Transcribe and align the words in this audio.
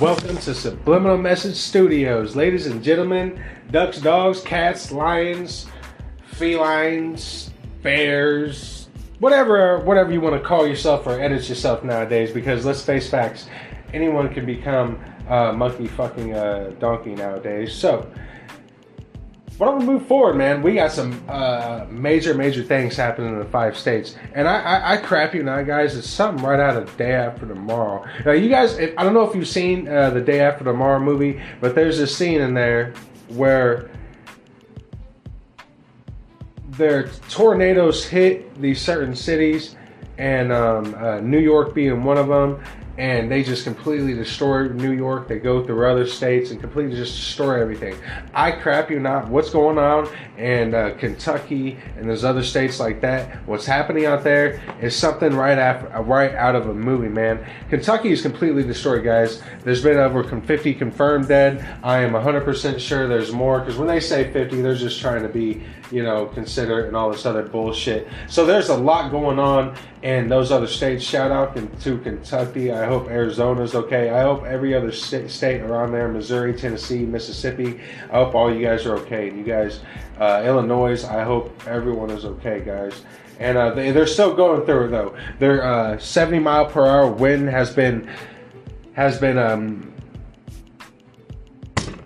Welcome 0.00 0.38
to 0.38 0.54
Subliminal 0.56 1.16
Message 1.16 1.54
Studios, 1.54 2.34
ladies 2.34 2.66
and 2.66 2.82
gentlemen, 2.82 3.40
ducks, 3.70 4.00
dogs, 4.00 4.40
cats, 4.40 4.90
lions, 4.90 5.68
felines, 6.32 7.52
bears, 7.80 8.88
whatever, 9.20 9.78
whatever 9.84 10.12
you 10.12 10.20
want 10.20 10.34
to 10.34 10.40
call 10.40 10.66
yourself 10.66 11.06
or 11.06 11.20
edit 11.20 11.48
yourself 11.48 11.84
nowadays. 11.84 12.32
Because 12.32 12.64
let's 12.64 12.82
face 12.82 13.08
facts, 13.08 13.46
anyone 13.92 14.34
can 14.34 14.44
become 14.44 14.98
a 15.28 15.52
monkey 15.52 15.86
fucking 15.86 16.34
uh, 16.34 16.72
donkey 16.80 17.14
nowadays. 17.14 17.72
So 17.72 18.10
why 19.58 19.68
don't 19.68 19.78
we 19.80 19.86
move 19.86 20.06
forward, 20.06 20.34
man? 20.34 20.62
We 20.62 20.74
got 20.74 20.90
some 20.90 21.22
uh, 21.28 21.86
major, 21.88 22.34
major 22.34 22.64
things 22.64 22.96
happening 22.96 23.34
in 23.34 23.38
the 23.38 23.44
five 23.44 23.78
states, 23.78 24.16
and 24.34 24.48
I, 24.48 24.60
I, 24.60 24.92
I 24.92 24.96
crap 24.96 25.32
you 25.32 25.44
now, 25.44 25.62
guys. 25.62 25.96
It's 25.96 26.10
something 26.10 26.44
right 26.44 26.58
out 26.58 26.76
of 26.76 26.96
Day 26.96 27.12
After 27.12 27.46
Tomorrow. 27.46 28.04
Now, 28.24 28.32
you 28.32 28.48
guys, 28.48 28.76
if, 28.78 28.98
I 28.98 29.04
don't 29.04 29.14
know 29.14 29.28
if 29.28 29.36
you've 29.36 29.46
seen 29.46 29.86
uh, 29.86 30.10
the 30.10 30.20
Day 30.20 30.40
After 30.40 30.64
Tomorrow 30.64 30.98
movie, 30.98 31.40
but 31.60 31.76
there's 31.76 32.00
a 32.00 32.06
scene 32.06 32.40
in 32.40 32.52
there 32.52 32.94
where 33.28 33.90
their 36.70 37.08
tornadoes 37.28 38.04
hit 38.04 38.60
these 38.60 38.80
certain 38.80 39.14
cities, 39.14 39.76
and 40.18 40.52
um, 40.52 40.94
uh, 40.96 41.20
New 41.20 41.38
York 41.38 41.74
being 41.74 42.02
one 42.02 42.18
of 42.18 42.26
them, 42.26 42.60
and 42.96 43.30
they 43.30 43.42
just 43.42 43.64
completely 43.64 44.14
destroy 44.14 44.68
New 44.68 44.92
York. 44.92 45.26
They 45.26 45.38
go 45.38 45.64
through 45.64 45.90
other 45.90 46.06
states 46.06 46.50
and 46.50 46.60
completely 46.60 46.96
just 46.96 47.16
destroy 47.16 47.60
everything. 47.60 47.96
I 48.34 48.52
crap 48.52 48.90
you 48.90 49.00
not. 49.00 49.28
What's 49.28 49.50
going 49.50 49.78
on 49.78 50.08
in 50.38 50.74
uh, 50.74 50.94
Kentucky 50.98 51.76
and 51.96 52.08
there's 52.08 52.24
other 52.24 52.42
states 52.42 52.78
like 52.78 53.00
that? 53.00 53.46
What's 53.46 53.66
happening 53.66 54.06
out 54.06 54.22
there 54.22 54.60
is 54.80 54.94
something 54.94 55.34
right 55.34 55.58
after, 55.58 55.88
right 56.02 56.34
out 56.34 56.54
of 56.54 56.68
a 56.68 56.74
movie, 56.74 57.08
man. 57.08 57.44
Kentucky 57.68 58.12
is 58.12 58.22
completely 58.22 58.62
destroyed, 58.62 59.04
guys. 59.04 59.42
There's 59.64 59.82
been 59.82 59.98
over 59.98 60.22
50 60.22 60.74
confirmed 60.74 61.28
dead. 61.28 61.66
I 61.82 62.00
am 62.00 62.12
100% 62.12 62.78
sure 62.78 63.08
there's 63.08 63.32
more 63.32 63.58
because 63.58 63.76
when 63.76 63.88
they 63.88 64.00
say 64.00 64.32
50, 64.32 64.60
they're 64.60 64.74
just 64.74 65.00
trying 65.00 65.22
to 65.22 65.28
be, 65.28 65.64
you 65.90 66.02
know, 66.02 66.26
consider 66.26 66.86
and 66.86 66.96
all 66.96 67.10
this 67.10 67.26
other 67.26 67.42
bullshit. 67.42 68.08
So 68.28 68.46
there's 68.46 68.68
a 68.68 68.76
lot 68.76 69.10
going 69.10 69.38
on 69.38 69.76
in 70.02 70.28
those 70.28 70.50
other 70.50 70.66
states. 70.66 71.04
Shout 71.04 71.30
out 71.30 71.56
to 71.80 71.98
Kentucky. 71.98 72.72
I 72.72 72.86
hope 72.86 73.08
Arizona's 73.08 73.74
okay. 73.74 74.10
I 74.10 74.22
hope 74.22 74.44
every 74.44 74.74
other 74.74 74.92
state 74.92 75.60
around 75.60 75.92
there, 75.92 76.08
Missouri, 76.08 76.54
Tennessee, 76.54 77.04
Mississippi. 77.04 77.80
I 78.10 78.16
hope 78.16 78.34
all 78.34 78.54
you 78.54 78.64
guys 78.64 78.86
are 78.86 78.96
okay. 78.98 79.28
And 79.28 79.38
you 79.38 79.44
guys, 79.44 79.80
uh, 80.18 80.42
Illinois, 80.44 81.04
I 81.04 81.22
hope 81.22 81.52
everyone 81.66 82.10
is 82.10 82.24
okay, 82.24 82.60
guys. 82.64 83.02
And 83.38 83.58
uh, 83.58 83.70
they, 83.70 83.90
are 83.90 84.06
still 84.06 84.34
going 84.34 84.64
through 84.64 84.86
it 84.86 84.88
though. 84.90 85.16
Their 85.38 85.64
uh, 85.64 85.98
70 85.98 86.38
mile 86.38 86.66
per 86.66 86.86
hour 86.86 87.10
wind 87.10 87.48
has 87.48 87.74
been 87.74 88.08
has 88.92 89.18
been 89.18 89.38
um, 89.38 89.93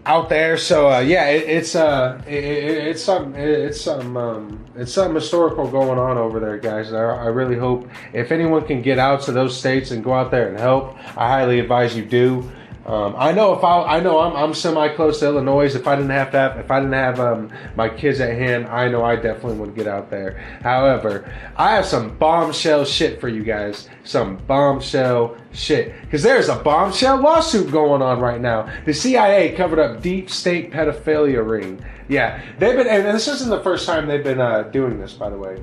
out 0.09 0.31
there. 0.31 0.57
So 0.57 0.91
uh, 0.91 1.01
yeah, 1.01 1.29
it, 1.29 1.49
it's 1.49 1.75
uh, 1.77 2.21
it, 2.27 2.43
it, 2.43 2.87
it's 2.89 3.05
some 3.05 3.35
it's 3.37 3.81
some 3.81 4.17
um, 4.17 4.65
it's 4.75 4.93
something 4.93 5.15
historical 5.15 5.71
going 5.71 5.99
on 5.99 6.17
over 6.17 6.41
there, 6.41 6.57
guys. 6.57 6.93
I, 6.93 6.99
I 6.99 7.27
really 7.27 7.57
hope 7.57 7.89
if 8.15 8.33
anyone 8.33 8.67
can 8.67 8.81
get 8.81 8.99
out 8.99 9.21
to 9.23 9.33
those 9.33 9.57
states 9.57 9.91
and 9.91 10.03
go 10.03 10.15
out 10.15 10.31
there 10.31 10.49
and 10.49 10.59
help, 10.59 10.97
I 11.17 11.29
highly 11.29 11.61
advise 11.61 11.95
you 11.95 12.05
do. 12.05 12.51
Um, 12.89 13.15
I 13.19 13.33
know 13.33 13.53
if 13.53 13.63
I, 13.63 13.83
I 13.83 14.01
know 14.01 14.19
I'm, 14.19 14.35
I'm 14.35 14.55
semi 14.55 14.89
close 14.89 15.21
to 15.21 15.27
Illinois. 15.27 15.75
If 15.75 15.87
I 15.87 15.95
didn't 15.95 16.11
have 16.11 16.31
to 16.31 16.39
have, 16.39 16.57
if 16.57 16.71
I 16.71 16.81
didn't 16.81 16.95
have 16.95 17.21
um, 17.21 17.53
my 17.77 17.91
kids 17.91 18.19
at 18.19 18.31
hand, 18.31 18.67
I 18.67 18.89
know 18.89 19.05
I 19.05 19.15
definitely 19.15 19.59
would 19.59 19.75
get 19.75 19.87
out 19.87 20.09
there. 20.09 20.39
However, 20.63 21.31
I 21.55 21.75
have 21.75 21.85
some 21.85 22.17
bombshell 22.17 22.87
shit 22.87 23.21
for 23.21 23.29
you 23.29 23.45
guys. 23.45 23.91
Some 24.05 24.39
bombshell 24.47 25.37
shit 25.53 25.93
because 26.01 26.23
there's 26.23 26.49
a 26.49 26.57
bombshell 26.57 27.21
lawsuit 27.21 27.71
going 27.71 28.01
on 28.01 28.21
right 28.21 28.41
now. 28.41 28.73
The 28.87 28.95
CIA 28.95 29.55
covered 29.55 29.79
up 29.79 30.01
deep 30.01 30.31
state 30.31 30.71
pedophilia 30.71 31.47
ring. 31.47 31.85
Yeah, 32.09 32.43
they've 32.59 32.75
been, 32.75 32.87
and 32.87 33.05
this 33.05 33.29
isn't 33.29 33.51
the 33.51 33.61
first 33.61 33.85
time 33.85 34.07
they've 34.07 34.25
been 34.25 34.41
uh, 34.41 34.63
doing 34.63 34.99
this, 34.99 35.13
by 35.13 35.29
the 35.29 35.37
way 35.37 35.63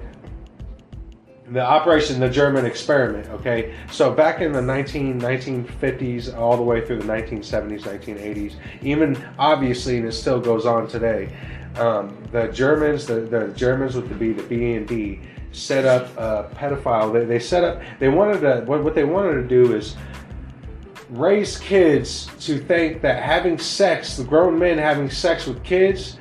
the 1.50 1.62
operation 1.62 2.20
the 2.20 2.30
german 2.30 2.66
experiment 2.66 3.28
okay? 3.30 3.76
So 3.92 4.12
back 4.12 4.42
in 4.42 4.52
the 4.52 4.62
19, 4.62 5.22
1950s 5.22 6.36
all 6.36 6.58
the 6.58 6.64
way 6.64 6.86
through 6.86 7.00
the 7.00 7.08
1970s 7.08 7.82
1980s 7.82 8.56
even 8.82 9.16
obviously 9.38 9.98
and 9.98 10.08
it 10.08 10.14
still 10.14 10.40
goes 10.40 10.66
on 10.66 10.88
today 10.88 11.32
um, 11.78 12.18
the 12.32 12.48
germans 12.48 13.06
the, 13.06 13.22
the 13.22 13.50
germans 13.50 13.96
with 13.96 14.10
the 14.10 14.16
b 14.16 14.32
the 14.32 14.44
BND 14.44 15.22
set 15.56 15.86
up 15.86 16.16
a 16.18 16.54
pedophile. 16.56 17.14
They, 17.14 17.26
they 17.26 17.40
set 17.40 17.64
up 17.64 17.82
they 18.00 18.10
wanted 18.10 18.42
to 18.42 18.64
what, 18.66 18.84
what 18.84 18.96
they 18.96 19.06
wanted 19.06 19.36
to 19.36 19.48
do 19.48 19.76
is 19.76 19.96
raise 21.10 21.58
kids 21.58 22.30
to 22.40 22.58
think 22.58 23.02
that 23.02 23.22
having 23.24 23.58
sex 23.58 24.18
the 24.18 24.24
grown 24.24 24.58
men 24.58 24.78
having 24.78 25.10
sex 25.10 25.46
with 25.46 25.64
kids 25.64 26.18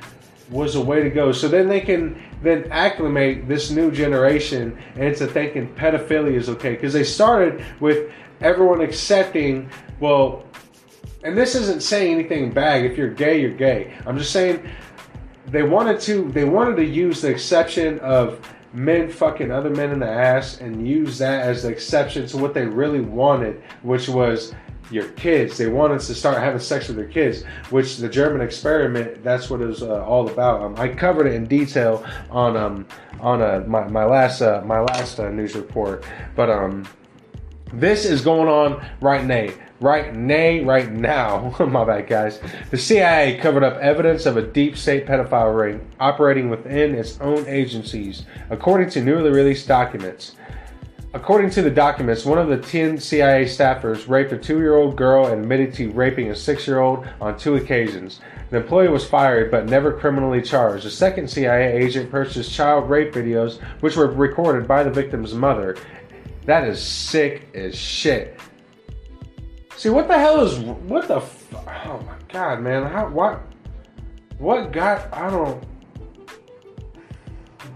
was 0.49 0.75
a 0.75 0.81
way 0.81 1.01
to 1.01 1.09
go. 1.09 1.31
So 1.31 1.47
then 1.47 1.67
they 1.67 1.81
can 1.81 2.21
then 2.45 2.67
acclimate 2.71 3.47
this 3.47 3.71
new 3.71 3.91
generation 3.91 4.77
into 4.95 5.27
thinking 5.27 5.73
pedophilia 5.75 6.35
is 6.35 6.49
okay. 6.49 6.71
Because 6.71 6.93
they 6.93 7.03
started 7.03 7.63
with 7.79 8.11
everyone 8.41 8.81
accepting 8.81 9.69
well 9.99 10.43
and 11.23 11.35
this 11.35 11.55
isn't 11.55 11.81
saying 11.81 12.13
anything 12.13 12.51
bad. 12.51 12.85
If 12.85 12.97
you're 12.97 13.09
gay 13.09 13.41
you're 13.41 13.51
gay. 13.51 13.97
I'm 14.05 14.17
just 14.17 14.31
saying 14.31 14.63
they 15.47 15.63
wanted 15.63 15.99
to 16.01 16.31
they 16.31 16.43
wanted 16.45 16.75
to 16.77 16.85
use 16.85 17.21
the 17.21 17.29
exception 17.29 17.99
of 17.99 18.39
men 18.73 19.09
fucking 19.09 19.51
other 19.51 19.69
men 19.69 19.91
in 19.91 19.99
the 19.99 20.09
ass 20.09 20.59
and 20.59 20.87
use 20.87 21.17
that 21.17 21.41
as 21.41 21.63
the 21.63 21.69
exception 21.69 22.27
to 22.27 22.37
what 22.37 22.53
they 22.53 22.65
really 22.65 22.99
wanted 22.99 23.63
which 23.83 24.09
was 24.09 24.53
your 24.91 25.09
kids. 25.09 25.57
They 25.57 25.67
want 25.67 25.93
us 25.93 26.07
to 26.07 26.15
start 26.15 26.37
having 26.37 26.59
sex 26.59 26.87
with 26.87 26.97
their 26.97 27.07
kids, 27.07 27.43
which 27.69 27.97
the 27.97 28.09
German 28.09 28.41
experiment. 28.41 29.23
That's 29.23 29.49
what 29.49 29.61
it 29.61 29.67
was 29.67 29.83
uh, 29.83 30.03
all 30.05 30.29
about. 30.29 30.61
Um, 30.61 30.75
I 30.77 30.89
covered 30.89 31.27
it 31.27 31.33
in 31.33 31.45
detail 31.45 32.05
on 32.29 32.55
um, 32.57 32.87
on 33.19 33.41
uh, 33.41 33.63
my 33.67 33.87
my 33.87 34.05
last 34.05 34.41
uh, 34.41 34.61
my 34.65 34.79
last 34.79 35.19
uh, 35.19 35.29
news 35.29 35.55
report. 35.55 36.05
But 36.35 36.49
um, 36.49 36.87
this 37.73 38.05
is 38.05 38.21
going 38.21 38.47
on 38.47 38.85
right 39.01 39.25
now. 39.25 39.49
Right 39.81 40.15
nay, 40.15 40.63
right 40.63 40.89
now. 40.89 41.53
my 41.69 41.83
bad, 41.83 42.07
guys. 42.07 42.39
The 42.71 42.77
CIA 42.77 43.37
covered 43.37 43.63
up 43.63 43.75
evidence 43.75 44.25
of 44.25 44.37
a 44.37 44.41
deep 44.41 44.77
state 44.77 45.05
pedophile 45.05 45.55
ring 45.57 45.85
operating 45.99 46.49
within 46.49 46.95
its 46.95 47.19
own 47.19 47.45
agencies, 47.47 48.25
according 48.49 48.89
to 48.91 49.03
newly 49.03 49.31
released 49.31 49.67
documents. 49.67 50.35
According 51.15 51.51
to 51.51 51.61
the 51.61 51.71
documents, 51.71 52.25
one 52.25 52.37
of 52.37 52.49
the 52.49 52.57
10 52.57 52.97
CIA 52.97 53.45
staffers 53.45 54.09
raped 54.09 54.33
a 54.33 54.37
two 54.37 54.57
year 54.57 54.75
old 54.75 54.97
girl 54.97 55.27
and 55.27 55.41
admitted 55.41 55.73
to 55.75 55.89
raping 55.91 56.29
a 56.29 56.35
six 56.35 56.67
year 56.67 56.79
old 56.79 57.07
on 57.21 57.37
two 57.37 57.55
occasions. 57.55 58.19
The 58.49 58.57
employee 58.57 58.89
was 58.89 59.07
fired 59.07 59.49
but 59.49 59.65
never 59.65 59.93
criminally 59.93 60.41
charged. 60.41 60.85
A 60.85 60.89
second 60.89 61.29
CIA 61.29 61.81
agent 61.81 62.11
purchased 62.11 62.51
child 62.51 62.89
rape 62.89 63.13
videos, 63.13 63.61
which 63.79 63.95
were 63.95 64.11
recorded 64.11 64.67
by 64.67 64.83
the 64.83 64.91
victim's 64.91 65.33
mother. 65.33 65.77
That 66.47 66.67
is 66.67 66.83
sick 66.83 67.47
as 67.55 67.75
shit. 67.75 68.37
See, 69.77 69.87
what 69.87 70.09
the 70.09 70.19
hell 70.19 70.41
is. 70.41 70.59
What 70.59 71.07
the. 71.07 71.21
Oh 71.55 72.03
my 72.05 72.17
god, 72.27 72.59
man. 72.59 72.91
How. 72.91 73.07
What. 73.07 73.41
What 74.37 74.73
got. 74.73 75.13
I 75.13 75.29
don't. 75.29 75.63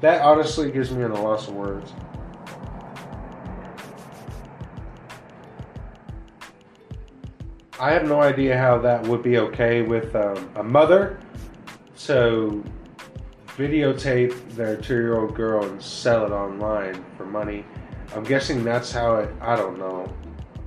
That 0.02 0.24
honestly 0.24 0.72
gives 0.72 0.92
me 0.92 1.04
a 1.04 1.08
loss 1.08 1.48
of 1.48 1.54
words. 1.54 1.94
I 7.80 7.92
have 7.92 8.06
no 8.06 8.22
idea 8.22 8.58
how 8.58 8.78
that 8.80 9.08
would 9.08 9.24
be 9.24 9.38
okay 9.38 9.82
with 9.84 10.14
um, 10.14 10.50
a 10.56 10.64
mother 10.64 11.18
to 12.00 12.62
videotape 13.56 14.54
their 14.54 14.76
two-year-old 14.76 15.34
girl 15.34 15.64
and 15.64 15.82
sell 15.82 16.26
it 16.26 16.32
online 16.32 17.06
for 17.16 17.26
money. 17.26 17.64
I'm 18.14 18.26
guessing 18.26 18.66
that's 18.66 18.92
how 18.92 19.16
it. 19.16 19.34
I 19.40 19.56
don't 19.56 19.80
know. 19.80 20.14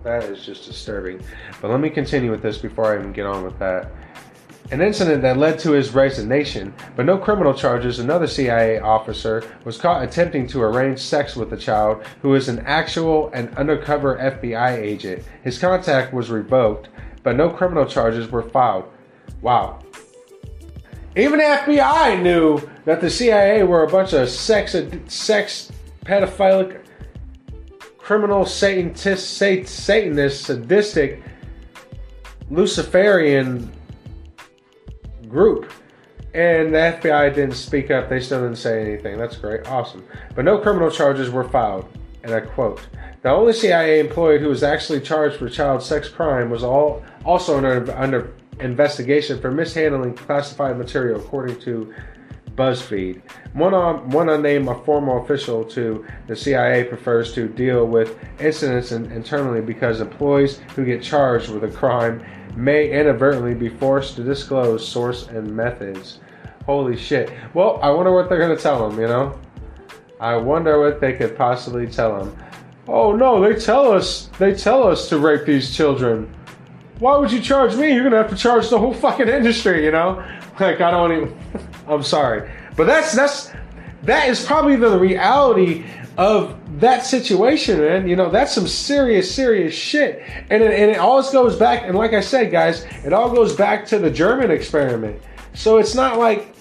That 0.04 0.24
is 0.24 0.46
just 0.46 0.64
disturbing. 0.64 1.20
But 1.60 1.70
let 1.70 1.80
me 1.80 1.90
continue 1.90 2.30
with 2.30 2.40
this 2.40 2.56
before 2.56 2.94
I 2.94 2.98
even 2.98 3.12
get 3.12 3.26
on 3.26 3.44
with 3.44 3.58
that. 3.58 3.92
An 4.70 4.80
incident 4.80 5.20
that 5.20 5.36
led 5.36 5.58
to 5.58 5.72
his 5.72 5.92
resignation, 5.92 6.72
but 6.96 7.04
no 7.04 7.18
criminal 7.18 7.52
charges. 7.52 7.98
Another 7.98 8.26
CIA 8.26 8.78
officer 8.78 9.44
was 9.64 9.76
caught 9.76 10.02
attempting 10.02 10.46
to 10.46 10.62
arrange 10.62 10.98
sex 10.98 11.36
with 11.36 11.52
a 11.52 11.58
child 11.58 12.06
who 12.22 12.34
is 12.34 12.48
an 12.48 12.60
actual 12.60 13.30
and 13.34 13.54
undercover 13.58 14.16
FBI 14.16 14.78
agent. 14.78 15.24
His 15.44 15.58
contact 15.58 16.14
was 16.14 16.30
revoked, 16.30 16.88
but 17.22 17.36
no 17.36 17.50
criminal 17.50 17.86
charges 17.86 18.30
were 18.30 18.42
filed. 18.42 18.84
Wow. 19.40 19.80
Even 21.16 21.38
the 21.38 21.44
FBI 21.44 22.22
knew 22.22 22.60
that 22.84 23.00
the 23.00 23.10
CIA 23.10 23.62
were 23.64 23.84
a 23.84 23.88
bunch 23.88 24.12
of 24.12 24.28
sex, 24.28 24.74
sex 25.08 25.70
pedophilic, 26.04 26.80
criminal, 27.98 28.46
satanists, 28.46 29.70
satanist, 29.70 30.44
sadistic, 30.44 31.22
Luciferian 32.50 33.70
group. 35.28 35.70
And 36.34 36.74
the 36.74 36.78
FBI 36.78 37.34
didn't 37.34 37.56
speak 37.56 37.90
up. 37.90 38.08
They 38.08 38.20
still 38.20 38.40
didn't 38.40 38.56
say 38.56 38.80
anything. 38.80 39.18
That's 39.18 39.36
great. 39.36 39.68
Awesome. 39.68 40.04
But 40.34 40.46
no 40.46 40.58
criminal 40.58 40.90
charges 40.90 41.28
were 41.28 41.44
filed. 41.44 41.86
And 42.24 42.32
I 42.34 42.40
quote 42.40 42.86
The 43.22 43.30
only 43.30 43.52
CIA 43.52 44.00
employee 44.00 44.38
who 44.38 44.48
was 44.48 44.62
actually 44.62 45.00
charged 45.00 45.36
for 45.36 45.48
child 45.48 45.82
sex 45.82 46.08
crime 46.08 46.50
was 46.50 46.62
all 46.62 47.02
also 47.24 47.56
under, 47.56 47.92
under 47.96 48.34
investigation 48.60 49.40
for 49.40 49.50
mishandling 49.50 50.14
classified 50.14 50.78
material, 50.78 51.20
according 51.20 51.58
to 51.60 51.92
BuzzFeed. 52.54 53.22
One, 53.54 53.74
on, 53.74 54.10
one 54.10 54.28
unnamed 54.28 54.68
former 54.84 55.18
official 55.18 55.64
to 55.64 56.04
the 56.26 56.36
CIA 56.36 56.84
prefers 56.84 57.32
to 57.34 57.48
deal 57.48 57.86
with 57.86 58.18
incidents 58.40 58.92
in, 58.92 59.10
internally 59.10 59.60
because 59.60 60.00
employees 60.00 60.60
who 60.76 60.84
get 60.84 61.02
charged 61.02 61.50
with 61.50 61.64
a 61.64 61.68
crime 61.68 62.24
may 62.54 62.90
inadvertently 62.90 63.54
be 63.54 63.68
forced 63.68 64.16
to 64.16 64.24
disclose 64.24 64.86
source 64.86 65.26
and 65.28 65.50
methods. 65.50 66.20
Holy 66.66 66.96
shit. 66.96 67.32
Well, 67.54 67.80
I 67.82 67.90
wonder 67.90 68.12
what 68.12 68.28
they're 68.28 68.38
going 68.38 68.56
to 68.56 68.62
tell 68.62 68.88
them, 68.88 69.00
you 69.00 69.08
know? 69.08 69.38
I 70.22 70.36
wonder 70.36 70.78
what 70.78 71.00
they 71.00 71.14
could 71.14 71.36
possibly 71.36 71.88
tell 71.88 72.24
them. 72.24 72.38
Oh 72.86 73.10
no, 73.16 73.40
they 73.40 73.58
tell 73.58 73.90
us 73.90 74.28
they 74.38 74.54
tell 74.54 74.86
us 74.86 75.08
to 75.08 75.18
rape 75.18 75.46
these 75.46 75.74
children. 75.74 76.32
Why 77.00 77.16
would 77.16 77.32
you 77.32 77.40
charge 77.40 77.74
me? 77.74 77.92
You're 77.92 78.04
gonna 78.04 78.18
have 78.18 78.30
to 78.30 78.36
charge 78.36 78.70
the 78.70 78.78
whole 78.78 78.94
fucking 78.94 79.28
industry, 79.28 79.84
you 79.84 79.90
know? 79.90 80.24
Like 80.60 80.80
I 80.80 80.90
don't 80.90 81.10
even 81.10 81.38
I'm 81.88 82.04
sorry. 82.04 82.48
But 82.76 82.86
that's 82.86 83.14
that's 83.14 83.50
that 84.04 84.28
is 84.28 84.44
probably 84.46 84.76
the 84.76 84.96
reality 84.96 85.84
of 86.16 86.56
that 86.78 87.04
situation, 87.04 87.80
man. 87.80 88.06
You 88.06 88.14
know, 88.14 88.30
that's 88.30 88.52
some 88.52 88.68
serious, 88.68 89.34
serious 89.34 89.74
shit. 89.74 90.22
And 90.50 90.62
it, 90.62 90.72
and 90.72 90.90
it 90.90 90.98
always 90.98 91.30
goes 91.30 91.56
back, 91.56 91.82
and 91.84 91.96
like 91.96 92.12
I 92.12 92.20
said, 92.20 92.52
guys, 92.52 92.84
it 93.04 93.12
all 93.12 93.34
goes 93.34 93.56
back 93.56 93.86
to 93.86 93.98
the 93.98 94.10
German 94.10 94.52
experiment. 94.52 95.20
So 95.54 95.78
it's 95.78 95.94
not 95.94 96.18
like 96.18 96.54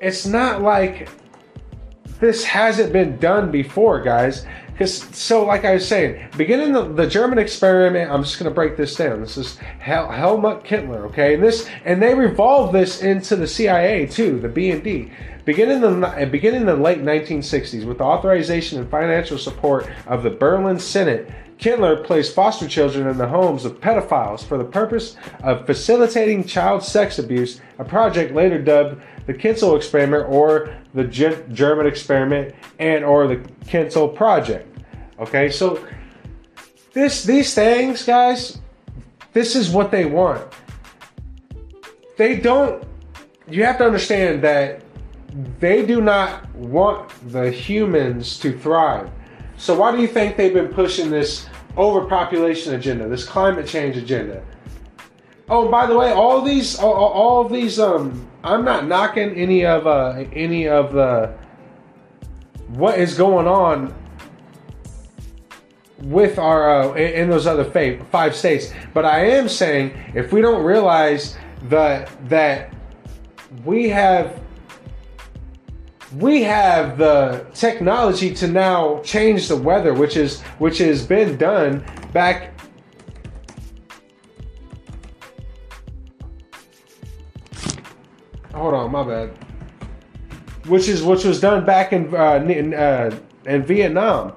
it's 0.00 0.26
not 0.26 0.62
like 0.62 1.08
this 2.20 2.44
hasn't 2.44 2.92
been 2.92 3.18
done 3.18 3.50
before, 3.50 4.00
guys. 4.00 4.46
Because 4.72 5.02
so, 5.16 5.44
like 5.44 5.64
I 5.64 5.74
was 5.74 5.88
saying, 5.88 6.28
beginning 6.36 6.72
the, 6.72 6.82
the 6.92 7.06
German 7.06 7.38
experiment, 7.38 8.10
I'm 8.10 8.22
just 8.22 8.38
going 8.38 8.50
to 8.50 8.54
break 8.54 8.76
this 8.76 8.94
down. 8.94 9.22
This 9.22 9.38
is 9.38 9.56
Hel- 9.56 10.10
Helmut 10.10 10.64
Kentler, 10.64 11.06
okay, 11.06 11.34
and 11.34 11.42
this 11.42 11.66
and 11.86 12.02
they 12.02 12.14
revolved 12.14 12.74
this 12.74 13.02
into 13.02 13.36
the 13.36 13.46
CIA 13.46 14.06
too, 14.06 14.38
the 14.38 14.50
BND. 14.50 15.10
Beginning 15.46 15.80
the 15.80 16.28
beginning 16.30 16.66
the 16.66 16.76
late 16.76 16.98
1960s, 16.98 17.86
with 17.86 17.98
the 17.98 18.04
authorization 18.04 18.78
and 18.78 18.90
financial 18.90 19.38
support 19.38 19.88
of 20.06 20.22
the 20.22 20.30
Berlin 20.30 20.78
Senate, 20.78 21.30
Kentler 21.56 21.96
placed 21.96 22.34
foster 22.34 22.68
children 22.68 23.06
in 23.06 23.16
the 23.16 23.28
homes 23.28 23.64
of 23.64 23.80
pedophiles 23.80 24.44
for 24.44 24.58
the 24.58 24.64
purpose 24.64 25.16
of 25.42 25.64
facilitating 25.64 26.44
child 26.44 26.82
sex 26.82 27.18
abuse, 27.18 27.62
a 27.78 27.84
project 27.84 28.34
later 28.34 28.60
dubbed 28.60 29.00
the 29.26 29.34
Kinzel 29.34 29.76
experiment 29.76 30.28
or 30.28 30.76
the 30.94 31.04
G- 31.04 31.36
German 31.52 31.86
experiment 31.86 32.54
and 32.78 33.04
or 33.04 33.26
the 33.26 33.36
Kinzel 33.66 34.14
project. 34.14 34.68
Okay, 35.18 35.50
so 35.50 35.84
this 36.92 37.24
these 37.24 37.54
things, 37.54 38.04
guys, 38.04 38.58
this 39.32 39.56
is 39.56 39.70
what 39.70 39.90
they 39.90 40.06
want. 40.06 40.46
They 42.16 42.36
don't 42.36 42.84
you 43.48 43.64
have 43.64 43.78
to 43.78 43.84
understand 43.84 44.42
that 44.42 44.82
they 45.60 45.84
do 45.84 46.00
not 46.00 46.52
want 46.54 47.10
the 47.30 47.50
humans 47.50 48.38
to 48.40 48.58
thrive. 48.58 49.10
So 49.56 49.78
why 49.78 49.92
do 49.92 50.00
you 50.00 50.08
think 50.08 50.36
they've 50.36 50.52
been 50.52 50.68
pushing 50.68 51.10
this 51.10 51.46
overpopulation 51.76 52.74
agenda, 52.74 53.08
this 53.08 53.24
climate 53.24 53.66
change 53.66 53.96
agenda? 53.96 54.42
Oh, 55.48 55.68
by 55.70 55.86
the 55.86 55.96
way, 55.96 56.10
all 56.12 56.42
these, 56.42 56.78
all, 56.78 56.92
all 56.92 57.44
these, 57.48 57.78
um, 57.78 58.28
I'm 58.42 58.64
not 58.64 58.86
knocking 58.86 59.34
any 59.36 59.64
of, 59.64 59.86
uh, 59.86 60.24
any 60.32 60.68
of 60.68 60.92
the, 60.92 61.34
what 62.68 62.98
is 62.98 63.16
going 63.16 63.46
on 63.46 63.94
with 65.98 66.38
our, 66.38 66.82
uh, 66.82 66.94
in 66.94 67.30
those 67.30 67.46
other 67.46 67.64
five 68.10 68.34
states. 68.34 68.72
But 68.92 69.04
I 69.04 69.26
am 69.26 69.48
saying, 69.48 69.96
if 70.14 70.32
we 70.32 70.40
don't 70.40 70.64
realize 70.64 71.36
that 71.68 72.10
that 72.28 72.74
we 73.64 73.88
have 73.88 74.40
we 76.18 76.42
have 76.42 76.98
the 76.98 77.46
technology 77.54 78.32
to 78.34 78.46
now 78.46 79.00
change 79.02 79.48
the 79.48 79.56
weather, 79.56 79.92
which 79.94 80.16
is 80.16 80.40
which 80.58 80.78
has 80.78 81.04
been 81.04 81.36
done 81.36 81.84
back. 82.12 82.52
Hold 88.56 88.74
on, 88.74 88.90
my 88.90 89.04
bad. 89.04 89.38
Which 90.66 90.88
is 90.88 91.02
which 91.02 91.24
was 91.24 91.40
done 91.40 91.64
back 91.64 91.92
in 91.92 92.14
uh, 92.14 92.36
in, 92.36 92.74
uh, 92.74 93.16
in 93.44 93.62
Vietnam. 93.62 94.32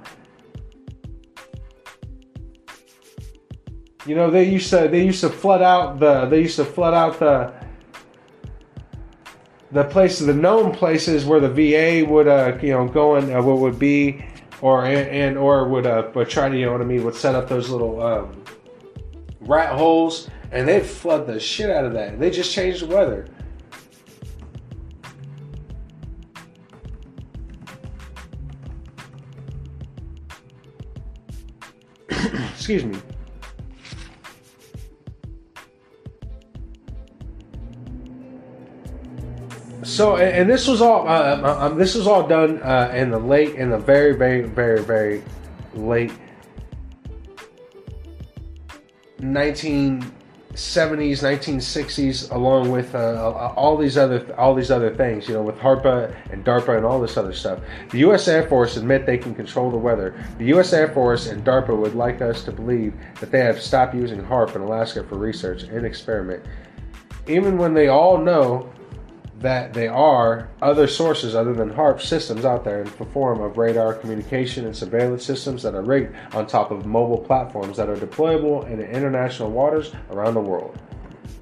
You 4.05 4.15
know 4.15 4.29
they 4.29 4.43
used 4.43 4.69
to 4.71 4.89
they 4.89 5.05
used 5.05 5.21
to 5.21 5.29
flood 5.29 5.61
out 5.61 5.99
the 5.99 6.25
they 6.25 6.41
used 6.41 6.57
to 6.57 6.65
flood 6.65 6.93
out 6.93 7.19
the 7.19 7.53
the 9.71 9.83
places, 9.85 10.27
the 10.27 10.33
known 10.33 10.73
places 10.73 11.25
where 11.25 11.39
the 11.39 11.49
VA 11.49 12.03
would, 12.09 12.27
uh, 12.27 12.57
you 12.61 12.71
know, 12.71 12.87
go 12.87 13.15
and 13.15 13.31
uh, 13.31 13.41
what 13.41 13.59
would 13.59 13.77
be, 13.77 14.25
or 14.61 14.85
and 14.85 15.37
or 15.37 15.67
would 15.67 15.85
uh, 15.85 16.03
try 16.25 16.49
to, 16.49 16.57
you 16.57 16.65
know 16.65 16.71
what 16.71 16.81
I 16.81 16.85
mean, 16.85 17.03
would 17.03 17.15
set 17.15 17.35
up 17.35 17.47
those 17.47 17.69
little 17.69 18.01
um, 18.01 18.43
rat 19.41 19.73
holes, 19.73 20.29
and 20.51 20.67
they'd 20.67 20.85
flood 20.85 21.27
the 21.27 21.39
shit 21.39 21.69
out 21.69 21.85
of 21.85 21.93
that. 21.93 22.19
They 22.19 22.31
just 22.31 22.51
changed 22.51 22.81
the 22.81 22.87
weather. 22.87 23.27
Excuse 32.69 32.85
me. 32.85 33.01
So, 39.81 40.17
and 40.17 40.47
this 40.47 40.67
was 40.67 40.79
all 40.79 41.07
uh, 41.07 41.41
uh, 41.41 41.57
um, 41.61 41.79
this 41.79 41.95
was 41.95 42.05
all 42.05 42.27
done 42.27 42.61
uh, 42.61 42.91
in 42.93 43.09
the 43.09 43.17
late, 43.17 43.55
in 43.55 43.71
the 43.71 43.79
very, 43.79 44.15
very, 44.15 44.43
very, 44.43 44.83
very 44.83 45.23
late 45.73 46.11
1970s, 50.53 51.21
1960s, 51.21 52.31
along 52.31 52.71
with 52.71 52.95
uh, 52.95 53.53
all 53.55 53.77
these 53.77 53.97
other 53.97 54.35
all 54.37 54.55
these 54.55 54.71
other 54.71 54.93
things. 54.93 55.27
You 55.27 55.35
know, 55.35 55.43
with 55.43 55.57
HARPA 55.57 56.15
and 56.31 56.43
DARPA 56.43 56.77
and 56.77 56.85
all 56.85 56.99
this 56.99 57.17
other 57.17 57.33
stuff. 57.33 57.59
The 57.91 57.99
U.S. 57.99 58.27
Air 58.27 58.47
Force 58.47 58.75
admit 58.75 59.05
they 59.05 59.17
can 59.17 59.35
control 59.35 59.69
the 59.69 59.77
weather. 59.77 60.13
The 60.37 60.45
U.S. 60.45 60.73
Air 60.73 60.91
Force 60.91 61.27
and 61.27 61.43
DARPA 61.45 61.77
would 61.77 61.95
like 61.95 62.21
us 62.21 62.43
to 62.45 62.51
believe 62.51 62.93
that 63.19 63.31
they 63.31 63.41
have 63.41 63.61
stopped 63.61 63.93
using 63.93 64.23
HAARP 64.23 64.55
in 64.55 64.61
Alaska 64.61 65.03
for 65.03 65.17
research 65.17 65.63
and 65.63 65.85
experiment, 65.85 66.43
even 67.27 67.57
when 67.57 67.73
they 67.73 67.87
all 67.87 68.17
know 68.17 68.71
that 69.39 69.73
there 69.73 69.93
are 69.93 70.49
other 70.61 70.85
sources 70.85 71.33
other 71.33 71.53
than 71.53 71.71
HAARP 71.71 72.01
systems 72.01 72.43
out 72.43 72.65
there 72.65 72.81
in 72.81 72.91
the 72.97 73.05
form 73.05 73.41
of 73.41 73.57
radar 73.57 73.93
communication 73.93 74.65
and 74.65 74.75
surveillance 74.75 75.23
systems 75.23 75.63
that 75.63 75.75
are 75.75 75.81
rigged 75.81 76.13
on 76.33 76.45
top 76.45 76.71
of 76.71 76.85
mobile 76.85 77.17
platforms 77.17 77.77
that 77.77 77.89
are 77.89 77.95
deployable 77.95 78.69
in 78.69 78.79
the 78.79 78.89
international 78.89 79.49
waters 79.49 79.93
around 80.11 80.33
the 80.33 80.41
world. 80.41 80.77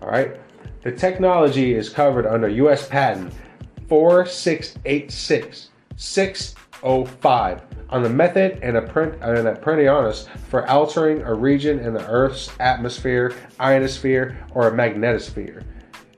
All 0.02 0.10
right. 0.10 0.40
The 0.84 0.92
technology 0.92 1.74
is 1.74 1.90
covered 1.90 2.28
under 2.28 2.48
U.S. 2.48 2.88
patent 2.88 3.34
4686 3.90 5.70
605 5.96 7.62
on 7.90 8.04
the 8.04 8.10
method 8.10 8.60
and, 8.62 8.78
a 8.78 8.82
print 8.82 9.16
and 9.22 9.48
apprentice 9.48 10.28
for 10.50 10.70
altering 10.70 11.22
a 11.24 11.34
region 11.34 11.80
in 11.80 11.94
the 11.94 12.08
Earth's 12.08 12.52
atmosphere, 12.60 13.34
ionosphere, 13.60 14.38
or 14.52 14.68
a 14.68 14.72
magnetosphere. 14.72 15.64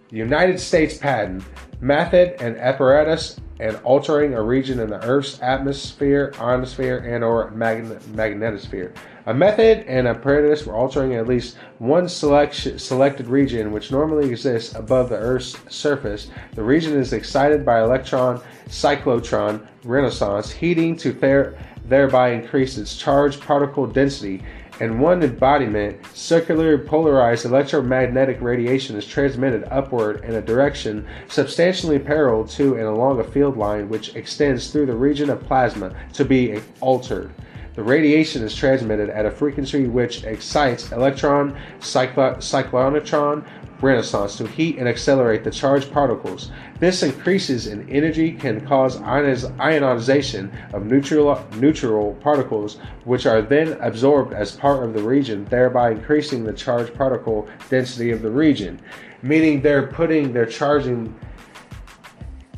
The 0.09 0.17
United 0.17 0.59
States 0.59 0.97
patent 0.97 1.43
method 1.81 2.35
and 2.41 2.57
apparatus 2.57 3.39
and 3.59 3.75
altering 3.83 4.33
a 4.33 4.41
region 4.41 4.79
in 4.79 4.89
the 4.89 5.03
Earth's 5.03 5.41
atmosphere, 5.41 6.33
ionosphere, 6.39 6.99
and 6.99 7.23
or 7.23 7.51
magnetosphere. 7.51 8.95
A 9.25 9.33
method 9.33 9.85
and 9.85 10.07
apparatus 10.07 10.61
for 10.61 10.73
altering 10.73 11.15
at 11.15 11.27
least 11.27 11.57
one 11.77 12.07
selection, 12.07 12.79
selected 12.79 13.27
region 13.27 13.73
which 13.73 13.91
normally 13.91 14.29
exists 14.29 14.75
above 14.75 15.09
the 15.09 15.17
Earth's 15.17 15.57
surface. 15.67 16.31
The 16.55 16.63
region 16.63 16.93
is 16.97 17.11
excited 17.11 17.65
by 17.65 17.81
electron 17.81 18.41
cyclotron 18.67 19.67
renaissance, 19.83 20.51
heating 20.51 20.95
to 20.97 21.53
thereby 21.85 22.31
increase 22.31 22.77
its 22.77 22.95
charged 22.95 23.41
particle 23.41 23.85
density 23.85 24.41
in 24.79 24.99
one 24.99 25.21
embodiment, 25.21 26.05
circular 26.15 26.77
polarized 26.77 27.45
electromagnetic 27.45 28.41
radiation 28.41 28.95
is 28.95 29.05
transmitted 29.05 29.65
upward 29.69 30.23
in 30.23 30.35
a 30.35 30.41
direction 30.41 31.05
substantially 31.27 31.99
parallel 31.99 32.47
to 32.47 32.75
and 32.75 32.85
along 32.85 33.19
a 33.19 33.23
field 33.23 33.57
line 33.57 33.89
which 33.89 34.15
extends 34.15 34.71
through 34.71 34.85
the 34.85 34.95
region 34.95 35.29
of 35.29 35.43
plasma 35.43 35.93
to 36.13 36.23
be 36.23 36.61
altered. 36.79 37.29
The 37.75 37.83
radiation 37.83 38.43
is 38.43 38.55
transmitted 38.55 39.09
at 39.09 39.25
a 39.25 39.31
frequency 39.31 39.85
which 39.85 40.23
excites 40.23 40.91
electron 40.91 41.57
cyclotron 41.79 43.45
renaissance 43.81 44.37
to 44.37 44.47
heat 44.47 44.77
and 44.77 44.87
accelerate 44.87 45.43
the 45.43 45.51
charged 45.51 45.91
particles. 45.91 46.51
This 46.79 47.03
increases 47.03 47.67
in 47.67 47.89
energy 47.89 48.31
can 48.31 48.65
cause 48.65 49.01
ionization 49.01 50.51
of 50.73 50.85
neutral, 50.85 51.45
neutral 51.55 52.13
particles, 52.15 52.77
which 53.05 53.25
are 53.25 53.41
then 53.41 53.73
absorbed 53.81 54.33
as 54.33 54.55
part 54.55 54.83
of 54.83 54.93
the 54.93 55.01
region, 55.01 55.45
thereby 55.45 55.91
increasing 55.91 56.43
the 56.43 56.53
charged 56.53 56.93
particle 56.93 57.47
density 57.69 58.11
of 58.11 58.21
the 58.21 58.31
region. 58.31 58.79
Meaning 59.21 59.61
they're 59.61 59.87
putting, 59.87 60.33
they're 60.33 60.45
charging. 60.45 61.17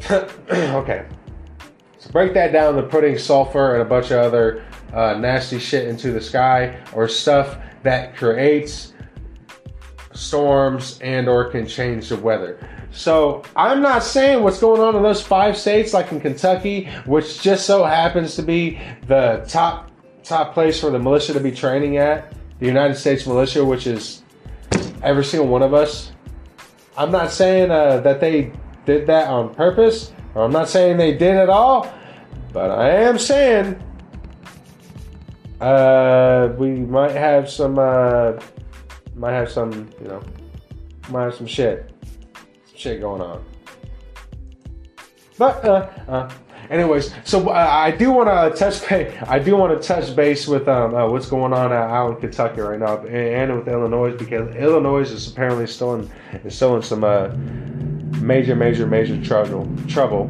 okay. 0.09 1.05
So 1.97 2.09
break 2.11 2.33
that 2.33 2.51
down, 2.51 2.75
they're 2.75 2.83
putting 2.83 3.17
sulfur 3.17 3.73
and 3.73 3.81
a 3.81 3.85
bunch 3.85 4.11
of 4.11 4.19
other 4.19 4.65
uh, 4.93 5.13
nasty 5.19 5.59
shit 5.59 5.87
into 5.87 6.11
the 6.11 6.21
sky 6.21 6.79
or 6.93 7.07
stuff 7.07 7.57
that 7.83 8.15
creates 8.15 8.93
storms 10.21 10.99
and 11.01 11.27
or 11.27 11.45
can 11.45 11.65
change 11.65 12.09
the 12.09 12.17
weather. 12.17 12.59
So 12.91 13.43
I'm 13.55 13.81
not 13.81 14.03
saying 14.03 14.43
what's 14.43 14.59
going 14.59 14.81
on 14.81 14.95
in 14.95 15.03
those 15.03 15.21
five 15.21 15.57
states, 15.57 15.93
like 15.93 16.11
in 16.11 16.21
Kentucky, 16.21 16.85
which 17.05 17.41
just 17.41 17.65
so 17.65 17.83
happens 17.83 18.35
to 18.35 18.43
be 18.43 18.79
the 19.07 19.43
top 19.47 19.89
top 20.23 20.53
place 20.53 20.79
for 20.79 20.91
the 20.91 20.99
militia 20.99 21.33
to 21.33 21.39
be 21.39 21.51
training 21.51 21.97
at, 21.97 22.33
the 22.59 22.67
United 22.67 22.95
States 22.95 23.25
militia, 23.25 23.65
which 23.65 23.87
is 23.87 24.21
every 25.01 25.25
single 25.25 25.47
one 25.47 25.63
of 25.63 25.73
us. 25.73 26.11
I'm 26.95 27.11
not 27.11 27.31
saying 27.31 27.71
uh, 27.71 28.01
that 28.01 28.19
they 28.19 28.51
did 28.85 29.07
that 29.07 29.27
on 29.27 29.53
purpose, 29.55 30.11
or 30.35 30.43
I'm 30.43 30.51
not 30.51 30.69
saying 30.69 30.97
they 30.97 31.17
did 31.17 31.37
at 31.37 31.49
all, 31.49 31.91
but 32.53 32.69
I 32.69 32.89
am 32.89 33.17
saying 33.17 33.81
uh, 35.59 36.53
we 36.57 36.71
might 36.71 37.11
have 37.11 37.49
some, 37.49 37.79
uh, 37.79 38.33
might 39.15 39.33
have 39.33 39.49
some, 39.49 39.89
you 40.01 40.07
know, 40.07 40.23
might 41.09 41.25
have 41.25 41.35
some 41.35 41.47
shit, 41.47 41.91
some 42.33 42.77
shit 42.77 43.01
going 43.01 43.21
on. 43.21 43.43
But 45.37 45.65
uh, 45.65 45.89
uh 46.07 46.31
anyways, 46.69 47.13
so 47.23 47.49
uh, 47.49 47.53
I 47.53 47.91
do 47.91 48.11
want 48.11 48.29
to 48.29 48.57
touch 48.57 48.87
base. 48.87 49.13
I 49.27 49.39
do 49.39 49.55
want 49.55 49.79
to 49.79 49.87
touch 49.87 50.15
base 50.15 50.47
with 50.47 50.67
um, 50.67 50.95
uh, 50.95 51.07
what's 51.07 51.29
going 51.29 51.53
on 51.53 51.71
out 51.71 52.11
in 52.11 52.21
Kentucky 52.21 52.61
right 52.61 52.79
now, 52.79 53.05
and, 53.05 53.57
with 53.57 53.67
Illinois 53.67 54.15
because 54.15 54.55
Illinois 54.55 55.09
is 55.11 55.27
apparently 55.27 55.67
still 55.67 55.95
in 55.95 56.09
is 56.43 56.55
still 56.55 56.75
in 56.75 56.81
some 56.81 57.03
uh, 57.03 57.29
major, 58.19 58.55
major, 58.55 58.87
major 58.87 59.21
trouble. 59.23 59.67
Trouble 59.87 60.27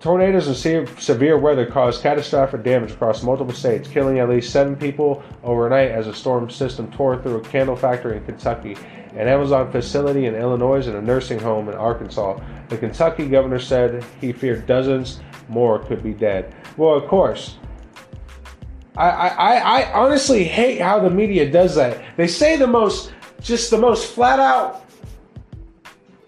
Tornadoes 0.00 0.46
and 0.46 0.88
severe 1.00 1.38
weather 1.38 1.66
caused 1.66 2.02
catastrophic 2.02 2.62
damage 2.62 2.92
across 2.92 3.24
multiple 3.24 3.52
states, 3.52 3.88
killing 3.88 4.20
at 4.20 4.28
least 4.28 4.52
seven 4.52 4.76
people 4.76 5.24
overnight 5.42 5.90
as 5.90 6.06
a 6.06 6.14
storm 6.14 6.48
system 6.48 6.90
tore 6.92 7.20
through 7.20 7.38
a 7.38 7.40
candle 7.40 7.74
factory 7.74 8.16
in 8.16 8.24
Kentucky, 8.24 8.76
an 9.16 9.26
Amazon 9.26 9.72
facility 9.72 10.26
in 10.26 10.36
Illinois, 10.36 10.86
and 10.86 10.96
a 10.96 11.02
nursing 11.02 11.40
home 11.40 11.68
in 11.68 11.74
Arkansas. 11.74 12.38
The 12.68 12.78
Kentucky 12.78 13.28
governor 13.28 13.58
said 13.58 14.04
he 14.20 14.32
feared 14.32 14.66
dozens 14.66 15.20
more 15.48 15.80
could 15.80 16.02
be 16.02 16.12
dead. 16.12 16.54
Well, 16.76 16.94
of 16.94 17.08
course. 17.08 17.56
I, 18.96 19.08
I, 19.08 19.54
I 19.54 19.92
honestly 19.92 20.44
hate 20.44 20.80
how 20.80 21.00
the 21.00 21.10
media 21.10 21.50
does 21.50 21.74
that. 21.74 22.04
They 22.16 22.26
say 22.28 22.56
the 22.56 22.66
most, 22.66 23.12
just 23.40 23.70
the 23.70 23.78
most 23.78 24.12
flat 24.12 24.38
out, 24.38 24.84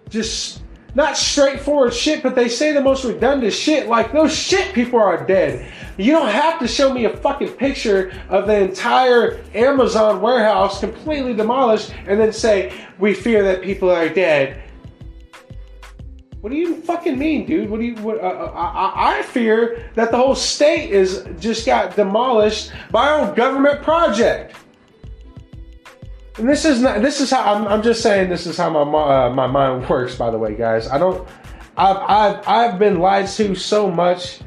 just 0.09 0.60
not 0.95 1.17
straightforward 1.17 1.95
shit, 1.95 2.23
but 2.23 2.35
they 2.35 2.49
say 2.49 2.73
the 2.73 2.81
most 2.81 3.05
redundant 3.05 3.53
shit. 3.53 3.89
Like, 3.89 4.13
no 4.13 4.27
shit, 4.27 4.75
people 4.75 5.01
are 5.01 5.25
dead. 5.25 5.73
You 5.97 6.13
don't 6.13 6.29
have 6.29 6.59
to 6.61 6.69
show 6.69 6.93
me 6.93 7.05
a 7.05 7.17
fucking 7.17 7.53
picture 7.53 8.13
of 8.29 8.47
the 8.47 8.59
entire 8.59 9.41
Amazon 9.55 10.21
warehouse 10.21 10.81
completely 10.81 11.35
demolished 11.35 11.93
and 12.07 12.19
then 12.19 12.33
say, 12.33 12.73
we 12.99 13.15
fear 13.15 13.43
that 13.45 13.63
people 13.63 13.91
are 13.91 14.09
dead. 14.09 14.63
What 16.41 16.51
do 16.51 16.57
you 16.57 16.77
fucking 16.77 17.19
mean, 17.19 17.45
dude? 17.45 17.69
What 17.69 17.81
do 17.81 17.87
you? 17.87 17.97
What, 17.97 18.17
uh, 18.19 18.27
uh 18.27 18.53
I, 18.55 19.19
I 19.19 19.23
fear 19.23 19.91
that 19.95 20.11
the 20.11 20.17
whole 20.17 20.35
state 20.35 20.91
is 20.91 21.27
just 21.39 21.67
got 21.67 21.97
demolished 21.97 22.73
by 22.91 23.09
our 23.09 23.35
government 23.35 23.83
project. 23.83 24.57
And 26.41 26.49
this 26.49 26.65
is 26.65 26.81
not. 26.81 27.03
This 27.03 27.21
is 27.21 27.31
how 27.31 27.55
I'm, 27.55 27.69
I'm 27.69 27.83
just 27.83 28.03
saying. 28.03 28.31
This 28.31 28.47
is 28.47 28.57
how 28.57 28.71
my 28.71 28.81
uh, 28.81 29.31
my 29.31 29.47
mind 29.47 29.87
works. 29.91 30.15
By 30.15 30.31
the 30.31 30.39
way, 30.39 30.55
guys, 30.55 30.89
I 30.89 30.97
don't. 30.97 31.29
I've 31.77 31.99
I've 31.99 32.49
I've 32.49 32.79
been 32.79 32.99
lied 32.99 33.29
to 33.29 33.55
so 33.55 33.91
much 33.91 34.41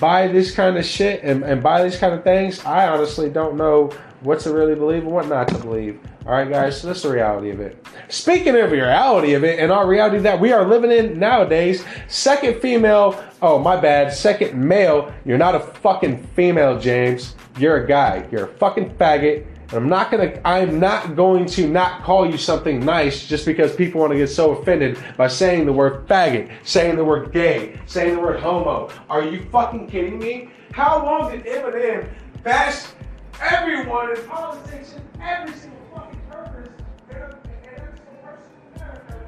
by 0.00 0.26
this 0.26 0.52
kind 0.52 0.76
of 0.76 0.84
shit 0.84 1.22
and, 1.22 1.44
and 1.44 1.62
by 1.62 1.84
these 1.84 1.96
kind 1.96 2.14
of 2.14 2.24
things. 2.24 2.64
I 2.64 2.88
honestly 2.88 3.30
don't 3.30 3.56
know 3.56 3.92
what 4.22 4.40
to 4.40 4.52
really 4.52 4.74
believe 4.74 5.04
and 5.04 5.12
what 5.12 5.28
not 5.28 5.46
to 5.48 5.58
believe. 5.58 6.00
All 6.26 6.32
right, 6.32 6.50
guys. 6.50 6.80
So 6.80 6.88
that's 6.88 7.02
the 7.02 7.10
reality 7.10 7.50
of 7.50 7.60
it. 7.60 7.86
Speaking 8.08 8.56
of 8.56 8.72
reality 8.72 9.34
of 9.34 9.44
it 9.44 9.60
and 9.60 9.70
our 9.70 9.86
reality 9.86 10.18
that 10.18 10.40
we 10.40 10.52
are 10.52 10.66
living 10.66 10.90
in 10.90 11.16
nowadays, 11.16 11.84
second 12.08 12.60
female. 12.60 13.24
Oh, 13.40 13.58
my 13.58 13.80
bad. 13.80 14.12
Second 14.12 14.54
male. 14.54 15.14
You're 15.24 15.38
not 15.38 15.54
a 15.54 15.60
fucking 15.60 16.26
female, 16.34 16.78
James. 16.78 17.36
You're 17.56 17.84
a 17.84 17.86
guy. 17.86 18.26
You're 18.32 18.46
a 18.46 18.54
fucking 18.54 18.90
faggot. 18.96 19.46
I'm 19.72 19.88
not 19.88 20.10
gonna 20.10 20.40
I'm 20.44 20.80
not 20.80 21.14
going 21.14 21.46
to 21.46 21.68
not 21.68 22.02
call 22.02 22.28
you 22.28 22.36
something 22.36 22.80
nice 22.80 23.26
just 23.26 23.46
because 23.46 23.74
people 23.74 24.00
want 24.00 24.12
to 24.12 24.18
get 24.18 24.28
so 24.28 24.56
offended 24.56 24.98
by 25.16 25.28
saying 25.28 25.66
the 25.66 25.72
word 25.72 26.08
faggot, 26.08 26.50
saying 26.64 26.96
the 26.96 27.04
word 27.04 27.32
gay, 27.32 27.78
saying 27.86 28.16
the 28.16 28.20
word 28.20 28.40
homo. 28.40 28.90
Are 29.08 29.22
you 29.22 29.44
fucking 29.50 29.86
kidding 29.86 30.18
me? 30.18 30.50
How 30.72 31.04
long 31.04 31.30
did 31.30 31.44
Eminem 31.44 32.08
bash 32.42 32.86
everyone 33.40 34.16
in 34.16 34.22
politics 34.24 34.94
and 34.94 35.22
every 35.22 35.54
single 35.54 35.78
fucking 35.94 36.20
purpose 36.28 36.70
and 37.10 37.14
in 37.14 38.80
America 38.80 39.20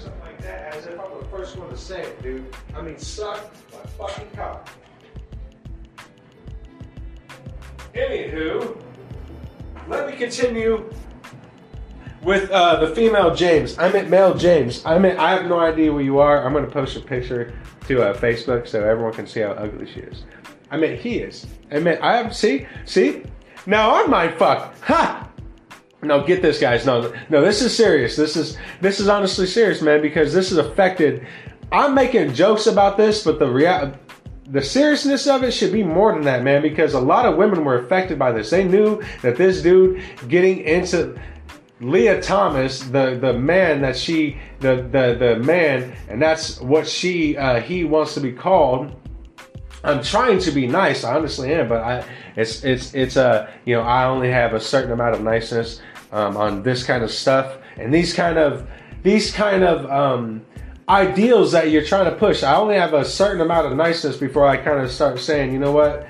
something 0.00 0.20
like 0.22 0.40
that 0.42 0.74
as 0.74 0.86
if 0.86 0.98
I'm 0.98 1.18
the 1.18 1.24
first 1.26 1.56
one 1.56 1.68
to 1.70 1.76
say 1.76 2.02
it, 2.02 2.22
dude. 2.22 2.54
I 2.74 2.82
mean, 2.82 2.98
suck 2.98 3.50
my 3.72 4.06
fucking 4.06 4.30
cock. 4.34 4.68
Anywho, 7.94 8.80
let 9.88 10.08
me 10.08 10.16
continue 10.16 10.88
with 12.22 12.50
uh, 12.50 12.84
the 12.84 12.94
female 12.94 13.34
James. 13.34 13.78
I 13.78 13.90
meant 13.90 14.08
male 14.08 14.34
James. 14.34 14.84
I 14.84 14.98
meant 14.98 15.18
I 15.18 15.32
have 15.32 15.46
no 15.46 15.58
idea 15.58 15.92
where 15.92 16.02
you 16.02 16.18
are. 16.18 16.44
I'm 16.44 16.52
gonna 16.52 16.66
post 16.66 16.96
a 16.96 17.00
picture 17.00 17.52
to 17.86 18.02
uh, 18.02 18.16
Facebook 18.16 18.68
so 18.68 18.84
everyone 18.84 19.12
can 19.12 19.26
see 19.26 19.40
how 19.40 19.52
ugly 19.52 19.90
she 19.90 20.00
is. 20.00 20.24
I 20.70 20.76
meant 20.76 21.00
he 21.00 21.18
is. 21.18 21.46
I 21.72 21.80
meant 21.80 22.00
I 22.02 22.16
have 22.16 22.34
see 22.34 22.66
see. 22.84 23.24
Now 23.66 23.94
I'm 23.94 24.10
my 24.10 24.30
fuck. 24.30 24.74
Ha! 24.82 25.29
No, 26.02 26.24
get 26.24 26.40
this, 26.40 26.58
guys. 26.58 26.86
No, 26.86 27.12
no, 27.28 27.42
this 27.42 27.60
is 27.60 27.76
serious. 27.76 28.16
This 28.16 28.36
is 28.36 28.56
this 28.80 29.00
is 29.00 29.08
honestly 29.08 29.46
serious, 29.46 29.82
man, 29.82 30.00
because 30.00 30.32
this 30.32 30.50
is 30.50 30.58
affected. 30.58 31.26
I'm 31.72 31.94
making 31.94 32.34
jokes 32.34 32.66
about 32.66 32.96
this, 32.96 33.22
but 33.22 33.38
the 33.38 33.94
the 34.50 34.62
seriousness 34.62 35.26
of 35.26 35.44
it 35.44 35.52
should 35.52 35.72
be 35.72 35.84
more 35.84 36.12
than 36.12 36.22
that, 36.22 36.42
man, 36.42 36.62
because 36.62 36.94
a 36.94 37.00
lot 37.00 37.26
of 37.26 37.36
women 37.36 37.64
were 37.64 37.78
affected 37.78 38.18
by 38.18 38.32
this. 38.32 38.50
They 38.50 38.64
knew 38.64 39.02
that 39.22 39.36
this 39.36 39.62
dude 39.62 40.02
getting 40.26 40.60
into 40.60 41.16
Lia 41.80 42.20
Thomas, 42.20 42.80
the 42.80 43.18
the 43.20 43.34
man 43.34 43.82
that 43.82 43.96
she 43.96 44.38
the 44.60 44.76
the 44.76 45.16
the 45.18 45.36
man, 45.44 45.94
and 46.08 46.20
that's 46.20 46.60
what 46.60 46.88
she 46.88 47.36
uh, 47.36 47.60
he 47.60 47.84
wants 47.84 48.14
to 48.14 48.20
be 48.20 48.32
called. 48.32 48.96
I'm 49.82 50.02
trying 50.02 50.38
to 50.40 50.50
be 50.50 50.66
nice, 50.66 51.04
I 51.04 51.14
honestly 51.16 51.54
am, 51.54 51.68
but 51.68 51.82
I 51.82 52.04
it's 52.36 52.64
it's 52.64 52.94
it's 52.94 53.16
a 53.16 53.28
uh, 53.28 53.50
you 53.64 53.76
know 53.76 53.82
I 53.82 54.04
only 54.04 54.30
have 54.30 54.52
a 54.52 54.60
certain 54.60 54.92
amount 54.92 55.14
of 55.14 55.22
niceness 55.22 55.80
um, 56.12 56.36
on 56.36 56.62
this 56.62 56.84
kind 56.84 57.02
of 57.02 57.10
stuff 57.10 57.58
and 57.76 57.92
these 57.92 58.12
kind 58.12 58.38
of 58.38 58.68
these 59.02 59.32
kind 59.32 59.64
of 59.64 59.90
um, 59.90 60.44
ideals 60.88 61.52
that 61.52 61.70
you're 61.70 61.84
trying 61.84 62.04
to 62.04 62.16
push. 62.16 62.42
I 62.42 62.56
only 62.56 62.74
have 62.74 62.94
a 62.94 63.04
certain 63.04 63.40
amount 63.40 63.66
of 63.66 63.76
niceness 63.76 64.16
before 64.16 64.46
I 64.46 64.56
kind 64.56 64.80
of 64.80 64.90
start 64.90 65.18
saying, 65.18 65.52
you 65.52 65.58
know 65.58 65.72
what, 65.72 66.06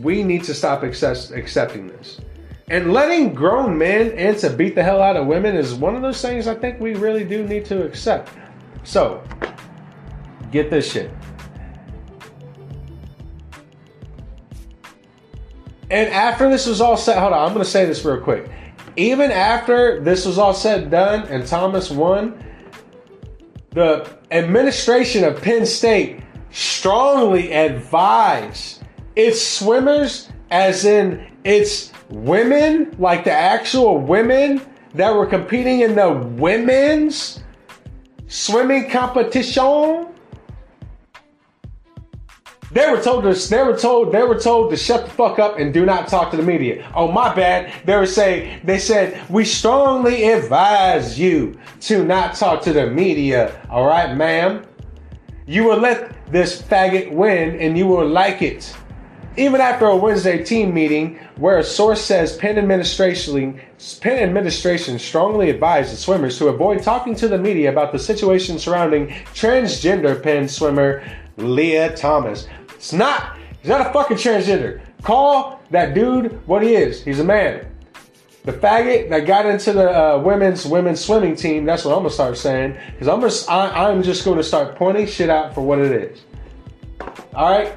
we 0.00 0.22
need 0.22 0.44
to 0.44 0.54
stop 0.54 0.82
accept, 0.82 1.32
accepting 1.32 1.88
this. 1.88 2.20
And 2.68 2.92
letting 2.92 3.34
grown 3.34 3.76
men 3.76 4.12
and 4.12 4.38
to 4.38 4.48
beat 4.48 4.76
the 4.76 4.82
hell 4.82 5.02
out 5.02 5.16
of 5.16 5.26
women 5.26 5.56
is 5.56 5.74
one 5.74 5.96
of 5.96 6.02
those 6.02 6.22
things 6.22 6.46
I 6.46 6.54
think 6.54 6.78
we 6.80 6.94
really 6.94 7.24
do 7.24 7.44
need 7.44 7.64
to 7.66 7.84
accept. 7.84 8.30
So, 8.84 9.22
get 10.52 10.70
this 10.70 10.90
shit. 10.90 11.10
And 15.90 16.08
after 16.10 16.48
this 16.48 16.66
was 16.66 16.80
all 16.80 16.96
set, 16.96 17.18
hold 17.18 17.32
on, 17.32 17.50
I'm 17.50 17.58
to 17.58 17.64
say 17.64 17.84
this 17.84 18.04
real 18.04 18.20
quick. 18.20 18.48
Even 19.00 19.32
after 19.32 19.98
this 20.00 20.26
was 20.26 20.36
all 20.36 20.52
said 20.52 20.82
and 20.82 20.90
done 20.90 21.26
and 21.28 21.46
Thomas 21.46 21.90
won, 21.90 22.44
the 23.70 24.06
administration 24.30 25.24
of 25.24 25.40
Penn 25.40 25.64
State 25.64 26.20
strongly 26.50 27.50
advised 27.50 28.82
its 29.16 29.40
swimmers, 29.40 30.28
as 30.50 30.84
in 30.84 31.32
its 31.44 31.92
women, 32.10 32.94
like 32.98 33.24
the 33.24 33.32
actual 33.32 33.96
women 33.96 34.60
that 34.92 35.14
were 35.14 35.24
competing 35.24 35.80
in 35.80 35.94
the 35.94 36.12
women's 36.36 37.42
swimming 38.26 38.90
competition, 38.90 40.08
They 42.72 42.88
were 42.88 43.00
told 43.00 43.24
to 43.24 43.48
they 43.48 43.62
were 43.62 43.76
told 43.76 44.12
they 44.12 44.22
were 44.22 44.38
told 44.38 44.70
to 44.70 44.76
shut 44.76 45.06
the 45.06 45.10
fuck 45.10 45.40
up 45.40 45.58
and 45.58 45.74
do 45.74 45.84
not 45.84 46.06
talk 46.06 46.30
to 46.30 46.36
the 46.36 46.42
media. 46.42 46.90
Oh 46.94 47.10
my 47.10 47.34
bad. 47.34 47.72
They 47.84 47.96
were 47.96 48.06
saying 48.06 48.60
they 48.62 48.78
said 48.78 49.28
we 49.28 49.44
strongly 49.44 50.30
advise 50.30 51.18
you 51.18 51.58
to 51.80 52.04
not 52.04 52.36
talk 52.36 52.62
to 52.62 52.72
the 52.72 52.86
media. 52.86 53.60
All 53.68 53.86
right, 53.86 54.16
ma'am. 54.16 54.64
You 55.46 55.64
will 55.64 55.78
let 55.78 56.30
this 56.30 56.62
faggot 56.62 57.10
win 57.10 57.56
and 57.56 57.76
you 57.76 57.88
will 57.88 58.06
like 58.06 58.40
it. 58.40 58.72
Even 59.36 59.60
after 59.60 59.86
a 59.86 59.96
Wednesday 59.96 60.44
team 60.44 60.72
meeting 60.72 61.18
where 61.36 61.58
a 61.58 61.64
source 61.64 62.00
says 62.00 62.36
Penn 62.36 62.58
administration, 62.58 63.60
Penn 64.00 64.22
administration 64.22 64.98
strongly 64.98 65.50
advised 65.50 65.92
the 65.92 65.96
swimmers 65.96 66.38
to 66.38 66.48
avoid 66.48 66.82
talking 66.82 67.14
to 67.16 67.26
the 67.26 67.38
media 67.38 67.70
about 67.70 67.90
the 67.90 67.98
situation 67.98 68.58
surrounding 68.58 69.08
transgender 69.34 70.20
Penn 70.22 70.48
swimmer 70.48 71.02
Lia 71.36 71.96
Thomas. 71.96 72.46
It's 72.80 72.94
not, 72.94 73.36
he's 73.60 73.68
not 73.68 73.82
a 73.82 73.92
fucking 73.92 74.16
transgender. 74.16 74.80
Call 75.02 75.60
that 75.70 75.92
dude 75.92 76.40
what 76.46 76.62
he 76.62 76.74
is. 76.74 77.04
He's 77.04 77.20
a 77.20 77.24
man. 77.24 77.66
The 78.44 78.54
faggot 78.54 79.10
that 79.10 79.26
got 79.26 79.44
into 79.44 79.74
the 79.74 79.90
uh, 79.90 80.18
women's 80.18 80.64
women's 80.64 80.98
swimming 81.04 81.36
team. 81.36 81.66
That's 81.66 81.84
what 81.84 81.92
I'm 81.92 81.98
gonna 81.98 82.08
start 82.08 82.38
saying. 82.38 82.78
Because 82.92 83.06
I'm 83.06 83.20
just 83.20 83.50
I, 83.50 83.90
I'm 83.90 84.02
just 84.02 84.24
gonna 84.24 84.42
start 84.42 84.76
pointing 84.76 85.06
shit 85.06 85.28
out 85.28 85.54
for 85.54 85.60
what 85.60 85.78
it 85.78 85.92
is. 85.92 86.22
All 87.34 87.50
right. 87.50 87.76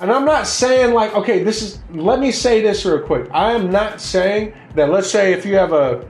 And 0.00 0.10
I'm 0.10 0.24
not 0.24 0.48
saying 0.48 0.92
like, 0.92 1.14
okay, 1.14 1.44
this 1.44 1.62
is. 1.62 1.78
Let 1.92 2.18
me 2.18 2.32
say 2.32 2.60
this 2.60 2.84
real 2.84 2.98
quick. 2.98 3.28
I 3.30 3.52
am 3.52 3.70
not 3.70 4.00
saying 4.00 4.54
that. 4.74 4.90
Let's 4.90 5.08
say 5.08 5.34
if 5.34 5.46
you 5.46 5.54
have 5.54 5.72
a 5.72 6.04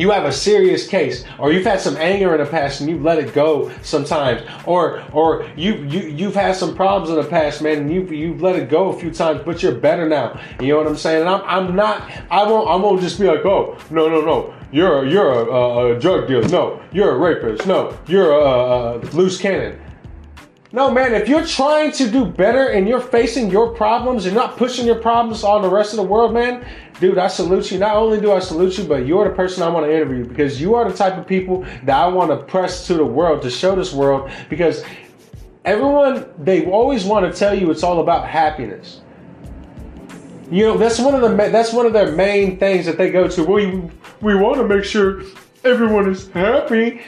you 0.00 0.10
have 0.10 0.24
a 0.24 0.32
serious 0.32 0.86
case 0.86 1.24
or 1.38 1.52
you've 1.52 1.64
had 1.64 1.80
some 1.80 1.96
anger 1.96 2.34
in 2.34 2.44
the 2.44 2.50
past 2.50 2.80
and 2.80 2.88
you've 2.90 3.02
let 3.02 3.18
it 3.18 3.34
go 3.34 3.70
sometimes 3.82 4.42
or 4.66 5.02
or 5.12 5.48
you, 5.56 5.74
you 5.84 6.00
you've 6.08 6.34
had 6.34 6.54
some 6.54 6.74
problems 6.74 7.10
in 7.10 7.16
the 7.16 7.28
past 7.28 7.62
man 7.62 7.78
and 7.78 7.92
you've, 7.92 8.12
you've 8.12 8.42
let 8.42 8.56
it 8.56 8.68
go 8.68 8.90
a 8.90 8.98
few 8.98 9.10
times 9.10 9.40
but 9.44 9.62
you're 9.62 9.74
better 9.74 10.08
now. 10.08 10.40
You 10.60 10.68
know 10.68 10.78
what 10.78 10.86
i'm 10.86 10.96
saying? 10.96 11.22
And 11.22 11.28
i'm, 11.28 11.42
I'm 11.44 11.76
not 11.76 12.10
i 12.30 12.42
won't 12.44 12.68
i 12.68 12.76
won't 12.76 13.00
just 13.00 13.18
be 13.18 13.26
like 13.26 13.44
oh 13.44 13.78
no 13.90 14.08
no 14.08 14.20
no 14.20 14.54
you're 14.70 15.06
you're 15.06 15.30
a, 15.30 15.44
a, 15.44 15.96
a 15.96 16.00
drug 16.00 16.28
dealer. 16.28 16.48
No 16.48 16.82
you're 16.92 17.12
a 17.12 17.18
rapist. 17.18 17.66
No 17.66 17.96
you're 18.06 18.32
a, 18.32 18.98
a 18.98 18.98
loose 19.12 19.40
cannon 19.40 19.80
no, 20.70 20.90
man, 20.90 21.14
if 21.14 21.28
you're 21.28 21.46
trying 21.46 21.92
to 21.92 22.10
do 22.10 22.26
better 22.26 22.68
and 22.68 22.86
you're 22.86 23.00
facing 23.00 23.50
your 23.50 23.74
problems 23.74 24.26
and 24.26 24.34
not 24.34 24.58
pushing 24.58 24.84
your 24.84 25.00
problems 25.00 25.42
on 25.42 25.62
the 25.62 25.70
rest 25.70 25.94
of 25.94 25.96
the 25.96 26.02
world, 26.02 26.34
man, 26.34 26.66
dude, 27.00 27.16
I 27.16 27.28
salute 27.28 27.70
you. 27.70 27.78
Not 27.78 27.96
only 27.96 28.20
do 28.20 28.32
I 28.32 28.38
salute 28.38 28.76
you, 28.76 28.84
but 28.84 29.06
you're 29.06 29.26
the 29.26 29.34
person 29.34 29.62
I 29.62 29.68
want 29.68 29.86
to 29.86 29.92
interview 29.92 30.26
because 30.26 30.60
you 30.60 30.74
are 30.74 30.90
the 30.90 30.94
type 30.94 31.16
of 31.16 31.26
people 31.26 31.62
that 31.84 31.96
I 31.96 32.06
want 32.08 32.30
to 32.30 32.36
press 32.36 32.86
to 32.88 32.94
the 32.94 33.04
world 33.04 33.40
to 33.42 33.50
show 33.50 33.74
this 33.74 33.94
world 33.94 34.30
because 34.50 34.84
everyone, 35.64 36.28
they 36.38 36.66
always 36.66 37.06
want 37.06 37.32
to 37.32 37.38
tell 37.38 37.54
you 37.54 37.70
it's 37.70 37.82
all 37.82 38.00
about 38.00 38.28
happiness. 38.28 39.00
You 40.50 40.64
know, 40.64 40.76
that's 40.76 40.98
one 40.98 41.14
of 41.14 41.20
the 41.20 41.28
that's 41.50 41.74
one 41.74 41.84
of 41.84 41.92
their 41.92 42.12
main 42.12 42.58
things 42.58 42.86
that 42.86 42.96
they 42.96 43.10
go 43.10 43.28
to. 43.28 43.44
We 43.44 43.82
we 44.22 44.34
want 44.34 44.56
to 44.56 44.64
make 44.64 44.84
sure 44.84 45.22
everyone 45.62 46.10
is 46.10 46.28
happy. 46.30 47.02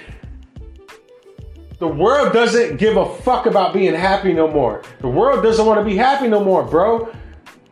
The 1.81 1.89
world 1.89 2.35
doesn't 2.35 2.77
give 2.77 2.99
a 2.99 3.09
fuck 3.09 3.47
about 3.47 3.73
being 3.73 3.95
happy 3.95 4.35
no 4.35 4.47
more. 4.47 4.83
The 5.01 5.09
world 5.09 5.43
doesn't 5.43 5.65
want 5.65 5.81
to 5.81 5.85
be 5.85 5.97
happy 5.97 6.29
no 6.29 6.45
more, 6.45 6.63
bro. 6.63 7.11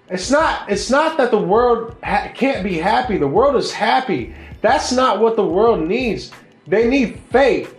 It's 0.08 0.30
not 0.30 0.70
it's 0.70 0.88
not 0.88 1.18
that 1.18 1.30
the 1.30 1.38
world 1.38 1.94
ha- 2.02 2.32
can't 2.34 2.64
be 2.64 2.78
happy. 2.78 3.18
The 3.18 3.28
world 3.28 3.56
is 3.56 3.70
happy. 3.70 4.34
That's 4.62 4.92
not 4.92 5.20
what 5.20 5.36
the 5.36 5.44
world 5.44 5.86
needs. 5.86 6.32
They 6.66 6.88
need 6.88 7.20
faith. 7.30 7.77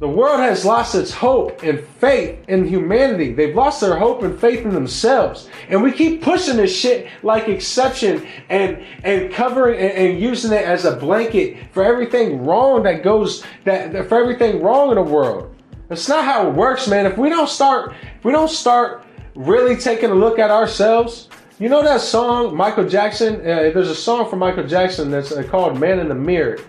The 0.00 0.08
world 0.08 0.40
has 0.40 0.64
lost 0.64 0.94
its 0.94 1.12
hope 1.12 1.62
and 1.62 1.78
faith 1.78 2.38
in 2.48 2.66
humanity. 2.66 3.34
They've 3.34 3.54
lost 3.54 3.82
their 3.82 3.98
hope 3.98 4.22
and 4.22 4.40
faith 4.40 4.64
in 4.64 4.70
themselves. 4.70 5.50
And 5.68 5.82
we 5.82 5.92
keep 5.92 6.22
pushing 6.22 6.56
this 6.56 6.74
shit 6.74 7.08
like 7.22 7.48
exception 7.48 8.26
and 8.48 8.82
and 9.04 9.30
covering 9.30 9.78
and, 9.78 9.92
and 9.92 10.18
using 10.18 10.52
it 10.52 10.64
as 10.64 10.86
a 10.86 10.96
blanket 10.96 11.58
for 11.72 11.84
everything 11.84 12.46
wrong 12.46 12.82
that 12.84 13.02
goes 13.02 13.44
that 13.64 13.92
for 14.08 14.18
everything 14.18 14.62
wrong 14.62 14.88
in 14.88 14.94
the 14.94 15.02
world. 15.02 15.54
That's 15.88 16.08
not 16.08 16.24
how 16.24 16.48
it 16.48 16.54
works, 16.54 16.88
man. 16.88 17.04
If 17.04 17.18
we 17.18 17.28
don't 17.28 17.50
start 17.50 17.92
if 18.16 18.24
we 18.24 18.32
don't 18.32 18.50
start 18.50 19.04
really 19.34 19.76
taking 19.76 20.08
a 20.08 20.14
look 20.14 20.38
at 20.38 20.50
ourselves, 20.50 21.28
you 21.58 21.68
know 21.68 21.82
that 21.82 22.00
song 22.00 22.56
Michael 22.56 22.88
Jackson. 22.88 23.34
Uh, 23.42 23.68
there's 23.74 23.90
a 23.90 23.94
song 23.94 24.30
from 24.30 24.38
Michael 24.38 24.66
Jackson 24.66 25.10
that's 25.10 25.30
uh, 25.30 25.42
called 25.42 25.78
"Man 25.78 25.98
in 25.98 26.08
the 26.08 26.14
Mirror." 26.14 26.60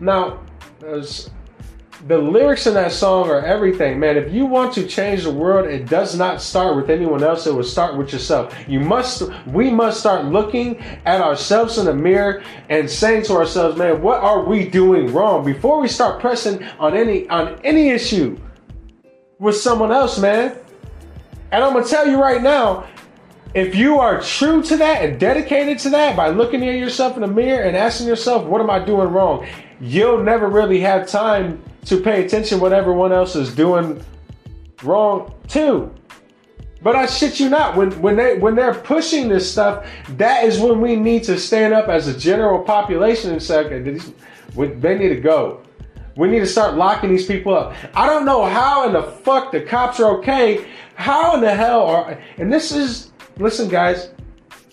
Now, 0.00 0.40
the 2.06 2.18
lyrics 2.18 2.66
in 2.66 2.74
that 2.74 2.90
song 2.90 3.30
are 3.30 3.44
everything, 3.44 4.00
man. 4.00 4.16
If 4.16 4.32
you 4.32 4.44
want 4.44 4.72
to 4.74 4.86
change 4.86 5.22
the 5.22 5.30
world, 5.30 5.68
it 5.68 5.88
does 5.88 6.16
not 6.16 6.42
start 6.42 6.74
with 6.74 6.90
anyone 6.90 7.22
else. 7.22 7.46
It 7.46 7.54
will 7.54 7.62
start 7.62 7.96
with 7.96 8.12
yourself. 8.12 8.54
You 8.66 8.80
must, 8.80 9.22
we 9.46 9.70
must 9.70 10.00
start 10.00 10.24
looking 10.24 10.80
at 11.04 11.20
ourselves 11.20 11.78
in 11.78 11.86
the 11.86 11.94
mirror 11.94 12.42
and 12.68 12.90
saying 12.90 13.24
to 13.24 13.34
ourselves, 13.34 13.78
man, 13.78 14.02
what 14.02 14.20
are 14.20 14.44
we 14.44 14.68
doing 14.68 15.12
wrong? 15.12 15.44
Before 15.44 15.80
we 15.80 15.86
start 15.86 16.20
pressing 16.20 16.64
on 16.80 16.96
any, 16.96 17.28
on 17.28 17.60
any 17.62 17.90
issue 17.90 18.36
with 19.38 19.56
someone 19.56 19.92
else, 19.92 20.18
man. 20.18 20.56
And 21.52 21.62
I'm 21.62 21.72
gonna 21.72 21.86
tell 21.86 22.08
you 22.08 22.20
right 22.20 22.42
now, 22.42 22.88
if 23.54 23.74
you 23.74 23.98
are 23.98 24.20
true 24.22 24.62
to 24.62 24.76
that 24.78 25.04
and 25.04 25.20
dedicated 25.20 25.78
to 25.80 25.90
that 25.90 26.16
by 26.16 26.30
looking 26.30 26.66
at 26.66 26.78
yourself 26.78 27.16
in 27.16 27.20
the 27.20 27.28
mirror 27.28 27.62
and 27.62 27.76
asking 27.76 28.08
yourself, 28.08 28.44
what 28.44 28.60
am 28.60 28.70
I 28.70 28.78
doing 28.78 29.08
wrong? 29.08 29.46
You'll 29.78 30.22
never 30.22 30.48
really 30.48 30.80
have 30.80 31.06
time 31.06 31.62
to 31.86 32.00
pay 32.00 32.24
attention 32.24 32.60
what 32.60 32.72
everyone 32.72 33.12
else 33.12 33.36
is 33.36 33.54
doing 33.54 34.02
wrong 34.82 35.34
too. 35.48 35.92
But 36.82 36.96
I 36.96 37.06
shit 37.06 37.38
you 37.38 37.48
not, 37.48 37.76
when 37.76 37.92
when 38.02 38.16
they 38.16 38.38
when 38.38 38.56
they're 38.56 38.74
pushing 38.74 39.28
this 39.28 39.50
stuff, 39.50 39.86
that 40.16 40.44
is 40.44 40.58
when 40.58 40.80
we 40.80 40.96
need 40.96 41.22
to 41.24 41.38
stand 41.38 41.72
up 41.72 41.88
as 41.88 42.08
a 42.08 42.18
general 42.18 42.60
population 42.62 43.30
and 43.30 43.40
say, 43.40 43.58
okay, 43.60 43.78
they 44.56 44.98
need 44.98 45.08
to 45.10 45.20
go. 45.20 45.62
We 46.16 46.28
need 46.28 46.40
to 46.40 46.46
start 46.46 46.74
locking 46.74 47.10
these 47.10 47.26
people 47.26 47.54
up. 47.54 47.74
I 47.94 48.06
don't 48.06 48.24
know 48.24 48.44
how 48.44 48.86
in 48.86 48.92
the 48.92 49.02
fuck 49.02 49.52
the 49.52 49.60
cops 49.60 50.00
are 50.00 50.18
okay. 50.18 50.66
How 50.94 51.34
in 51.34 51.40
the 51.40 51.54
hell 51.54 51.86
are 51.86 52.18
and 52.38 52.52
this 52.52 52.72
is 52.72 53.12
listen, 53.38 53.68
guys. 53.68 54.10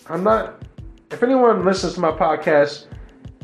I'm 0.08 0.24
not. 0.24 0.62
If 1.12 1.22
anyone 1.22 1.64
listens 1.64 1.94
to 1.94 2.00
my 2.00 2.10
podcast, 2.10 2.86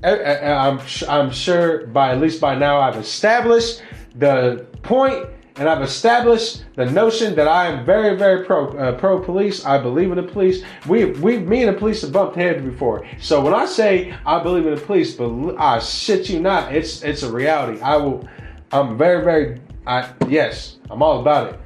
I'm 0.07 0.81
I'm 1.09 1.31
sure 1.31 1.87
by 1.89 2.13
at 2.13 2.21
least 2.21 2.41
by 2.41 2.55
now 2.55 2.81
I've 2.81 2.97
established 2.97 3.83
the 4.15 4.67
point 4.83 5.27
and 5.57 5.69
I've 5.69 5.83
established 5.83 6.65
the 6.75 6.85
notion 6.85 7.35
that 7.37 7.49
I 7.49 7.67
am 7.67 7.85
very, 7.85 8.17
very 8.17 8.45
pro 8.45 8.69
uh, 8.77 8.93
pro 8.93 9.21
police. 9.21 9.65
I 9.65 9.79
believe 9.79 10.11
in 10.11 10.17
the 10.17 10.23
police. 10.23 10.63
We, 10.87 11.07
we, 11.07 11.39
me 11.39 11.65
and 11.65 11.75
the 11.75 11.79
police 11.79 12.03
have 12.03 12.13
bumped 12.13 12.37
heads 12.37 12.63
before. 12.63 13.07
So 13.19 13.41
when 13.41 13.55
I 13.55 13.65
say 13.65 14.15
I 14.27 14.43
believe 14.43 14.67
in 14.67 14.75
the 14.75 14.81
police, 14.81 15.15
but 15.15 15.57
I 15.57 15.79
shit 15.79 16.29
you 16.29 16.41
not, 16.41 16.75
it's 16.75 17.03
it's 17.03 17.23
a 17.23 17.33
reality. 17.33 17.81
I 17.81 17.97
will. 17.97 18.29
I'm 18.73 18.99
very, 18.99 19.25
very. 19.25 19.61
I 19.87 20.13
yes, 20.29 20.77
I'm 20.91 21.03
all 21.03 21.21
about 21.21 21.55
it. 21.55 21.61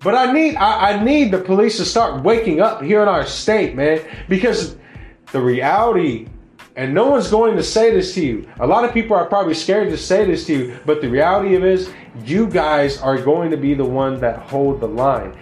But 0.00 0.14
I 0.14 0.32
need 0.32 0.56
I, 0.56 0.92
I 0.92 1.02
need 1.02 1.30
the 1.30 1.38
police 1.38 1.78
to 1.78 1.84
start 1.84 2.22
waking 2.22 2.60
up 2.60 2.82
here 2.82 3.02
in 3.02 3.08
our 3.08 3.24
state, 3.24 3.74
man, 3.74 4.00
because 4.28 4.76
the 5.32 5.40
reality 5.40 6.28
and 6.76 6.94
no 6.94 7.08
one's 7.08 7.30
going 7.30 7.56
to 7.56 7.62
say 7.62 7.90
this 7.90 8.14
to 8.14 8.24
you. 8.24 8.48
A 8.60 8.66
lot 8.66 8.84
of 8.84 8.94
people 8.94 9.16
are 9.16 9.26
probably 9.26 9.54
scared 9.54 9.90
to 9.90 9.98
say 9.98 10.24
this 10.24 10.46
to 10.46 10.56
you, 10.56 10.78
but 10.86 11.00
the 11.00 11.08
reality 11.08 11.54
of 11.54 11.64
it 11.64 11.72
is 11.72 11.92
you 12.24 12.46
guys 12.46 12.98
are 12.98 13.18
going 13.18 13.50
to 13.50 13.56
be 13.56 13.74
the 13.74 13.84
one 13.84 14.18
that 14.20 14.38
hold 14.38 14.80
the 14.80 14.88
line. 14.88 15.36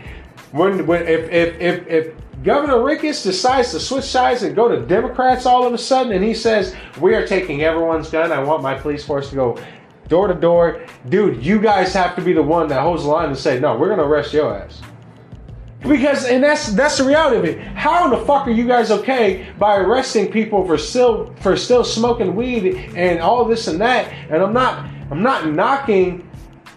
When, 0.53 0.87
when 0.87 1.07
if, 1.07 1.31
if, 1.31 1.61
if, 1.61 1.87
if 1.87 2.15
Governor 2.43 2.83
Ricketts 2.83 3.23
decides 3.23 3.71
to 3.73 3.81
switch 3.81 4.05
sides 4.05 4.43
and 4.43 4.57
go 4.57 4.67
to 4.69 4.85
Democrats 4.87 5.47
all 5.47 5.67
of 5.67 5.73
a 5.73 5.79
sudden 5.79 6.13
and 6.13 6.25
he 6.25 6.35
says, 6.35 6.75
We 7.01 7.15
are 7.15 7.27
taking 7.27 7.63
everyone's 7.63 8.11
gun, 8.11 8.33
I 8.33 8.43
want 8.43 8.63
my 8.63 8.75
police 8.75 9.05
force 9.05 9.31
to 9.31 9.37
go 9.37 9.63
door 10.09 10.27
to 10.27 10.35
door. 10.35 10.85
Dude, 11.09 11.45
you 11.45 11.61
guys 11.61 11.93
have 11.93 12.17
to 12.17 12.23
be 12.23 12.33
the 12.33 12.43
one 12.43 12.67
that 12.69 12.81
holds 12.81 13.05
the 13.05 13.11
line 13.11 13.29
and 13.29 13.39
say, 13.39 13.61
No, 13.61 13.77
we're 13.77 13.91
gonna 13.91 14.05
arrest 14.05 14.33
your 14.33 14.57
ass. 14.57 14.81
Because 15.83 16.27
and 16.27 16.45
that's 16.45 16.73
that's 16.73 16.99
the 16.99 17.05
reality 17.05 17.37
of 17.37 17.45
it. 17.45 17.59
How 17.59 18.05
in 18.05 18.11
the 18.11 18.25
fuck 18.27 18.47
are 18.47 18.51
you 18.51 18.67
guys 18.67 18.91
okay 18.91 19.51
by 19.59 19.77
arresting 19.77 20.31
people 20.31 20.67
for 20.67 20.77
still 20.77 21.35
for 21.41 21.57
still 21.57 21.85
smoking 21.85 22.35
weed 22.35 22.77
and 22.95 23.21
all 23.21 23.45
this 23.47 23.67
and 23.67 23.81
that? 23.81 24.13
And 24.31 24.43
I'm 24.43 24.53
not 24.53 24.91
I'm 25.11 25.23
not 25.23 25.49
knocking 25.49 26.29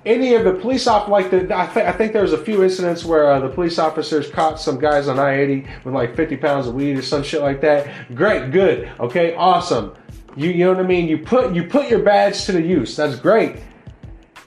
any 0.06 0.36
of 0.36 0.44
the 0.44 0.54
police 0.54 0.88
off 0.88 1.10
like 1.10 1.32
the 1.32 1.44
I, 1.56 1.66
th- 1.68 1.86
I 1.86 1.92
think 1.92 2.14
there 2.14 2.22
was 2.22 2.34
a 2.34 2.44
few 2.44 2.64
incidents 2.64 3.04
where 3.04 3.30
uh, 3.30 3.40
the 3.40 3.50
police 3.50 3.78
officers 3.78 4.30
caught 4.30 4.60
some 4.60 4.80
guys 4.80 5.08
on 5.08 5.20
I-80 5.20 5.86
with 5.86 5.94
like 5.94 6.16
50 6.16 6.38
pounds 6.38 6.68
of 6.68 6.76
weed 6.76 6.98
or 6.98 7.02
some 7.02 7.24
shit 7.24 7.42
like 7.42 7.62
that. 7.62 8.14
Great, 8.16 8.52
good, 8.52 8.92
okay, 9.00 9.36
awesome. 9.36 9.96
You 10.36 10.50
you 10.50 10.66
know 10.66 10.74
what 10.74 10.84
I 10.84 10.88
mean? 10.88 11.08
You 11.08 11.20
put 11.20 11.54
you 11.54 11.66
put 11.66 11.90
your 11.90 12.00
badge 12.00 12.46
to 12.46 12.54
the 12.54 12.62
use. 12.62 12.96
That's 12.96 13.18
great. 13.18 13.58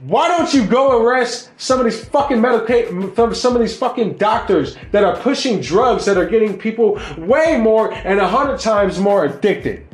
Why 0.00 0.28
don't 0.28 0.52
you 0.52 0.66
go 0.66 1.02
arrest 1.02 1.50
some 1.56 1.78
of 1.78 1.86
these 1.86 2.04
fucking 2.04 2.38
medical, 2.38 3.34
some 3.34 3.54
of 3.54 3.62
these 3.62 3.76
fucking 3.76 4.18
doctors 4.18 4.76
that 4.92 5.04
are 5.04 5.16
pushing 5.16 5.60
drugs 5.60 6.04
that 6.04 6.18
are 6.18 6.28
getting 6.28 6.58
people 6.58 7.00
way 7.16 7.56
more 7.56 7.94
and 7.94 8.20
a 8.20 8.28
hundred 8.28 8.60
times 8.60 8.98
more 8.98 9.24
addicted? 9.24 9.86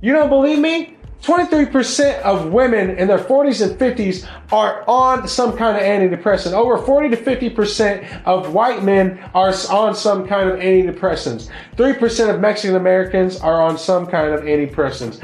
You 0.00 0.12
don't 0.12 0.28
believe 0.28 0.60
me? 0.60 0.94
23% 1.22 2.20
of 2.20 2.52
women 2.52 2.90
in 2.90 3.08
their 3.08 3.18
40s 3.18 3.68
and 3.68 3.76
50s 3.78 4.28
are 4.52 4.84
on 4.88 5.26
some 5.26 5.56
kind 5.56 5.76
of 5.76 5.82
antidepressant. 5.82 6.52
Over 6.52 6.78
40 6.78 7.10
to 7.10 7.16
50% 7.16 8.22
of 8.24 8.54
white 8.54 8.84
men 8.84 9.18
are 9.34 9.52
on 9.68 9.96
some 9.96 10.28
kind 10.28 10.48
of 10.48 10.60
antidepressants. 10.60 11.50
3% 11.76 12.32
of 12.32 12.40
Mexican 12.40 12.76
Americans 12.76 13.40
are 13.40 13.60
on 13.60 13.76
some 13.76 14.06
kind 14.06 14.32
of 14.32 14.42
antidepressants. 14.42 15.20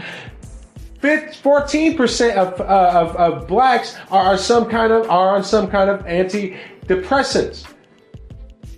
14% 1.05 2.37
of, 2.37 2.61
uh, 2.61 2.65
of, 2.65 3.17
of 3.17 3.47
blacks 3.47 3.97
are, 4.11 4.37
some 4.39 4.69
kind 4.69 4.93
of 4.93 5.09
are 5.11 5.37
on 5.37 5.45
some 5.45 5.71
kind 5.71 5.91
of 5.91 6.01
antidepressants. 6.07 7.67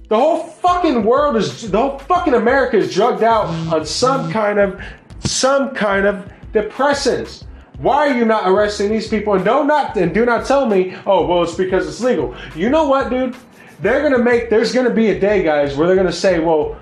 The 0.09 0.17
whole 0.17 0.45
fucking 0.45 1.03
world 1.03 1.37
is 1.37 1.69
the 1.71 1.79
whole 1.79 1.99
fucking 1.99 2.35
America 2.35 2.77
is 2.77 2.95
drugged 2.95 3.25
out 3.25 3.47
on 3.73 3.85
some 3.85 4.31
kind 4.31 4.61
of 4.61 4.81
some 5.21 5.75
kind 5.75 6.07
of 6.07 6.31
depressants. 6.53 7.45
Why 7.79 8.09
are 8.09 8.17
you 8.17 8.25
not 8.25 8.49
arresting 8.49 8.89
these 8.89 9.09
people? 9.09 9.35
And 9.35 9.45
don't 9.45 9.67
not 9.67 9.97
and 9.97 10.15
do 10.15 10.25
not 10.25 10.47
tell 10.47 10.67
me, 10.67 10.97
oh 11.07 11.27
well, 11.27 11.43
it's 11.43 11.57
because 11.57 11.89
it's 11.89 12.01
legal. 12.01 12.37
You 12.55 12.71
know 12.71 12.87
what, 12.89 13.11
dude? 13.11 13.35
They're 13.81 14.01
gonna 14.01 14.23
make. 14.23 14.49
There's 14.49 14.73
gonna 14.73 14.95
be 14.95 15.11
a 15.11 15.19
day, 15.19 15.43
guys, 15.43 15.77
where 15.77 15.89
they're 15.89 15.97
gonna 15.97 16.13
say, 16.13 16.39
well, 16.39 16.79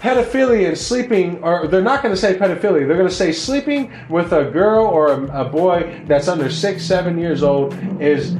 pedophilia 0.00 0.68
and 0.68 0.78
sleeping, 0.78 1.42
or 1.42 1.66
they're 1.66 1.82
not 1.82 2.02
gonna 2.02 2.16
say 2.16 2.36
pedophilia. 2.36 2.88
They're 2.88 2.96
gonna 2.96 3.10
say 3.10 3.32
sleeping 3.32 3.92
with 4.08 4.32
a 4.32 4.50
girl 4.50 4.86
or 4.86 5.12
a, 5.12 5.42
a 5.42 5.48
boy 5.48 6.02
that's 6.06 6.26
under 6.26 6.50
six, 6.50 6.84
seven 6.84 7.18
years 7.18 7.42
old 7.42 7.74
is 8.00 8.34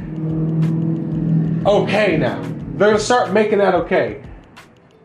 okay 1.67 2.17
now. 2.17 2.43
They're 2.75 2.89
gonna 2.89 2.99
start 2.99 3.33
making 3.33 3.59
that 3.59 3.75
okay. 3.75 4.23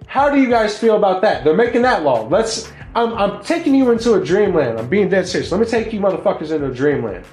How 0.07 0.29
do 0.29 0.39
you 0.39 0.49
guys 0.49 0.77
feel 0.77 0.95
about 0.95 1.21
that? 1.23 1.43
They're 1.43 1.55
making 1.55 1.81
that 1.81 2.03
law. 2.03 2.25
Let's 2.27 2.71
I'm, 2.95 3.13
I'm 3.15 3.43
taking 3.43 3.75
you 3.75 3.91
into 3.91 4.13
a 4.13 4.23
dreamland. 4.23 4.79
I'm 4.79 4.87
being 4.87 5.09
dead 5.09 5.27
serious. 5.27 5.51
Let 5.51 5.59
me 5.59 5.67
take 5.67 5.91
you 5.91 5.99
motherfuckers 5.99 6.51
into 6.51 6.67
a 6.67 6.73
dreamland. 6.73 7.25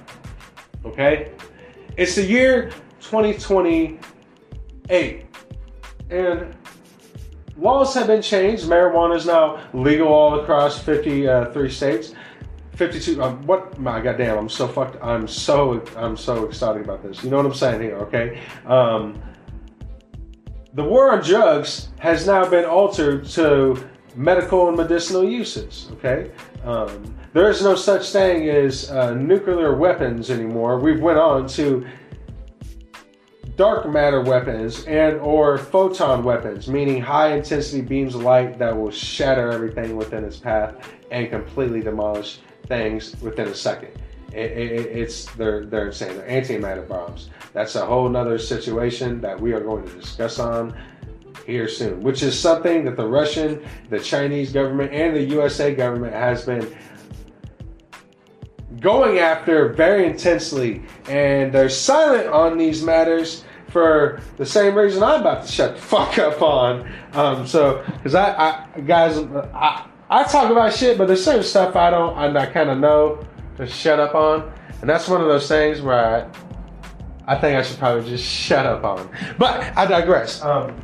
Okay? 0.85 1.30
It's 1.96 2.16
the 2.16 2.24
year 2.24 2.72
2028. 3.00 5.26
And 6.11 6.56
laws 7.57 7.95
have 7.95 8.07
been 8.07 8.23
changed. 8.23 8.65
Marijuana 8.65 9.17
is 9.17 9.27
now 9.27 9.61
legal 9.73 10.09
all 10.09 10.41
across 10.41 10.79
53 10.79 11.71
states. 11.71 12.15
52 12.77 13.23
um, 13.23 13.47
what 13.47 13.79
my 13.79 14.01
goddamn 14.01 14.38
i'm 14.38 14.49
so 14.49 14.67
fucked 14.67 14.97
i'm 15.03 15.29
so 15.29 15.85
i'm 15.95 16.17
so 16.17 16.47
excited 16.47 16.83
about 16.83 17.03
this 17.03 17.23
you 17.23 17.29
know 17.29 17.37
what 17.37 17.45
i'm 17.45 17.53
saying 17.53 17.83
here 17.83 17.99
okay 17.99 18.41
um, 18.65 19.23
the 20.73 20.83
war 20.83 21.12
on 21.12 21.23
drugs 21.23 21.91
has 21.99 22.27
now 22.27 22.49
been 22.49 22.65
altered 22.65 23.27
to 23.27 23.77
medical 24.15 24.69
and 24.69 24.77
medicinal 24.77 25.25
uses. 25.25 25.88
Okay, 25.93 26.31
um, 26.65 27.15
there 27.33 27.49
is 27.49 27.62
no 27.62 27.75
such 27.75 28.11
thing 28.11 28.49
as 28.49 28.91
uh, 28.91 29.15
nuclear 29.15 29.75
weapons 29.75 30.31
anymore. 30.31 30.79
We've 30.79 31.01
went 31.01 31.19
on 31.19 31.47
to 31.49 31.87
dark 33.62 33.88
matter 33.88 34.20
weapons 34.20 34.85
and 34.87 35.20
or 35.20 35.57
photon 35.57 36.25
weapons, 36.25 36.66
meaning 36.66 37.01
high 37.01 37.33
intensity 37.33 37.81
beams 37.81 38.16
of 38.16 38.22
light 38.22 38.59
that 38.59 38.77
will 38.77 38.90
shatter 38.90 39.53
everything 39.53 39.96
within 39.96 40.25
its 40.25 40.37
path 40.37 40.92
and 41.12 41.31
completely 41.31 41.81
demolish 41.81 42.40
things 42.66 43.14
within 43.22 43.46
a 43.46 43.55
second. 43.55 43.90
It, 44.33 44.51
it, 44.51 44.87
it's 44.87 45.27
they're 45.37 45.64
they're 45.64 45.87
insane. 45.87 46.16
They're 46.16 46.27
antimatter 46.27 46.88
bombs. 46.88 47.31
That's 47.53 47.77
a 47.77 47.87
whole 47.87 48.09
nother 48.09 48.37
situation 48.37 49.20
that 49.20 49.40
we 49.40 49.53
are 49.53 49.61
going 49.61 49.87
to 49.87 49.94
discuss 49.94 50.40
on 50.40 50.77
here 51.46 51.68
soon, 51.68 52.01
which 52.01 52.25
is 52.25 52.37
something 52.37 52.85
that 52.87 52.96
the 52.96 53.07
Russian, 53.07 53.64
the 53.90 54.01
Chinese 54.01 54.53
government, 54.53 54.92
and 54.92 55.14
the 55.14 55.22
USA 55.22 55.72
government 55.72 56.14
has 56.14 56.44
been 56.44 56.66
going 58.81 59.20
after 59.20 59.68
very 59.68 60.05
intensely. 60.05 60.83
And 61.09 61.53
they're 61.53 61.68
silent 61.68 62.27
on 62.27 62.59
these 62.59 62.83
matters 62.83 63.44
for 63.72 64.20
the 64.37 64.44
same 64.44 64.74
reason 64.74 65.02
I'm 65.02 65.22
about 65.22 65.46
to 65.46 65.50
shut 65.50 65.76
the 65.76 65.80
fuck 65.80 66.18
up 66.18 66.42
on. 66.42 66.92
Um, 67.14 67.46
so, 67.46 67.82
because 67.94 68.14
I, 68.14 68.66
I, 68.76 68.80
guys, 68.80 69.16
I, 69.54 69.87
I 70.11 70.24
talk 70.24 70.50
about 70.50 70.74
shit, 70.74 70.98
but 70.98 71.06
there's 71.06 71.24
certain 71.24 71.42
stuff 71.42 71.74
I 71.74 71.88
don't, 71.88 72.14
I, 72.16 72.28
I 72.38 72.46
kind 72.46 72.68
of 72.68 72.78
know 72.78 73.26
to 73.56 73.66
shut 73.66 73.98
up 73.98 74.14
on. 74.14 74.52
And 74.82 74.90
that's 74.90 75.08
one 75.08 75.22
of 75.22 75.26
those 75.26 75.48
things 75.48 75.80
where 75.80 76.28
I, 77.26 77.32
I 77.35 77.38
think 77.38 77.56
I 77.56 77.62
should 77.62 77.78
probably 77.78 78.08
just 78.08 78.24
shut 78.24 78.66
up 78.66 78.85
on. 78.85 79.08
But 79.38 79.76
I 79.76 79.87
digress. 79.87 80.42
Um, 80.42 80.76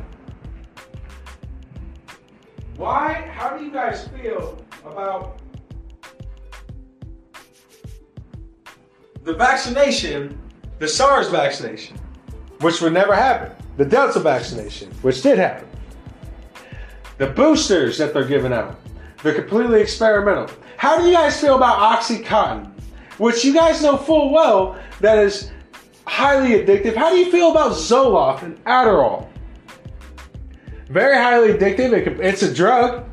why? 2.75 3.29
How 3.33 3.55
do 3.55 3.63
you 3.63 3.71
guys 3.71 4.07
feel 4.07 4.65
about 4.83 5.39
the 9.23 9.33
vaccination, 9.33 10.39
the 10.79 10.87
SARS 10.87 11.27
vaccination, 11.27 11.99
which 12.59 12.81
would 12.81 12.93
never 12.93 13.15
happen, 13.15 13.51
the 13.77 13.85
Delta 13.85 14.19
vaccination, 14.19 14.91
which 15.01 15.21
did 15.21 15.37
happen, 15.37 15.67
the 17.17 17.27
boosters 17.27 17.97
that 17.97 18.13
they're 18.13 18.25
giving 18.25 18.53
out, 18.53 18.79
they're 19.23 19.33
completely 19.33 19.81
experimental. 19.81 20.49
How 20.77 20.97
do 20.97 21.05
you 21.07 21.13
guys 21.13 21.39
feel 21.39 21.55
about 21.55 21.99
Oxycontin, 21.99 22.71
which 23.17 23.43
you 23.43 23.53
guys 23.53 23.81
know 23.81 23.97
full 23.97 24.31
well 24.31 24.77
that 25.01 25.19
is 25.19 25.51
highly 26.05 26.51
addictive? 26.51 26.95
How 26.95 27.09
do 27.09 27.17
you 27.17 27.31
feel 27.31 27.51
about 27.51 27.71
Zoloft 27.73 28.43
and 28.43 28.63
Adderall? 28.65 29.27
Very 30.89 31.17
highly 31.17 31.53
addictive. 31.53 32.19
it's 32.19 32.41
a 32.41 32.53
drug. 32.53 33.05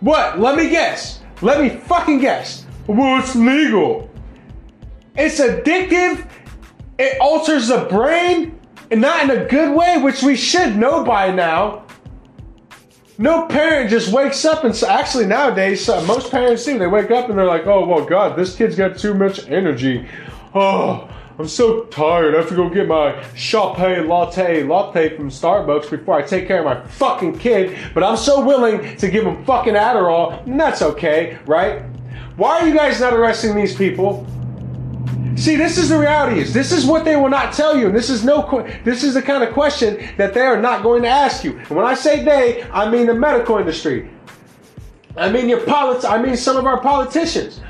What? 0.00 0.40
Let 0.40 0.56
me 0.56 0.68
guess. 0.68 1.20
Let 1.42 1.60
me 1.60 1.68
fucking 1.68 2.18
guess. 2.18 2.66
Well, 2.86 3.20
it's 3.20 3.36
legal. 3.36 4.10
It's 5.14 5.40
addictive. 5.40 6.26
It 6.98 7.18
alters 7.20 7.68
the 7.68 7.86
brain, 7.90 8.58
and 8.90 9.00
not 9.00 9.24
in 9.24 9.30
a 9.30 9.46
good 9.46 9.74
way, 9.74 9.98
which 9.98 10.22
we 10.22 10.36
should 10.36 10.76
know 10.76 11.04
by 11.04 11.30
now. 11.30 11.84
No 13.18 13.46
parent 13.46 13.90
just 13.90 14.12
wakes 14.12 14.44
up 14.44 14.64
and 14.64 14.74
actually 14.84 15.26
nowadays 15.26 15.88
uh, 15.88 16.02
most 16.04 16.30
parents 16.30 16.64
do. 16.64 16.78
They 16.78 16.86
wake 16.86 17.10
up 17.10 17.28
and 17.28 17.38
they're 17.38 17.46
like, 17.46 17.66
"Oh 17.66 17.86
well, 17.86 18.04
God, 18.04 18.36
this 18.36 18.56
kid's 18.56 18.74
got 18.74 18.98
too 18.98 19.14
much 19.14 19.46
energy. 19.48 20.08
Oh, 20.54 21.08
I'm 21.38 21.48
so 21.48 21.84
tired. 21.84 22.34
I 22.34 22.38
have 22.38 22.48
to 22.48 22.54
go 22.54 22.68
get 22.68 22.88
my 22.88 23.22
Chope 23.34 23.78
latte 23.78 24.62
latte 24.64 25.16
from 25.16 25.30
Starbucks 25.30 25.90
before 25.90 26.16
I 26.18 26.22
take 26.22 26.46
care 26.46 26.58
of 26.58 26.64
my 26.64 26.86
fucking 26.88 27.38
kid. 27.38 27.78
But 27.94 28.02
I'm 28.02 28.16
so 28.16 28.44
willing 28.44 28.96
to 28.96 29.10
give 29.10 29.26
him 29.26 29.44
fucking 29.44 29.74
Adderall, 29.74 30.44
and 30.46 30.58
that's 30.58 30.82
okay, 30.82 31.38
right? 31.46 31.82
Why 32.36 32.60
are 32.60 32.68
you 32.68 32.74
guys 32.74 33.00
not 33.00 33.12
arresting 33.12 33.54
these 33.54 33.74
people? 33.74 34.26
See, 35.36 35.56
this 35.56 35.78
is 35.78 35.88
the 35.88 35.98
reality. 35.98 36.40
Is 36.40 36.52
this 36.52 36.72
is 36.72 36.84
what 36.84 37.04
they 37.04 37.16
will 37.16 37.28
not 37.28 37.52
tell 37.52 37.76
you, 37.76 37.86
and 37.86 37.94
this 37.94 38.10
is 38.10 38.24
no. 38.24 38.66
This 38.84 39.02
is 39.02 39.14
the 39.14 39.22
kind 39.22 39.42
of 39.42 39.52
question 39.52 40.08
that 40.16 40.34
they 40.34 40.40
are 40.40 40.60
not 40.60 40.82
going 40.82 41.02
to 41.02 41.08
ask 41.08 41.44
you. 41.44 41.58
And 41.58 41.70
when 41.70 41.86
I 41.86 41.94
say 41.94 42.24
they, 42.24 42.62
I 42.70 42.90
mean 42.90 43.06
the 43.06 43.14
medical 43.14 43.58
industry. 43.58 44.10
I 45.16 45.30
mean 45.30 45.48
your 45.48 45.60
politics. 45.64 46.04
I 46.04 46.20
mean 46.20 46.36
some 46.36 46.56
of 46.56 46.66
our 46.66 46.80
politicians. 46.80 47.60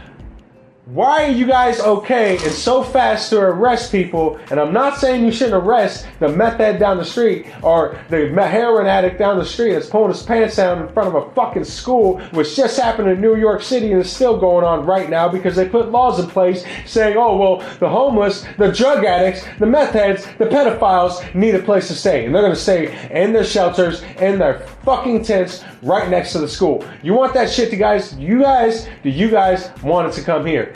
Why 0.86 1.26
are 1.26 1.30
you 1.30 1.46
guys 1.46 1.78
okay 1.78 2.38
and 2.38 2.50
so 2.50 2.82
fast 2.82 3.30
to 3.30 3.38
arrest 3.38 3.92
people? 3.92 4.40
And 4.50 4.58
I'm 4.58 4.72
not 4.72 4.98
saying 4.98 5.24
you 5.24 5.30
shouldn't 5.30 5.64
arrest 5.64 6.08
the 6.18 6.28
meth 6.28 6.56
head 6.56 6.80
down 6.80 6.96
the 6.96 7.04
street 7.04 7.46
or 7.62 8.00
the 8.08 8.26
heroin 8.44 8.88
addict 8.88 9.16
down 9.16 9.38
the 9.38 9.44
street 9.44 9.74
that's 9.74 9.88
pulling 9.88 10.10
his 10.10 10.24
pants 10.24 10.56
down 10.56 10.82
in 10.82 10.92
front 10.92 11.08
of 11.08 11.14
a 11.14 11.32
fucking 11.34 11.62
school, 11.62 12.18
which 12.32 12.56
just 12.56 12.80
happened 12.80 13.08
in 13.08 13.20
New 13.20 13.36
York 13.36 13.62
City 13.62 13.92
and 13.92 14.00
is 14.00 14.10
still 14.10 14.36
going 14.40 14.64
on 14.64 14.84
right 14.84 15.08
now 15.08 15.28
because 15.28 15.54
they 15.54 15.68
put 15.68 15.92
laws 15.92 16.18
in 16.18 16.26
place 16.28 16.64
saying, 16.84 17.16
oh, 17.16 17.36
well, 17.36 17.58
the 17.78 17.88
homeless, 17.88 18.44
the 18.58 18.72
drug 18.72 19.04
addicts, 19.04 19.46
the 19.60 19.66
meth 19.66 19.92
heads, 19.92 20.26
the 20.38 20.46
pedophiles 20.46 21.32
need 21.32 21.54
a 21.54 21.62
place 21.62 21.86
to 21.86 21.94
stay. 21.94 22.26
And 22.26 22.34
they're 22.34 22.42
going 22.42 22.54
to 22.54 22.60
stay 22.60 23.08
in 23.12 23.32
their 23.32 23.44
shelters, 23.44 24.02
in 24.18 24.36
their 24.36 24.66
fucking 24.84 25.22
tents 25.22 25.62
right 25.82 26.08
next 26.08 26.32
to 26.32 26.38
the 26.38 26.48
school. 26.48 26.84
You 27.02 27.14
want 27.14 27.34
that 27.34 27.50
shit 27.50 27.70
to 27.70 27.76
guys? 27.76 28.14
You 28.16 28.40
guys, 28.40 28.88
do 29.02 29.10
you 29.10 29.30
guys 29.30 29.70
want 29.82 30.08
it 30.08 30.12
to 30.14 30.22
come 30.22 30.46
here? 30.46 30.74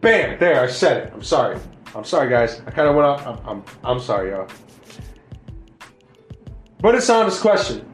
Bam! 0.00 0.38
There, 0.38 0.62
I 0.62 0.66
said 0.66 1.08
it. 1.08 1.12
I'm 1.12 1.22
sorry. 1.22 1.58
I'm 1.94 2.04
sorry, 2.04 2.30
guys. 2.30 2.62
I 2.66 2.70
kind 2.70 2.88
of 2.88 2.94
went 2.94 3.06
off. 3.06 3.26
I'm, 3.26 3.48
I'm, 3.48 3.64
I'm 3.82 4.00
sorry, 4.00 4.30
y'all. 4.30 4.48
But 6.78 6.94
it's 6.94 7.08
an 7.08 7.16
honest 7.16 7.40
question. 7.40 7.86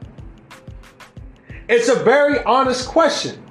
It's 1.67 1.89
a 1.89 1.95
very 1.95 2.41
honest 2.43 2.87
question. 2.87 3.43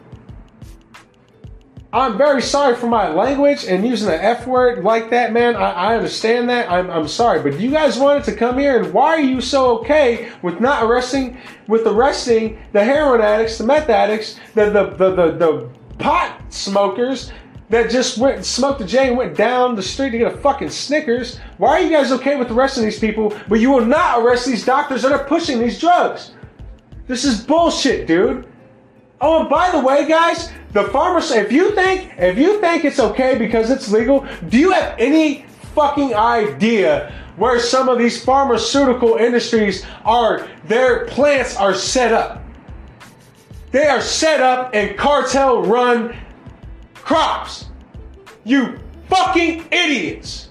I'm 1.96 2.18
very 2.18 2.42
sorry 2.42 2.76
for 2.76 2.88
my 2.88 3.08
language 3.08 3.64
and 3.64 3.86
using 3.86 4.08
the 4.08 4.22
F 4.22 4.46
word 4.46 4.84
like 4.84 5.08
that, 5.08 5.32
man. 5.32 5.56
I, 5.56 5.70
I 5.70 5.96
understand 5.96 6.46
that. 6.50 6.70
I'm, 6.70 6.90
I'm 6.90 7.08
sorry. 7.08 7.40
But 7.40 7.58
you 7.58 7.70
guys 7.70 7.98
wanted 7.98 8.24
to 8.24 8.36
come 8.36 8.58
here, 8.58 8.82
and 8.82 8.92
why 8.92 9.14
are 9.14 9.20
you 9.20 9.40
so 9.40 9.78
okay 9.78 10.30
with 10.42 10.60
not 10.60 10.84
arresting, 10.84 11.38
with 11.68 11.86
arresting 11.86 12.58
the 12.72 12.84
heroin 12.84 13.22
addicts, 13.22 13.56
the 13.56 13.64
meth 13.64 13.88
addicts, 13.88 14.38
the, 14.54 14.68
the, 14.68 14.90
the, 14.90 15.14
the, 15.14 15.30
the 15.38 15.70
pot 15.96 16.38
smokers, 16.50 17.32
that 17.70 17.90
just 17.90 18.18
went 18.18 18.36
and 18.36 18.44
smoked 18.44 18.82
a 18.82 18.84
J 18.84 19.08
and 19.08 19.16
went 19.16 19.34
down 19.34 19.74
the 19.74 19.82
street 19.82 20.10
to 20.10 20.18
get 20.18 20.34
a 20.34 20.36
fucking 20.36 20.68
Snickers. 20.68 21.38
Why 21.56 21.70
are 21.70 21.80
you 21.80 21.88
guys 21.88 22.12
okay 22.12 22.36
with 22.36 22.50
arresting 22.50 22.84
these 22.84 22.98
people, 22.98 23.34
but 23.48 23.58
you 23.58 23.70
will 23.70 23.86
not 23.86 24.20
arrest 24.20 24.44
these 24.44 24.66
doctors 24.66 25.00
that 25.00 25.12
are 25.12 25.24
pushing 25.24 25.60
these 25.60 25.80
drugs? 25.80 26.32
This 27.06 27.24
is 27.24 27.42
bullshit, 27.42 28.06
dude. 28.06 28.46
Oh, 29.20 29.40
and 29.40 29.48
by 29.48 29.70
the 29.70 29.80
way, 29.80 30.06
guys, 30.06 30.50
the 30.72 30.84
farmers. 30.84 31.30
If 31.30 31.50
you 31.50 31.74
think 31.74 32.12
if 32.18 32.36
you 32.38 32.60
think 32.60 32.84
it's 32.84 33.00
okay 33.00 33.36
because 33.38 33.70
it's 33.70 33.90
legal, 33.90 34.26
do 34.48 34.58
you 34.58 34.72
have 34.72 34.94
any 34.98 35.46
fucking 35.74 36.14
idea 36.14 37.12
where 37.36 37.58
some 37.58 37.88
of 37.88 37.98
these 37.98 38.22
pharmaceutical 38.22 39.16
industries 39.16 39.84
are? 40.04 40.48
Their 40.64 41.06
plants 41.06 41.56
are 41.56 41.74
set 41.74 42.12
up. 42.12 42.42
They 43.70 43.86
are 43.86 44.00
set 44.00 44.40
up 44.40 44.74
in 44.74 44.96
cartel-run 44.96 46.16
crops. 46.94 47.66
You 48.44 48.78
fucking 49.08 49.66
idiots. 49.70 50.45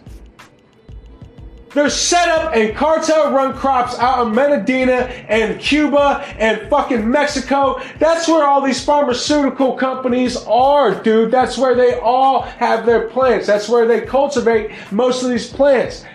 They're 1.75 1.89
set 1.89 2.29
up 2.29 2.55
in 2.55 2.73
cartel 2.73 3.33
run 3.33 3.53
crops 3.53 3.99
out 3.99 4.25
in 4.25 4.33
Medellina 4.33 5.11
and 5.27 5.59
Cuba 5.59 6.23
and 6.39 6.69
fucking 6.69 7.11
Mexico. 7.11 7.81
That's 7.99 8.29
where 8.29 8.47
all 8.47 8.61
these 8.61 8.81
pharmaceutical 8.81 9.73
companies 9.73 10.37
are, 10.47 10.95
dude. 11.03 11.31
That's 11.31 11.57
where 11.57 11.75
they 11.75 11.99
all 11.99 12.43
have 12.43 12.85
their 12.85 13.09
plants. 13.09 13.45
That's 13.45 13.67
where 13.67 13.85
they 13.85 14.01
cultivate 14.01 14.71
most 14.89 15.21
of 15.21 15.29
these 15.29 15.51
plants. 15.51 16.05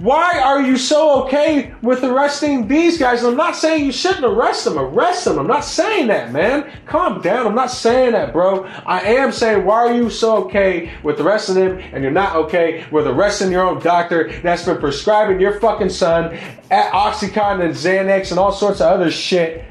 Why 0.00 0.40
are 0.40 0.62
you 0.62 0.78
so 0.78 1.24
okay 1.24 1.74
with 1.82 2.02
arresting 2.02 2.66
these 2.66 2.96
guys? 2.96 3.22
I'm 3.22 3.36
not 3.36 3.54
saying 3.54 3.84
you 3.84 3.92
shouldn't 3.92 4.24
arrest 4.24 4.64
them. 4.64 4.78
Arrest 4.78 5.26
them. 5.26 5.38
I'm 5.38 5.46
not 5.46 5.62
saying 5.62 6.06
that, 6.06 6.32
man. 6.32 6.72
Calm 6.86 7.20
down. 7.20 7.46
I'm 7.46 7.54
not 7.54 7.70
saying 7.70 8.12
that, 8.12 8.32
bro. 8.32 8.64
I 8.64 9.00
am 9.00 9.30
saying, 9.30 9.66
why 9.66 9.76
are 9.76 9.94
you 9.94 10.08
so 10.08 10.44
okay 10.44 10.90
with 11.02 11.20
arresting 11.20 11.56
them 11.56 11.78
and 11.92 12.02
you're 12.02 12.12
not 12.12 12.34
okay 12.34 12.86
with 12.90 13.06
arresting 13.06 13.52
your 13.52 13.62
own 13.62 13.78
doctor 13.80 14.32
that's 14.40 14.64
been 14.64 14.78
prescribing 14.78 15.38
your 15.38 15.60
fucking 15.60 15.90
son 15.90 16.32
at 16.70 16.90
Oxycontin 16.92 17.62
and 17.62 17.74
Xanax 17.74 18.30
and 18.30 18.40
all 18.40 18.52
sorts 18.52 18.80
of 18.80 18.86
other 18.86 19.10
shit? 19.10 19.66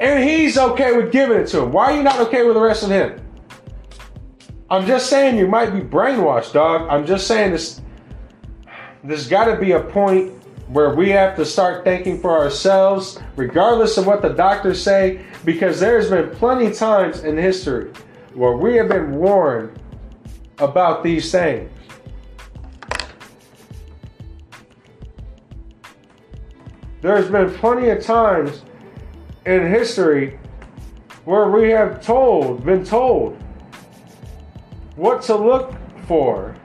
And 0.00 0.28
he's 0.28 0.58
okay 0.58 0.96
with 0.96 1.12
giving 1.12 1.38
it 1.38 1.46
to 1.48 1.62
him. 1.62 1.70
Why 1.70 1.92
are 1.92 1.96
you 1.96 2.02
not 2.02 2.18
okay 2.18 2.44
with 2.44 2.56
arresting 2.56 2.90
him? 2.90 3.25
I'm 4.68 4.84
just 4.84 5.08
saying 5.08 5.38
you 5.38 5.46
might 5.46 5.70
be 5.70 5.80
brainwashed, 5.80 6.52
dog. 6.52 6.88
I'm 6.90 7.06
just 7.06 7.28
saying 7.28 7.52
this. 7.52 7.80
There's 9.04 9.28
got 9.28 9.44
to 9.44 9.56
be 9.56 9.72
a 9.72 9.80
point 9.80 10.32
where 10.66 10.92
we 10.92 11.10
have 11.10 11.36
to 11.36 11.44
start 11.44 11.84
thinking 11.84 12.20
for 12.20 12.36
ourselves, 12.36 13.20
regardless 13.36 13.96
of 13.96 14.06
what 14.06 14.22
the 14.22 14.30
doctors 14.30 14.82
say, 14.82 15.24
because 15.44 15.78
there's 15.78 16.10
been 16.10 16.30
plenty 16.30 16.66
of 16.66 16.74
times 16.74 17.22
in 17.22 17.36
history 17.36 17.92
where 18.34 18.56
we 18.56 18.74
have 18.74 18.88
been 18.88 19.12
warned 19.12 19.78
about 20.58 21.04
these 21.04 21.30
things. 21.30 21.70
There's 27.02 27.30
been 27.30 27.54
plenty 27.54 27.90
of 27.90 28.02
times 28.02 28.62
in 29.44 29.70
history 29.70 30.40
where 31.24 31.48
we 31.50 31.70
have 31.70 32.04
told, 32.04 32.64
been 32.64 32.84
told, 32.84 33.40
what 34.96 35.22
to 35.22 35.36
look 35.36 35.74
for 36.06 36.56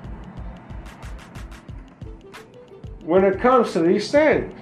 when 3.04 3.26
it 3.26 3.40
comes 3.40 3.74
to 3.74 3.80
these 3.80 4.10
things. 4.10 4.54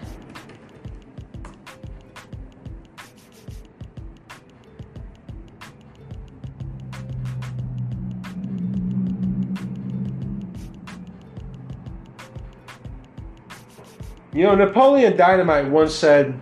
You 14.32 14.43
know, 14.45 14.55
Napoleon 14.55 15.17
Dynamite 15.17 15.69
once 15.69 15.93
said, 15.93 16.39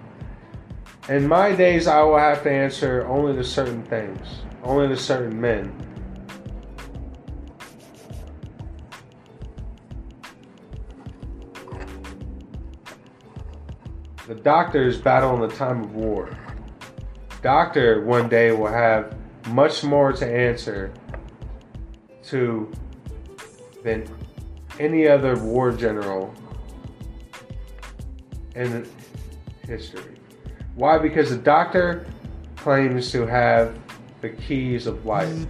In 1.10 1.28
my 1.28 1.54
days, 1.54 1.88
I 1.88 2.04
will 2.04 2.18
have 2.18 2.44
to 2.44 2.52
answer 2.52 3.08
only 3.08 3.34
to 3.36 3.44
certain 3.44 3.82
things, 3.84 4.42
only 4.64 4.88
to 4.90 4.96
certain 4.98 5.40
men. 5.42 5.87
The 14.28 14.36
doctors 14.36 14.98
battle 14.98 15.36
in 15.36 15.50
the 15.50 15.56
time 15.56 15.86
of 15.86 15.96
war. 15.96 16.30
Doctor 17.42 18.04
one 18.04 18.28
day 18.28 18.52
will 18.52 18.68
have 18.68 19.16
much 19.48 19.86
more 19.86 20.12
to 20.12 20.26
answer 20.26 20.92
to 22.24 22.70
than 23.86 24.06
any 24.82 25.08
other 25.08 25.38
war 25.38 25.72
general 25.72 26.34
in 28.54 28.86
history. 29.66 30.18
Why? 30.76 30.98
Because 30.98 31.30
the 31.30 31.38
doctor 31.38 32.06
claims 32.58 33.14
to 33.14 33.26
have 33.26 33.80
the 34.20 34.30
keys 34.30 34.88
of 34.88 35.06
life. 35.06 35.48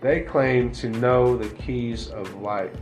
They 0.00 0.22
claim 0.22 0.72
to 0.72 0.88
know 0.88 1.36
the 1.36 1.48
keys 1.62 2.08
of 2.08 2.34
life. 2.42 2.76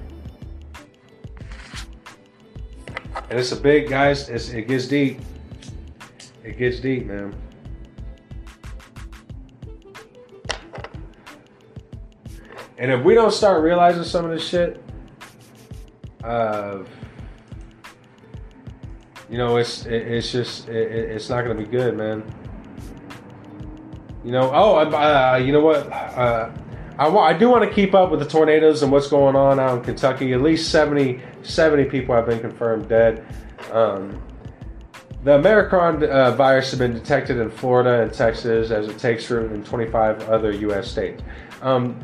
And 3.33 3.41
it's 3.41 3.51
a 3.51 3.57
big, 3.57 3.89
guys, 3.89 4.29
it's, 4.29 4.51
it 4.51 4.69
gets 4.69 4.87
deep. 4.87 5.19
It 6.45 6.59
gets 6.59 6.81
deep, 6.81 7.07
man. 7.07 7.35
And 12.77 12.93
if 12.93 13.03
we 13.03 13.15
don't 13.15 13.33
start 13.33 13.63
realizing 13.63 14.05
some 14.05 14.27
of 14.27 14.33
this 14.33 14.47
shit, 14.47 14.85
uh, 16.23 16.81
you 19.31 19.39
know, 19.39 19.57
it's 19.57 19.87
it, 19.87 20.03
it's 20.03 20.31
just 20.31 20.69
it, 20.69 20.93
it's 20.93 21.31
not 21.31 21.41
gonna 21.41 21.55
be 21.55 21.65
good, 21.65 21.97
man. 21.97 22.23
You 24.27 24.33
know, 24.33 24.51
oh, 24.53 24.75
uh, 24.75 25.41
you 25.43 25.53
know 25.53 25.63
what? 25.63 25.91
Uh, 25.91 26.51
I, 26.99 27.09
I 27.09 27.33
do 27.33 27.49
want 27.49 27.69
to 27.69 27.75
keep 27.75 27.95
up 27.95 28.11
with 28.11 28.21
the 28.21 28.27
tornadoes 28.27 28.83
and 28.83 28.93
what's 28.93 29.09
going 29.09 29.37
on 29.37 29.59
out 29.59 29.79
in 29.79 29.85
Kentucky. 29.85 30.33
At 30.33 30.43
least 30.43 30.71
70, 30.71 31.21
70 31.43 31.85
people 31.87 32.15
have 32.15 32.27
been 32.27 32.41
confirmed 32.41 32.89
dead. 32.89 33.25
Um, 33.71 34.23
the 35.25 35.35
Omicron 35.35 36.05
uh, 36.05 36.33
virus 36.33 36.71
has 36.71 36.79
been 36.79 36.93
detected 36.93 37.39
in 37.39 37.51
Florida 37.51 38.03
and 38.03 38.13
Texas 38.13 38.71
as 38.71 38.89
it 38.89 38.99
takes 38.99 39.31
root 39.31 39.53
in 39.53 39.63
25 39.63 40.29
other 40.29 40.51
U.S. 40.53 40.91
states. 40.91 41.23
Um, 41.61 41.99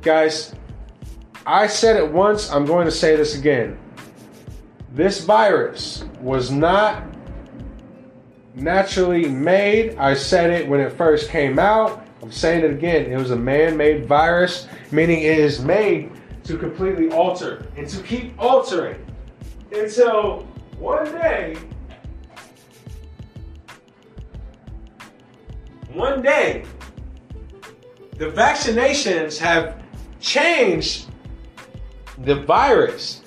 guys, 0.00 0.54
I 1.46 1.66
said 1.68 1.96
it 1.96 2.10
once, 2.10 2.50
I'm 2.50 2.66
going 2.66 2.86
to 2.86 2.92
say 2.92 3.14
this 3.14 3.38
again. 3.38 3.78
This 4.92 5.24
virus 5.24 6.04
was 6.20 6.50
not 6.50 7.04
naturally 8.54 9.28
made. 9.28 9.96
I 9.96 10.14
said 10.14 10.50
it 10.50 10.68
when 10.68 10.80
it 10.80 10.92
first 10.92 11.30
came 11.30 11.58
out. 11.58 12.01
I'm 12.22 12.30
saying 12.30 12.64
it 12.64 12.70
again. 12.70 13.10
It 13.10 13.16
was 13.16 13.32
a 13.32 13.36
man 13.36 13.76
made 13.76 14.06
virus, 14.06 14.68
meaning 14.92 15.22
it 15.22 15.38
is 15.38 15.60
made 15.60 16.12
to 16.44 16.56
completely 16.56 17.10
alter 17.10 17.66
and 17.76 17.88
to 17.88 18.00
keep 18.02 18.32
altering 18.40 19.04
until 19.72 20.46
one 20.78 21.04
day, 21.12 21.56
one 25.92 26.22
day, 26.22 26.64
the 28.18 28.26
vaccinations 28.26 29.38
have 29.38 29.82
changed 30.20 31.06
the 32.18 32.36
virus 32.36 33.22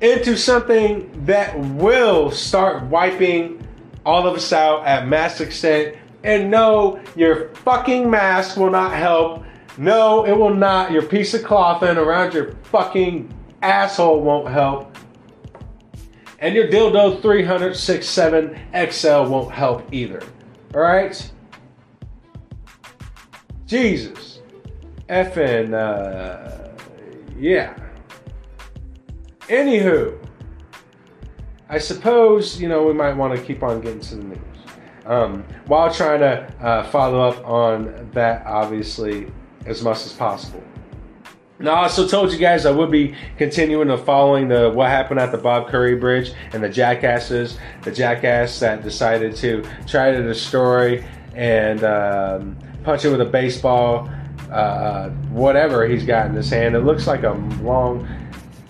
into 0.00 0.36
something 0.36 1.10
that 1.24 1.58
will 1.58 2.30
start 2.30 2.84
wiping 2.84 3.66
all 4.06 4.26
of 4.26 4.36
us 4.36 4.52
out 4.52 4.86
at 4.86 5.08
mass 5.08 5.40
extent. 5.40 5.96
And 6.24 6.50
no, 6.50 7.00
your 7.14 7.48
fucking 7.56 8.10
mask 8.10 8.56
will 8.56 8.70
not 8.70 8.94
help. 8.94 9.44
No, 9.76 10.26
it 10.26 10.36
will 10.36 10.54
not. 10.54 10.90
Your 10.90 11.02
piece 11.02 11.34
of 11.34 11.44
cloth 11.44 11.82
in 11.82 11.96
around 11.96 12.34
your 12.34 12.52
fucking 12.64 13.32
asshole 13.62 14.20
won't 14.20 14.48
help. 14.48 14.96
And 16.40 16.54
your 16.54 16.68
dildo 16.68 17.20
367 17.20 18.58
XL 18.90 19.22
won't 19.24 19.52
help 19.52 19.92
either. 19.92 20.22
Alright? 20.74 21.30
Jesus. 23.66 24.40
Effing, 25.08 25.74
uh, 25.74 26.68
yeah. 27.38 27.74
Anywho, 29.48 30.18
I 31.68 31.78
suppose, 31.78 32.60
you 32.60 32.68
know, 32.68 32.84
we 32.84 32.92
might 32.92 33.14
want 33.14 33.38
to 33.38 33.44
keep 33.44 33.62
on 33.62 33.80
getting 33.80 34.00
to 34.00 34.16
the 34.16 34.24
news. 34.24 34.57
Um, 35.08 35.42
while 35.66 35.92
trying 35.92 36.20
to 36.20 36.54
uh, 36.60 36.84
follow 36.90 37.20
up 37.26 37.44
on 37.44 38.10
that, 38.12 38.46
obviously, 38.46 39.32
as 39.64 39.82
much 39.82 40.04
as 40.04 40.12
possible. 40.12 40.62
Now, 41.58 41.72
I 41.72 41.82
also 41.84 42.06
told 42.06 42.30
you 42.30 42.38
guys 42.38 42.66
I 42.66 42.70
would 42.70 42.90
be 42.90 43.16
continuing 43.36 43.88
to 43.88 43.96
following 43.96 44.48
the 44.48 44.70
what 44.70 44.90
happened 44.90 45.18
at 45.18 45.32
the 45.32 45.38
Bob 45.38 45.68
Kerrey 45.68 45.98
Bridge 45.98 46.32
and 46.52 46.62
the 46.62 46.68
jackasses, 46.68 47.58
the 47.82 47.90
jackass 47.90 48.60
that 48.60 48.84
decided 48.84 49.34
to 49.36 49.64
try 49.86 50.12
to 50.12 50.22
destroy 50.22 51.04
and 51.34 51.82
um, 51.82 52.56
punch 52.84 53.04
it 53.04 53.08
with 53.08 53.22
a 53.22 53.24
baseball, 53.24 54.08
uh, 54.52 55.08
whatever 55.30 55.88
he's 55.88 56.04
got 56.04 56.26
in 56.26 56.34
his 56.34 56.50
hand. 56.50 56.76
It 56.76 56.80
looks 56.80 57.06
like 57.06 57.24
a 57.24 57.32
long 57.62 58.06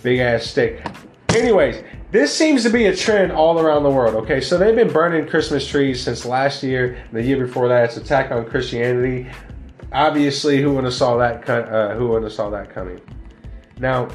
big 0.02 0.20
ass 0.20 0.44
stick. 0.44 0.86
Anyways, 1.30 1.82
this 2.10 2.34
seems 2.34 2.62
to 2.62 2.70
be 2.70 2.86
a 2.86 2.96
trend 2.96 3.32
all 3.32 3.60
around 3.60 3.82
the 3.82 3.90
world. 3.90 4.14
Okay, 4.14 4.40
so 4.40 4.56
they've 4.56 4.74
been 4.74 4.92
burning 4.92 5.26
Christmas 5.26 5.66
trees 5.66 6.02
since 6.02 6.24
last 6.24 6.62
year. 6.62 6.94
And 6.94 7.12
the 7.12 7.22
year 7.22 7.44
before 7.44 7.68
that, 7.68 7.84
it's 7.84 7.96
attack 7.96 8.30
on 8.30 8.46
Christianity. 8.46 9.28
Obviously, 9.92 10.60
who 10.60 10.74
would 10.74 10.84
have 10.84 10.94
saw 10.94 11.16
that? 11.18 11.48
Uh, 11.48 11.94
who 11.94 12.08
would 12.08 12.22
have 12.22 12.32
saw 12.32 12.50
that 12.50 12.70
coming? 12.70 13.00
Now, 13.78 14.08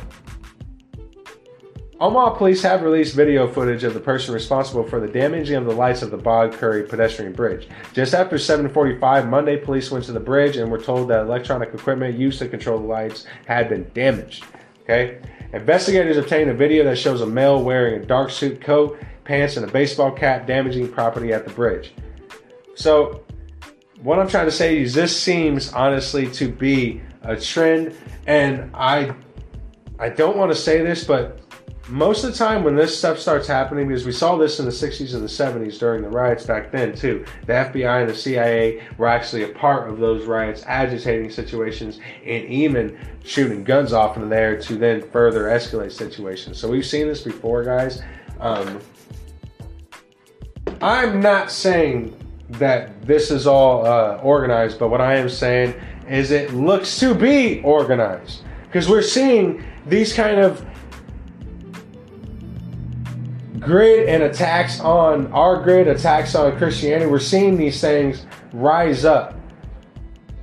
Omaha 2.00 2.32
police 2.32 2.62
have 2.64 2.82
released 2.82 3.16
video 3.16 3.48
footage 3.48 3.84
of 3.84 3.94
the 3.94 4.00
person 4.00 4.34
responsible 4.34 4.84
for 4.84 5.00
the 5.00 5.08
damaging 5.08 5.56
of 5.56 5.66
the 5.66 5.72
lights 5.72 6.02
of 6.02 6.12
the 6.12 6.18
Bob 6.18 6.54
Kerrey 6.54 6.88
pedestrian 6.88 7.32
bridge. 7.32 7.70
Just 7.94 8.14
after 8.14 8.38
7:45 8.38 9.30
Monday, 9.30 9.56
police 9.56 9.90
went 9.90 10.04
to 10.06 10.12
the 10.12 10.20
bridge 10.20 10.58
and 10.58 10.70
were 10.72 10.80
told 10.80 11.08
that 11.10 11.22
electronic 11.22 11.74
equipment 11.74 12.18
used 12.18 12.40
to 12.40 12.48
control 12.48 12.80
the 12.80 12.88
lights 12.88 13.26
had 13.46 13.70
been 13.70 13.90
damaged. 13.94 14.44
Okay? 14.82 15.20
Investigators 15.54 16.18
obtained 16.18 16.50
a 16.50 16.54
video 16.54 16.84
that 16.84 16.98
shows 16.98 17.22
a 17.22 17.28
male 17.28 17.62
wearing 17.64 18.02
a 18.02 18.06
dark 18.06 18.32
suit 18.32 18.60
coat, 18.60 19.00
pants, 19.24 19.56
and 19.56 19.70
a 19.70 19.72
baseball 19.72 20.12
cap 20.12 20.48
damaging 20.48 20.92
property 20.92 21.32
at 21.32 21.46
the 21.46 21.54
bridge. 21.54 21.94
So, 22.76 23.24
what 24.02 24.18
I'm 24.18 24.28
trying 24.28 24.46
to 24.46 24.52
say 24.52 24.80
is 24.80 24.96
this 24.96 25.16
seems 25.16 25.72
honestly 25.72 26.28
to 26.32 26.52
be 26.52 27.02
a 27.22 27.38
trend 27.40 27.96
and 28.26 28.72
I 28.74 29.14
I 30.00 30.10
don't 30.10 30.38
want 30.38 30.52
to 30.52 30.56
say 30.56 30.82
this, 30.82 31.04
but 31.04 31.43
most 31.90 32.24
of 32.24 32.32
the 32.32 32.38
time 32.38 32.64
when 32.64 32.76
this 32.76 32.98
stuff 32.98 33.20
starts 33.20 33.46
happening, 33.46 33.88
because 33.88 34.06
we 34.06 34.14
saw 34.14 34.38
this 34.38 34.60
in 34.60 34.66
the 34.66 34.72
60s 34.72 35.14
and 35.14 35.22
the 35.22 35.28
70s 35.28 35.78
during 35.78 36.02
the 36.02 36.10
riots 36.10 36.46
back 36.46 36.72
then 36.72 36.96
too, 36.96 37.26
the 37.46 37.54
FBI 37.54 38.02
and 38.02 38.10
the 38.10 38.16
CIA 38.16 38.82
were 38.98 39.08
actually 39.08 39.44
a 39.44 39.50
part 39.50 39.90
of 39.90 40.00
those 40.00 40.26
riots, 40.26 40.64
agitating 40.66 41.30
situations 41.30 42.00
and 42.26 42.46
even 42.46 42.98
shooting 43.26 43.64
guns 43.64 43.92
off 43.92 44.16
in 44.16 44.30
the 44.30 44.36
air 44.36 44.58
to 44.62 44.76
then 44.76 45.02
further 45.10 45.46
escalate 45.46 45.92
situations. 45.92 46.58
So 46.58 46.70
we've 46.70 46.86
seen 46.86 47.08
this 47.08 47.22
before, 47.22 47.64
guys. 47.64 48.02
Um, 48.40 48.80
I'm 50.82 51.20
not 51.20 51.52
saying 51.52 52.16
that 52.52 53.06
this 53.06 53.30
is 53.30 53.46
all 53.46 53.86
uh, 53.86 54.18
organized, 54.18 54.80
but 54.80 54.88
what 54.88 55.02
I 55.02 55.16
am 55.16 55.28
saying 55.28 55.74
is 56.08 56.32
it 56.32 56.54
looks 56.54 57.00
to 57.00 57.14
be 57.14 57.62
organized 57.62 58.42
because 58.68 58.88
we're 58.88 59.02
seeing 59.02 59.64
these 59.86 60.14
kind 60.14 60.40
of 60.40 60.66
grid 63.66 64.10
and 64.10 64.24
attacks 64.24 64.80
on 64.80 65.32
our 65.34 65.62
grid, 65.62 65.88
attacks 65.88 66.36
on 66.36 66.58
Christianity, 66.58 67.10
we're 67.10 67.20
seeing 67.20 67.58
these 67.58 67.80
things 67.80 68.26
rise 68.54 69.06
up. 69.06 69.36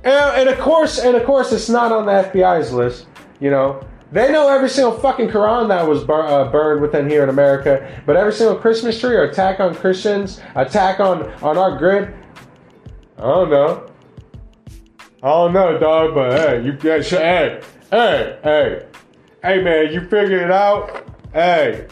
And, 0.03 0.41
and 0.41 0.49
of 0.49 0.59
course, 0.59 0.99
and 0.99 1.15
of 1.15 1.25
course, 1.25 1.51
it's 1.51 1.69
not 1.69 1.91
on 1.91 2.05
the 2.05 2.11
FBI's 2.11 2.73
list. 2.73 3.07
You 3.39 3.51
know, 3.51 3.85
they 4.11 4.31
know 4.31 4.49
every 4.49 4.69
single 4.69 4.97
fucking 4.99 5.29
Quran 5.29 5.69
that 5.69 5.87
was 5.87 6.03
bur- 6.03 6.25
uh, 6.25 6.51
burned 6.51 6.81
within 6.81 7.09
here 7.09 7.23
in 7.23 7.29
America, 7.29 8.01
but 8.05 8.17
every 8.17 8.33
single 8.33 8.57
Christmas 8.57 8.99
tree 8.99 9.15
or 9.15 9.23
attack 9.23 9.59
on 9.59 9.73
Christians, 9.73 10.41
attack 10.55 10.99
on 10.99 11.31
on 11.41 11.57
our 11.57 11.77
grid. 11.77 12.13
I 13.17 13.21
don't 13.21 13.49
know. 13.49 13.87
I 15.23 15.27
don't 15.27 15.53
know, 15.53 15.77
dog, 15.77 16.15
but 16.15 16.31
hey, 16.31 16.63
you 16.65 16.73
get 16.73 17.05
hey, 17.05 17.61
hey, 17.91 18.39
hey, 18.43 18.85
hey, 19.43 19.61
man, 19.61 19.93
you 19.93 20.01
figured 20.01 20.41
it 20.41 20.51
out. 20.51 21.07
Hey, 21.31 21.87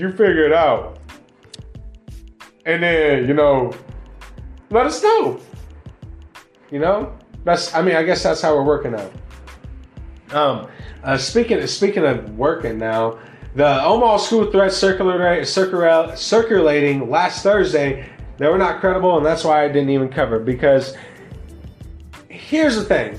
you 0.00 0.10
figure 0.10 0.44
it 0.44 0.52
out. 0.52 0.98
And 2.64 2.82
then, 2.82 3.28
you 3.28 3.34
know, 3.34 3.72
let 4.70 4.86
us 4.86 5.02
know. 5.02 5.38
You 6.70 6.78
know? 6.78 7.16
That's 7.44 7.74
I 7.74 7.82
mean, 7.82 7.96
I 7.96 8.02
guess 8.02 8.22
that's 8.22 8.40
how 8.40 8.54
we're 8.54 8.64
working 8.64 8.94
out. 8.94 9.12
Um 10.32 10.68
uh, 11.02 11.16
speaking 11.16 11.66
speaking 11.66 12.04
of 12.04 12.36
working 12.36 12.78
now, 12.78 13.18
the 13.54 13.82
Omaha 13.82 14.18
school 14.18 14.50
threats 14.50 14.76
circulating, 14.76 15.44
circulating 16.16 17.10
last 17.10 17.42
Thursday, 17.42 18.08
they 18.36 18.46
were 18.46 18.58
not 18.58 18.80
credible, 18.80 19.16
and 19.16 19.24
that's 19.24 19.44
why 19.44 19.64
I 19.64 19.68
didn't 19.68 19.90
even 19.90 20.10
cover. 20.10 20.38
Because 20.38 20.94
here's 22.28 22.76
the 22.76 22.84
thing: 22.84 23.18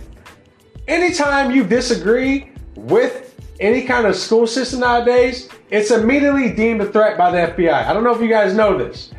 anytime 0.87 1.49
you 1.49 1.63
disagree 1.63 2.51
with 2.75 3.35
any 3.59 3.83
kind 3.83 4.05
of 4.05 4.15
school 4.15 4.45
system 4.45 4.81
nowadays, 4.81 5.49
it's 5.71 5.89
immediately 5.89 6.51
deemed 6.51 6.81
a 6.81 6.91
threat 6.91 7.17
by 7.17 7.31
the 7.31 7.53
FBI. 7.53 7.71
I 7.71 7.93
don't 7.93 8.03
know 8.03 8.13
if 8.13 8.21
you 8.21 8.27
guys 8.27 8.53
know 8.53 8.77
this. 8.77 9.11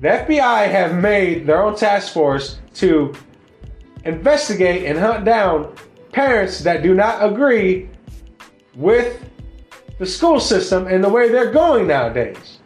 The 0.00 0.08
FBI 0.08 0.68
have 0.68 0.94
made 0.94 1.46
their 1.46 1.62
own 1.62 1.76
task 1.76 2.12
force 2.12 2.58
to 2.74 3.14
investigate 4.04 4.84
and 4.84 4.98
hunt 4.98 5.24
down 5.24 5.74
parents 6.12 6.58
that 6.60 6.82
do 6.82 6.94
not 6.94 7.24
agree 7.24 7.88
with 8.74 9.24
the 9.98 10.06
school 10.06 10.40
system 10.40 10.88
and 10.88 11.02
the 11.02 11.08
way 11.08 11.28
they're 11.28 11.52
going 11.52 11.86
nowadays. 11.86 12.58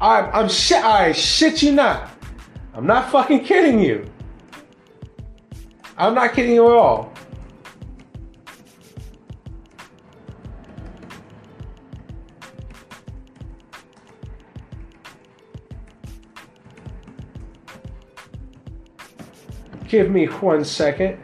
I, 0.00 0.20
I'm 0.30 0.48
shit. 0.48 0.82
I 0.82 1.12
shit 1.12 1.60
you 1.62 1.72
not. 1.72 2.10
I'm 2.72 2.86
not 2.86 3.10
fucking 3.10 3.44
kidding 3.44 3.80
you. 3.80 4.08
I'm 5.96 6.14
not 6.14 6.32
kidding 6.32 6.54
you 6.54 6.66
at 6.68 6.76
all. 6.76 7.12
Give 19.88 20.10
me 20.10 20.26
one 20.26 20.64
second. 20.64 21.18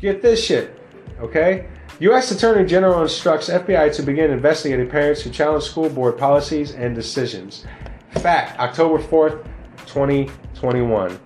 Get 0.00 0.22
this 0.22 0.44
shit, 0.44 0.78
okay? 1.18 1.68
U.S. 2.00 2.30
Attorney 2.30 2.66
General 2.66 3.02
instructs 3.02 3.48
FBI 3.48 3.94
to 3.96 4.02
begin 4.02 4.30
investigating 4.30 4.88
parents 4.88 5.20
who 5.22 5.30
challenge 5.30 5.64
school 5.64 5.88
board 5.90 6.16
policies 6.16 6.72
and 6.72 6.94
decisions. 6.94 7.66
Fact, 8.12 8.58
October 8.58 9.02
4th, 9.02 9.44
2021. 9.86 11.18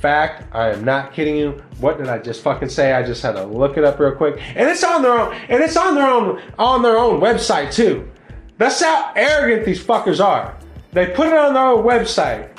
Fact, 0.00 0.44
I 0.54 0.70
am 0.70 0.84
not 0.84 1.12
kidding 1.12 1.36
you. 1.36 1.62
What 1.78 1.98
did 1.98 2.08
I 2.08 2.18
just 2.18 2.42
fucking 2.42 2.70
say? 2.70 2.92
I 2.92 3.02
just 3.02 3.22
had 3.22 3.32
to 3.32 3.44
look 3.44 3.76
it 3.76 3.84
up 3.84 3.98
real 3.98 4.12
quick. 4.12 4.40
And 4.56 4.68
it's 4.68 4.82
on 4.82 5.02
their 5.02 5.18
own, 5.18 5.34
and 5.48 5.62
it's 5.62 5.76
on 5.76 5.94
their 5.94 6.10
own, 6.10 6.42
on 6.58 6.82
their 6.82 6.98
own 6.98 7.20
website 7.20 7.72
too. 7.72 8.10
That's 8.58 8.82
how 8.82 9.12
arrogant 9.14 9.64
these 9.64 9.82
fuckers 9.82 10.24
are. 10.24 10.56
They 10.92 11.06
put 11.06 11.28
it 11.28 11.34
on 11.34 11.54
their 11.54 11.66
own 11.66 11.84
website. 11.84 12.51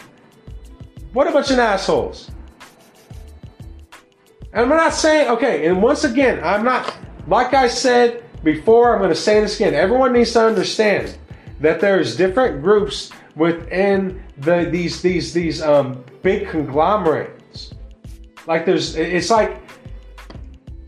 What 1.14 1.28
a 1.28 1.32
bunch 1.32 1.52
of 1.52 1.60
assholes. 1.60 2.32
And 4.52 4.64
I'm 4.64 4.70
not 4.70 4.94
saying, 4.94 5.30
okay, 5.30 5.68
and 5.68 5.82
once 5.82 6.04
again, 6.04 6.44
I'm 6.44 6.64
not, 6.64 6.96
like 7.28 7.54
I 7.54 7.68
said 7.68 8.24
before, 8.44 8.94
I'm 8.94 9.00
going 9.00 9.12
to 9.12 9.16
say 9.16 9.40
this 9.40 9.56
again. 9.56 9.76
Everyone 9.76 10.14
needs 10.14 10.34
to 10.34 10.46
understand 10.46 11.18
that 11.60 11.80
there's 11.80 12.16
different 12.16 12.62
groups 12.62 13.12
within 13.36 14.24
the 14.38 14.68
these 14.72 15.02
these 15.02 15.34
these 15.34 15.62
um, 15.62 16.04
big 16.22 16.50
conglomerates. 16.50 17.74
Like 18.48 18.66
there's, 18.66 18.96
it's 18.96 19.30
like, 19.30 19.62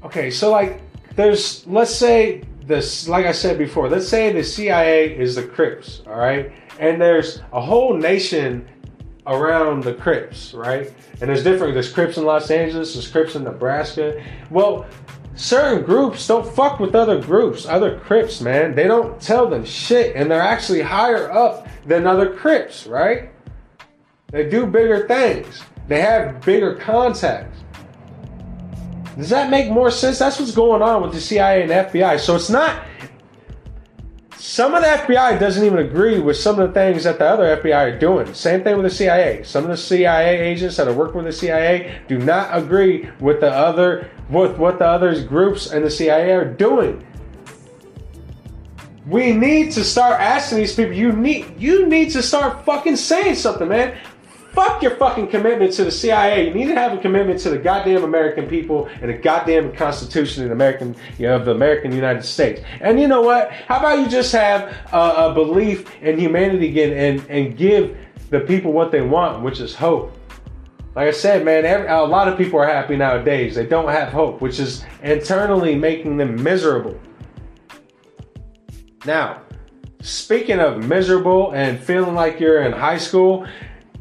okay, 0.04 0.30
so 0.30 0.52
like 0.52 0.82
there's, 1.16 1.66
let's 1.68 1.94
say 1.94 2.44
this, 2.66 3.08
like 3.08 3.26
I 3.26 3.32
said 3.32 3.58
before, 3.58 3.90
let's 3.90 4.08
say 4.08 4.32
the 4.32 4.44
CIA 4.44 5.18
is 5.18 5.36
the 5.36 5.44
Crips, 5.44 6.02
all 6.08 6.18
right, 6.18 6.52
and 6.80 7.00
there's 7.00 7.42
a 7.54 7.62
whole 7.62 7.96
nation 7.96 8.68
around 9.28 9.84
the 9.84 9.94
Crips, 9.94 10.54
right? 10.54 10.94
And 11.22 11.30
there's 11.30 11.44
different. 11.44 11.74
There's 11.74 11.92
Crips 11.92 12.18
in 12.18 12.26
Los 12.26 12.52
Angeles. 12.52 12.94
There's 12.94 13.10
Crips 13.10 13.36
in 13.36 13.44
Nebraska. 13.44 14.24
Well, 14.50 14.86
certain 15.36 15.84
groups 15.84 16.28
don't 16.28 16.48
fuck 16.56 16.80
with 16.80 16.96
other 16.96 17.22
groups, 17.22 17.66
other 17.66 18.00
Crips, 18.00 18.42
man. 18.42 18.76
They 18.76 18.88
don't 18.88 19.20
tell 19.20 19.48
them 19.48 19.66
shit, 19.66 20.16
and 20.16 20.30
they're 20.30 20.42
actually 20.42 20.82
higher 20.82 21.32
up 21.32 21.68
than 21.86 22.08
other 22.08 22.34
Crips, 22.34 22.88
right? 22.88 23.32
They 24.32 24.50
do 24.50 24.66
bigger 24.66 25.08
things. 25.08 25.62
They 25.88 26.02
have 26.02 26.42
bigger 26.42 26.76
contacts. 26.76 27.60
Does 29.16 29.30
that 29.30 29.50
make 29.50 29.72
more 29.72 29.92
sense? 29.92 30.20
That's 30.20 30.40
what's 30.40 30.52
going 30.52 30.82
on 30.82 31.02
with 31.02 31.14
the 31.14 31.22
CIA 31.22 31.62
and 31.62 31.72
FBI. 31.72 32.20
So 32.20 32.36
it's 32.36 32.50
not 32.50 32.86
some 34.46 34.76
of 34.76 34.84
the 34.84 34.88
FBI 34.88 35.40
doesn't 35.40 35.66
even 35.66 35.80
agree 35.80 36.20
with 36.20 36.38
some 36.38 36.60
of 36.60 36.68
the 36.68 36.74
things 36.74 37.04
that 37.06 37.18
the 37.18 37.26
other 37.26 37.58
FBI 37.58 37.76
are 37.76 37.98
doing. 37.98 38.32
Same 38.36 38.64
thing 38.64 38.76
with 38.76 38.84
the 38.84 38.96
CIA. 38.96 39.42
Some 39.42 39.64
of 39.64 39.72
the 39.72 39.78
CIA 39.78 40.40
agents 40.40 40.78
that 40.78 40.88
are 40.88 40.94
working 40.94 41.16
with 41.16 41.26
the 41.26 41.32
CIA 41.34 42.00
do 42.08 42.20
not 42.20 42.56
agree 42.56 43.10
with 43.20 43.40
the 43.40 43.52
other 43.52 44.12
with 44.30 44.56
what 44.58 44.78
the 44.78 44.86
other 44.86 45.20
groups 45.24 45.72
and 45.72 45.84
the 45.84 45.90
CIA 45.90 46.32
are 46.34 46.46
doing. 46.46 47.04
We 49.08 49.34
need 49.34 49.72
to 49.72 49.84
start 49.84 50.22
asking 50.22 50.60
these 50.60 50.76
people. 50.76 50.94
You 50.94 51.12
need 51.12 51.60
you 51.60 51.88
need 51.88 52.12
to 52.12 52.22
start 52.22 52.64
fucking 52.66 52.98
saying 52.98 53.36
something, 53.36 53.68
man. 53.68 53.98
Fuck 54.56 54.82
your 54.82 54.96
fucking 54.96 55.28
commitment 55.28 55.74
to 55.74 55.84
the 55.84 55.92
CIA. 55.92 56.48
You 56.48 56.54
need 56.54 56.68
to 56.68 56.76
have 56.76 56.94
a 56.94 56.98
commitment 56.98 57.40
to 57.42 57.50
the 57.50 57.58
goddamn 57.58 58.06
American 58.06 58.48
people 58.48 58.88
and 59.02 59.10
the 59.10 59.14
goddamn 59.14 59.76
Constitution 59.76 60.44
of 60.44 60.50
the 60.50 60.56
American 60.56 60.96
you 61.18 61.28
know, 61.28 61.36
of 61.36 61.44
the 61.44 61.52
American 61.52 61.92
United 61.92 62.24
States. 62.24 62.62
And 62.80 63.00
you 63.00 63.10
know 63.10 63.22
what? 63.22 63.52
How 63.52 63.80
about 63.80 64.00
you 64.00 64.08
just 64.08 64.32
have 64.32 64.74
a, 64.94 64.98
a 64.98 65.34
belief 65.34 65.94
in 66.02 66.18
humanity 66.18 66.70
again 66.70 66.94
and 66.94 67.30
and 67.30 67.58
give 67.58 67.98
the 68.30 68.40
people 68.40 68.72
what 68.72 68.92
they 68.92 69.02
want, 69.02 69.44
which 69.44 69.60
is 69.60 69.76
hope. 69.76 70.18
Like 70.96 71.10
I 71.10 71.12
said, 71.12 71.44
man, 71.44 71.66
every, 71.66 71.88
a 71.88 71.98
lot 72.02 72.28
of 72.28 72.38
people 72.38 72.60
are 72.60 72.68
happy 72.68 72.96
nowadays. 72.96 73.56
They 73.56 73.66
don't 73.66 73.90
have 73.90 74.14
hope, 74.14 74.42
which 74.42 74.60
is 74.60 74.86
internally 75.04 75.76
making 75.76 76.18
them 76.18 76.42
miserable. 76.42 76.98
Now, 79.06 79.42
speaking 80.02 80.60
of 80.60 80.84
miserable 80.86 81.52
and 81.52 81.80
feeling 81.80 82.16
like 82.16 82.40
you're 82.40 82.64
in 82.64 82.72
high 82.72 82.98
school, 82.98 83.46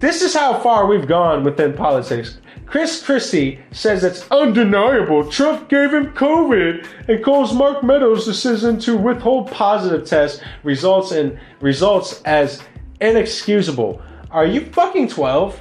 this 0.04 0.20
is 0.20 0.34
how 0.34 0.58
far 0.60 0.86
we've 0.86 1.06
gone 1.06 1.44
within 1.44 1.72
politics. 1.72 2.38
Chris 2.66 3.02
Christie 3.02 3.60
says 3.72 4.04
it's 4.04 4.30
undeniable 4.30 5.30
Trump 5.30 5.68
gave 5.68 5.94
him 5.94 6.12
COVID 6.12 6.86
and 7.08 7.24
calls 7.24 7.54
Mark 7.54 7.82
Meadows' 7.82 8.24
decision 8.24 8.78
to 8.80 8.96
withhold 8.96 9.50
positive 9.50 10.06
test 10.06 10.42
results 10.62 11.12
in 11.12 11.38
results 11.60 12.20
as 12.22 12.62
inexcusable. 13.00 14.02
Are 14.30 14.44
you 14.44 14.66
fucking 14.66 15.08
12? 15.08 15.60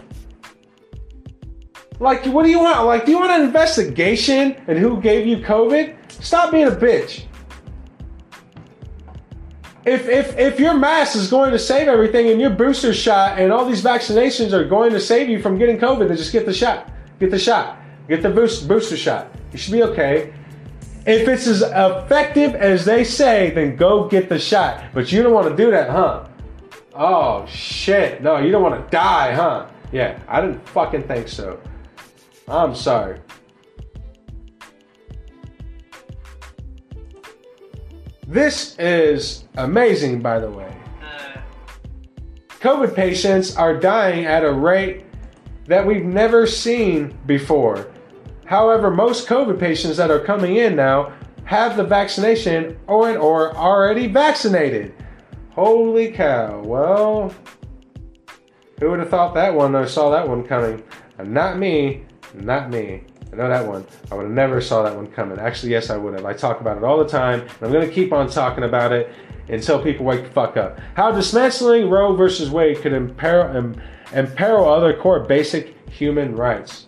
Like, 1.99 2.25
what 2.25 2.43
do 2.43 2.49
you 2.49 2.59
want? 2.59 2.85
Like, 2.85 3.05
do 3.05 3.11
you 3.11 3.19
want 3.19 3.31
an 3.31 3.43
investigation 3.43 4.61
and 4.67 4.77
who 4.77 4.99
gave 4.99 5.25
you 5.25 5.37
COVID? 5.37 5.95
Stop 6.11 6.51
being 6.51 6.67
a 6.67 6.71
bitch. 6.71 7.25
If, 9.85 10.07
if, 10.07 10.37
if 10.37 10.59
your 10.59 10.73
mask 10.75 11.15
is 11.15 11.29
going 11.29 11.51
to 11.51 11.59
save 11.59 11.89
everything 11.89 12.29
and 12.29 12.39
your 12.39 12.49
booster 12.49 12.93
shot 12.93 13.37
and 13.37 13.51
all 13.51 13.65
these 13.65 13.83
vaccinations 13.83 14.53
are 14.53 14.63
going 14.63 14.91
to 14.91 14.99
save 14.99 15.27
you 15.27 15.41
from 15.41 15.57
getting 15.57 15.77
COVID, 15.77 16.07
then 16.07 16.15
just 16.15 16.31
get 16.31 16.45
the 16.45 16.53
shot. 16.53 16.89
Get 17.19 17.31
the 17.31 17.39
shot. 17.39 17.79
Get 18.07 18.21
the 18.21 18.29
boost, 18.29 18.67
booster 18.67 18.95
shot. 18.95 19.27
You 19.51 19.57
should 19.57 19.73
be 19.73 19.83
okay. 19.83 20.33
If 21.05 21.27
it's 21.27 21.47
as 21.47 21.61
effective 21.63 22.55
as 22.55 22.85
they 22.85 23.03
say, 23.03 23.51
then 23.51 23.75
go 23.75 24.07
get 24.07 24.29
the 24.29 24.39
shot. 24.39 24.85
But 24.93 25.11
you 25.11 25.21
don't 25.21 25.33
want 25.33 25.49
to 25.49 25.55
do 25.55 25.69
that, 25.71 25.89
huh? 25.89 26.27
Oh, 26.95 27.45
shit. 27.45 28.21
No, 28.21 28.37
you 28.37 28.51
don't 28.51 28.63
want 28.63 28.81
to 28.81 28.89
die, 28.89 29.33
huh? 29.33 29.67
Yeah, 29.91 30.17
I 30.29 30.39
didn't 30.39 30.65
fucking 30.69 31.03
think 31.03 31.27
so. 31.27 31.59
I'm 32.47 32.73
sorry. 32.73 33.19
This 38.27 38.77
is 38.79 39.45
amazing, 39.57 40.21
by 40.21 40.39
the 40.39 40.49
way. 40.49 40.73
COVID 42.61 42.95
patients 42.95 43.57
are 43.57 43.77
dying 43.77 44.25
at 44.25 44.45
a 44.45 44.51
rate 44.51 45.05
that 45.67 45.85
we've 45.85 46.05
never 46.05 46.47
seen 46.47 47.17
before. 47.25 47.91
However, 48.45 48.89
most 48.89 49.27
COVID 49.27 49.59
patients 49.59 49.97
that 49.97 50.11
are 50.11 50.19
coming 50.19 50.55
in 50.55 50.75
now 50.75 51.13
have 51.43 51.75
the 51.75 51.83
vaccination 51.83 52.79
or 52.87 53.17
or 53.17 53.55
already 53.57 54.07
vaccinated. 54.07 54.93
Holy 55.51 56.11
cow. 56.11 56.61
Well, 56.61 57.33
who 58.79 58.91
would 58.91 58.99
have 58.99 59.09
thought 59.09 59.33
that 59.35 59.53
one 59.53 59.75
or 59.75 59.85
saw 59.85 60.09
that 60.11 60.27
one 60.27 60.43
coming? 60.43 60.83
Not 61.21 61.57
me. 61.57 62.05
Not 62.33 62.69
me. 62.69 63.03
I 63.33 63.35
know 63.35 63.49
that 63.49 63.65
one. 63.65 63.83
I 64.11 64.15
would 64.15 64.25
have 64.25 64.31
never 64.31 64.61
saw 64.61 64.83
that 64.83 64.95
one 64.95 65.07
coming. 65.07 65.39
Actually, 65.39 65.71
yes, 65.71 65.89
I 65.89 65.97
would 65.97 66.13
have. 66.13 66.23
I 66.23 66.33
talk 66.33 66.61
about 66.61 66.77
it 66.77 66.83
all 66.83 66.99
the 66.99 67.09
time, 67.09 67.41
and 67.41 67.63
I'm 67.63 67.71
going 67.71 67.87
to 67.87 67.93
keep 67.93 68.13
on 68.13 68.29
talking 68.29 68.63
about 68.63 68.91
it 68.91 69.11
until 69.49 69.81
people 69.81 70.05
wake 70.05 70.23
the 70.23 70.29
fuck 70.29 70.55
up. 70.55 70.79
How 70.93 71.11
dismantling 71.11 71.89
Roe 71.89 72.15
versus 72.15 72.51
Wade 72.51 72.77
could 72.77 72.93
imperil, 72.93 73.73
imperil 74.13 74.69
other 74.69 74.95
core 74.95 75.21
basic 75.21 75.75
human 75.89 76.35
rights. 76.35 76.85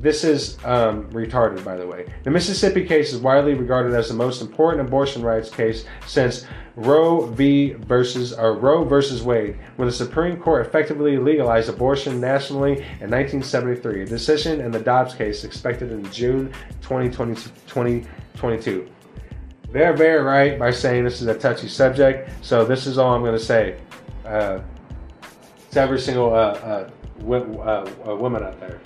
This 0.00 0.22
is 0.22 0.58
um, 0.64 1.10
retarded, 1.10 1.64
by 1.64 1.76
the 1.76 1.86
way. 1.86 2.06
The 2.22 2.30
Mississippi 2.30 2.84
case 2.84 3.12
is 3.12 3.20
widely 3.20 3.54
regarded 3.54 3.94
as 3.94 4.08
the 4.08 4.14
most 4.14 4.40
important 4.40 4.86
abortion 4.86 5.22
rights 5.22 5.50
case 5.50 5.86
since 6.06 6.46
Roe 6.76 7.26
v. 7.26 7.72
versus 7.72 8.32
or 8.32 8.54
Roe 8.54 8.84
versus 8.84 9.24
Wade, 9.24 9.58
when 9.74 9.88
the 9.88 9.92
Supreme 9.92 10.36
Court 10.36 10.64
effectively 10.64 11.16
legalized 11.16 11.68
abortion 11.68 12.20
nationally 12.20 12.74
in 13.00 13.10
1973. 13.10 14.02
A 14.02 14.06
decision 14.06 14.60
in 14.60 14.70
the 14.70 14.78
Dobbs 14.78 15.14
case 15.14 15.42
expected 15.42 15.90
in 15.90 16.08
June 16.12 16.52
2020, 16.82 17.34
2022. 17.34 18.88
They're 19.72 19.96
very 19.96 20.22
right 20.22 20.58
by 20.60 20.70
saying 20.70 21.02
this 21.02 21.20
is 21.20 21.26
a 21.26 21.36
touchy 21.36 21.66
subject. 21.66 22.30
So 22.40 22.64
this 22.64 22.86
is 22.86 22.98
all 22.98 23.14
I'm 23.14 23.22
going 23.22 23.32
to 23.32 23.44
say. 23.44 23.80
Uh, 24.24 24.60
to 25.72 25.80
every 25.80 25.98
single 25.98 26.32
uh, 26.32 26.36
uh, 26.36 26.90
w- 27.18 27.60
uh, 27.60 28.14
woman 28.14 28.44
out 28.44 28.58
there. 28.60 28.80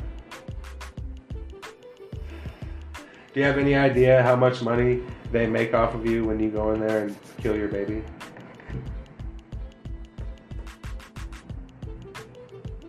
Do 3.32 3.40
you 3.40 3.46
have 3.46 3.56
any 3.56 3.74
idea 3.74 4.22
how 4.22 4.36
much 4.36 4.60
money 4.60 5.00
they 5.30 5.46
make 5.46 5.72
off 5.72 5.94
of 5.94 6.04
you 6.04 6.24
when 6.24 6.38
you 6.38 6.50
go 6.50 6.72
in 6.72 6.80
there 6.80 7.06
and 7.06 7.16
kill 7.38 7.56
your 7.56 7.68
baby? 7.68 8.02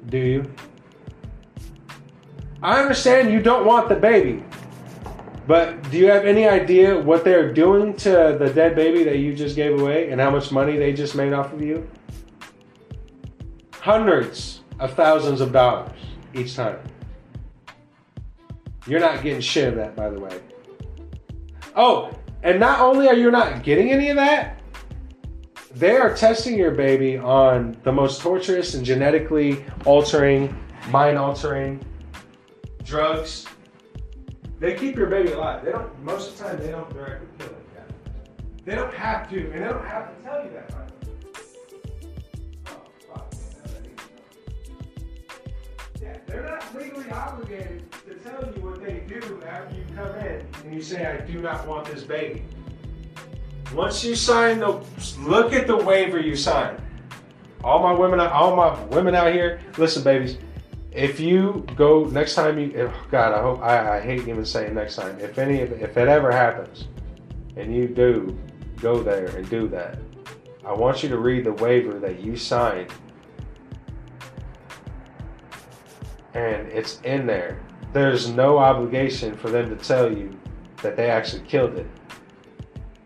Do 0.10 0.18
you? 0.18 0.54
I 2.62 2.82
understand 2.82 3.32
you 3.32 3.42
don't 3.42 3.66
want 3.66 3.88
the 3.88 3.96
baby, 3.96 4.44
but 5.48 5.90
do 5.90 5.98
you 5.98 6.08
have 6.08 6.26
any 6.26 6.48
idea 6.48 6.98
what 7.00 7.24
they're 7.24 7.54
doing 7.54 7.96
to 7.98 8.36
the 8.38 8.52
dead 8.54 8.76
baby 8.76 9.04
that 9.06 9.20
you 9.20 9.34
just 9.34 9.56
gave 9.56 9.80
away 9.80 10.12
and 10.12 10.20
how 10.20 10.30
much 10.30 10.52
money 10.52 10.78
they 10.78 10.92
just 10.92 11.16
made 11.16 11.32
off 11.32 11.54
of 11.54 11.62
you? 11.62 11.90
Hundreds 13.74 14.62
of 14.80 14.94
thousands 14.94 15.40
of 15.40 15.54
dollars 15.54 15.98
each 16.34 16.56
time. 16.56 16.80
You're 18.86 19.00
not 19.00 19.24
getting 19.24 19.42
shit 19.42 19.70
of 19.70 19.76
that, 19.76 19.96
by 19.96 20.10
the 20.10 20.20
way. 20.20 20.40
Oh, 21.76 22.12
and 22.44 22.60
not 22.60 22.80
only 22.80 23.08
are 23.08 23.16
you 23.16 23.32
not 23.32 23.64
getting 23.64 23.92
any 23.92 24.10
of 24.10 24.18
that, 24.18 24.62
they 25.74 25.96
are 25.96 26.16
testing 26.16 26.58
your 26.58 26.72
baby 26.72 27.18
on 27.18 27.78
the 27.84 27.92
most 27.92 28.22
torturous 28.22 28.74
and 28.74 28.86
genetically 28.86 29.66
altering, 29.86 30.56
mind 30.90 31.18
altering 31.18 31.84
drugs. 32.84 33.48
They 34.60 34.76
keep 34.76 34.96
your 34.96 35.08
baby 35.08 35.32
alive. 35.32 35.66
They 35.66 35.72
don't. 35.72 36.04
Most 36.04 36.32
of 36.32 36.38
the 36.38 36.44
time, 36.44 36.60
they 36.60 36.72
don't 36.72 36.90
directly 36.94 37.28
kill 37.40 37.48
it. 37.48 37.64
They 38.66 38.76
don't 38.76 38.94
have 38.94 39.30
to, 39.30 39.52
and 39.52 39.62
they 39.62 39.68
don't 39.68 39.86
have 39.86 40.16
to 40.16 40.24
tell 40.24 40.44
you 40.44 40.52
that. 40.52 40.93
They're 46.44 46.52
not 46.52 46.76
legally 46.76 47.10
obligated 47.10 47.92
to 48.06 48.16
tell 48.16 48.54
you 48.54 48.62
what 48.62 48.84
they 48.84 49.04
do 49.08 49.42
after 49.48 49.76
you 49.76 49.84
come 49.96 50.16
in 50.18 50.46
and 50.64 50.74
you 50.74 50.82
say, 50.82 51.06
I 51.06 51.26
do 51.26 51.40
not 51.40 51.66
want 51.68 51.86
this 51.86 52.04
baby. 52.04 52.44
Once 53.74 54.04
you 54.04 54.16
sign 54.16 54.60
the, 54.60 54.84
look 55.20 55.54
at 55.54 55.68
the 55.68 55.78
waiver 55.78 56.20
you 56.20 56.36
sign. 56.36 56.80
All 57.64 57.80
my 57.80 57.94
women, 57.94 58.20
all 58.20 58.56
my 58.56 58.78
women 58.86 59.16
out 59.16 59.34
here, 59.34 59.62
listen, 59.78 60.04
babies. 60.04 60.38
If 60.92 61.20
you 61.20 61.66
go 61.76 62.04
next 62.06 62.36
time, 62.36 62.60
you 62.60 62.72
if, 62.76 62.92
God, 63.10 63.34
I 63.34 63.42
hope 63.42 63.62
I, 63.62 63.98
I 63.98 64.02
hate 64.02 64.28
even 64.28 64.46
saying 64.46 64.76
next 64.76 64.96
time. 64.96 65.18
If 65.20 65.40
any, 65.40 65.60
if, 65.60 65.72
if 65.82 65.98
it 65.98 66.08
ever 66.08 66.32
happens, 66.32 66.88
and 67.56 67.74
you 67.74 67.88
do 67.88 68.38
go 68.80 69.02
there 69.02 69.28
and 69.28 69.50
do 69.50 69.68
that, 69.70 69.98
I 70.66 70.74
want 70.74 71.02
you 71.02 71.10
to 71.10 71.18
read 71.18 71.46
the 71.46 71.54
waiver 71.54 72.00
that 72.00 72.20
you 72.20 72.36
signed 72.36 72.92
and 76.34 76.68
it's 76.68 77.00
in 77.02 77.26
there. 77.26 77.60
There's 77.92 78.30
no 78.30 78.58
obligation 78.58 79.36
for 79.36 79.50
them 79.50 79.70
to 79.70 79.76
tell 79.76 80.12
you 80.12 80.38
that 80.82 80.96
they 80.96 81.10
actually 81.10 81.44
killed 81.44 81.76
it. 81.76 81.88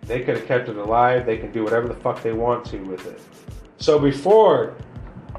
They 0.02 0.22
could 0.22 0.38
have 0.38 0.48
kept 0.48 0.70
it 0.70 0.78
alive. 0.78 1.26
They 1.26 1.38
can 1.38 1.52
do 1.52 1.64
whatever 1.64 1.88
the 1.88 1.96
fuck 1.96 2.22
they 2.24 2.32
want 2.32 2.66
to 2.68 2.80
with 2.80 3.06
it. 3.06 3.22
So 3.78 4.00
before 4.00 4.76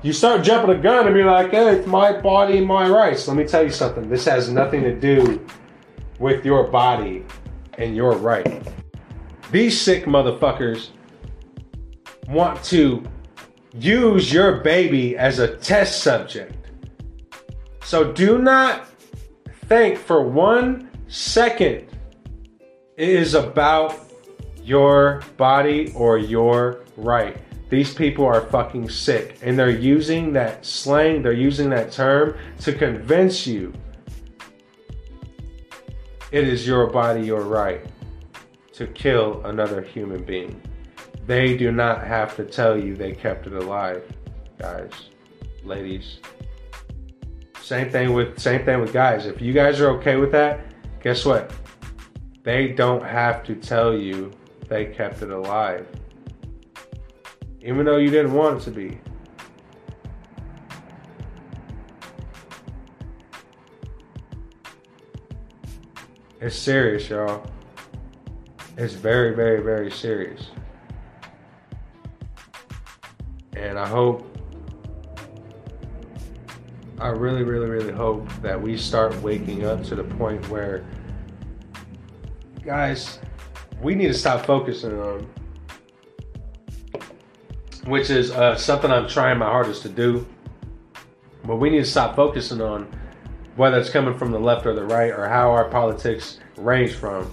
you 0.02 0.12
start 0.12 0.44
jumping 0.44 0.76
a 0.76 0.80
gun 0.80 1.06
and 1.06 1.14
be 1.14 1.24
like, 1.24 1.50
hey, 1.50 1.76
it's 1.76 1.86
my 1.86 2.20
body, 2.20 2.60
my 2.60 2.88
rights. 2.88 3.26
Let 3.26 3.36
me 3.36 3.44
tell 3.44 3.64
you 3.64 3.70
something. 3.70 4.08
This 4.08 4.26
has 4.26 4.50
nothing 4.50 4.82
to 4.82 4.94
do 4.94 5.44
with 6.18 6.44
your 6.44 6.64
body 6.64 7.24
and 7.78 7.96
your 7.96 8.12
right. 8.12 8.62
These 9.50 9.80
sick 9.80 10.04
motherfuckers 10.04 10.90
want 12.28 12.62
to 12.64 13.02
use 13.74 14.32
your 14.32 14.60
baby 14.60 15.16
as 15.16 15.38
a 15.38 15.56
test 15.56 16.02
subject. 16.02 16.57
So 17.88 18.12
do 18.12 18.36
not 18.36 18.86
think 19.68 19.96
for 19.96 20.22
one 20.22 20.90
second 21.08 21.86
it 22.98 23.08
is 23.08 23.32
about 23.32 23.98
your 24.62 25.22
body 25.38 25.90
or 25.94 26.18
your 26.18 26.84
right. 26.98 27.38
These 27.70 27.94
people 27.94 28.26
are 28.26 28.42
fucking 28.42 28.90
sick 28.90 29.38
and 29.40 29.58
they're 29.58 29.70
using 29.70 30.34
that 30.34 30.66
slang, 30.66 31.22
they're 31.22 31.32
using 31.32 31.70
that 31.70 31.90
term 31.90 32.36
to 32.60 32.74
convince 32.74 33.46
you 33.46 33.72
it 36.30 36.46
is 36.46 36.66
your 36.66 36.88
body, 36.88 37.22
your 37.22 37.40
right 37.40 37.86
to 38.74 38.86
kill 38.88 39.42
another 39.46 39.80
human 39.80 40.22
being. 40.24 40.60
They 41.26 41.56
do 41.56 41.72
not 41.72 42.06
have 42.06 42.36
to 42.36 42.44
tell 42.44 42.78
you 42.78 42.96
they 42.96 43.12
kept 43.12 43.46
it 43.46 43.54
alive, 43.54 44.04
guys, 44.58 44.92
ladies. 45.64 46.18
Same 47.68 47.90
thing 47.90 48.14
with 48.14 48.38
same 48.38 48.64
thing 48.64 48.80
with 48.80 48.94
guys. 48.94 49.26
If 49.26 49.42
you 49.42 49.52
guys 49.52 49.78
are 49.82 49.90
okay 49.98 50.16
with 50.16 50.32
that, 50.32 50.60
guess 51.02 51.26
what? 51.26 51.52
They 52.42 52.68
don't 52.68 53.04
have 53.04 53.44
to 53.44 53.54
tell 53.54 53.94
you 53.94 54.30
they 54.70 54.86
kept 54.86 55.20
it 55.20 55.30
alive. 55.30 55.86
Even 57.60 57.84
though 57.84 57.98
you 57.98 58.08
didn't 58.08 58.32
want 58.32 58.62
it 58.62 58.64
to 58.64 58.70
be. 58.70 58.98
It's 66.40 66.56
serious, 66.56 67.10
y'all. 67.10 67.44
It's 68.78 68.94
very, 68.94 69.34
very, 69.34 69.62
very 69.62 69.90
serious. 69.90 70.52
And 73.52 73.78
I 73.78 73.86
hope, 73.86 74.37
I 77.00 77.08
really, 77.10 77.44
really, 77.44 77.70
really 77.70 77.92
hope 77.92 78.28
that 78.42 78.60
we 78.60 78.76
start 78.76 79.14
waking 79.22 79.64
up 79.64 79.84
to 79.84 79.94
the 79.94 80.02
point 80.02 80.48
where, 80.48 80.84
guys, 82.64 83.20
we 83.80 83.94
need 83.94 84.08
to 84.08 84.14
stop 84.14 84.44
focusing 84.44 84.98
on, 84.98 85.28
which 87.84 88.10
is 88.10 88.32
uh, 88.32 88.56
something 88.56 88.90
I'm 88.90 89.06
trying 89.06 89.38
my 89.38 89.46
hardest 89.46 89.82
to 89.82 89.88
do. 89.88 90.26
But 91.44 91.56
we 91.56 91.70
need 91.70 91.78
to 91.78 91.84
stop 91.84 92.16
focusing 92.16 92.60
on 92.60 92.92
whether 93.54 93.78
it's 93.78 93.90
coming 93.90 94.18
from 94.18 94.32
the 94.32 94.40
left 94.40 94.66
or 94.66 94.74
the 94.74 94.84
right 94.84 95.12
or 95.12 95.28
how 95.28 95.52
our 95.52 95.68
politics 95.68 96.40
range 96.56 96.94
from. 96.94 97.32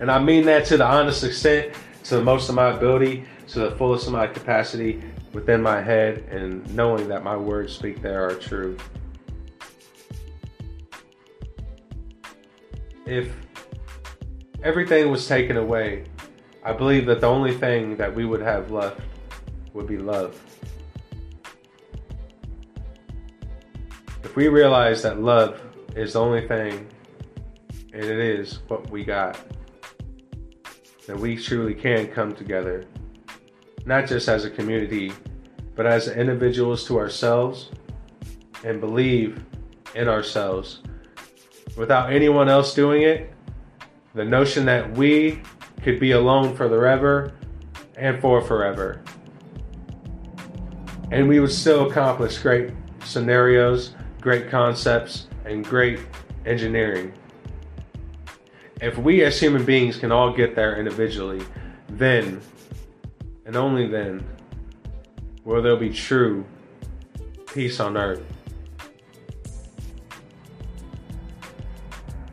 And 0.00 0.10
I 0.10 0.18
mean 0.18 0.46
that 0.46 0.64
to 0.66 0.78
the 0.78 0.86
honest 0.86 1.24
extent, 1.24 1.74
to 2.04 2.16
the 2.16 2.22
most 2.22 2.48
of 2.48 2.54
my 2.54 2.70
ability, 2.70 3.26
to 3.48 3.58
the 3.60 3.72
fullest 3.72 4.06
of 4.06 4.14
my 4.14 4.26
capacity 4.26 5.02
within 5.36 5.60
my 5.60 5.82
head, 5.82 6.24
and 6.30 6.66
knowing 6.74 7.08
that 7.08 7.22
my 7.22 7.36
words 7.36 7.74
speak 7.74 8.00
there 8.00 8.26
are 8.26 8.34
true. 8.36 8.74
If 13.04 13.30
everything 14.62 15.10
was 15.10 15.28
taken 15.28 15.58
away, 15.58 16.06
I 16.64 16.72
believe 16.72 17.04
that 17.04 17.20
the 17.20 17.26
only 17.26 17.54
thing 17.54 17.98
that 17.98 18.14
we 18.14 18.24
would 18.24 18.40
have 18.40 18.70
left 18.70 18.98
would 19.74 19.86
be 19.86 19.98
love. 19.98 20.40
If 24.24 24.34
we 24.36 24.48
realize 24.48 25.02
that 25.02 25.20
love 25.20 25.60
is 25.94 26.14
the 26.14 26.20
only 26.20 26.48
thing, 26.48 26.88
and 27.92 28.02
it 28.02 28.18
is 28.18 28.60
what 28.68 28.88
we 28.88 29.04
got, 29.04 29.38
that 31.06 31.18
we 31.18 31.36
truly 31.36 31.74
can 31.74 32.06
come 32.06 32.34
together, 32.34 32.86
not 33.86 34.06
just 34.06 34.28
as 34.28 34.44
a 34.44 34.50
community, 34.50 35.12
but 35.74 35.86
as 35.86 36.08
individuals 36.08 36.84
to 36.86 36.98
ourselves, 36.98 37.70
and 38.64 38.80
believe 38.80 39.44
in 39.94 40.08
ourselves 40.08 40.82
without 41.76 42.12
anyone 42.12 42.48
else 42.48 42.74
doing 42.74 43.02
it. 43.02 43.32
The 44.14 44.24
notion 44.24 44.64
that 44.66 44.96
we 44.96 45.40
could 45.82 46.00
be 46.00 46.12
alone 46.12 46.56
for 46.56 46.68
forever 46.68 47.34
and 47.96 48.20
for 48.20 48.40
forever. 48.40 49.02
And 51.12 51.28
we 51.28 51.38
would 51.38 51.52
still 51.52 51.88
accomplish 51.88 52.38
great 52.38 52.72
scenarios, 53.04 53.94
great 54.20 54.50
concepts, 54.50 55.28
and 55.44 55.64
great 55.64 56.00
engineering. 56.44 57.12
If 58.80 58.98
we 58.98 59.22
as 59.22 59.38
human 59.38 59.64
beings 59.64 59.96
can 59.96 60.10
all 60.10 60.32
get 60.32 60.56
there 60.56 60.78
individually, 60.78 61.42
then 61.88 62.40
and 63.46 63.56
only 63.56 63.86
then 63.86 64.26
will 65.44 65.62
there 65.62 65.76
be 65.76 65.90
true 65.90 66.44
peace 67.46 67.80
on 67.80 67.96
earth. 67.96 68.22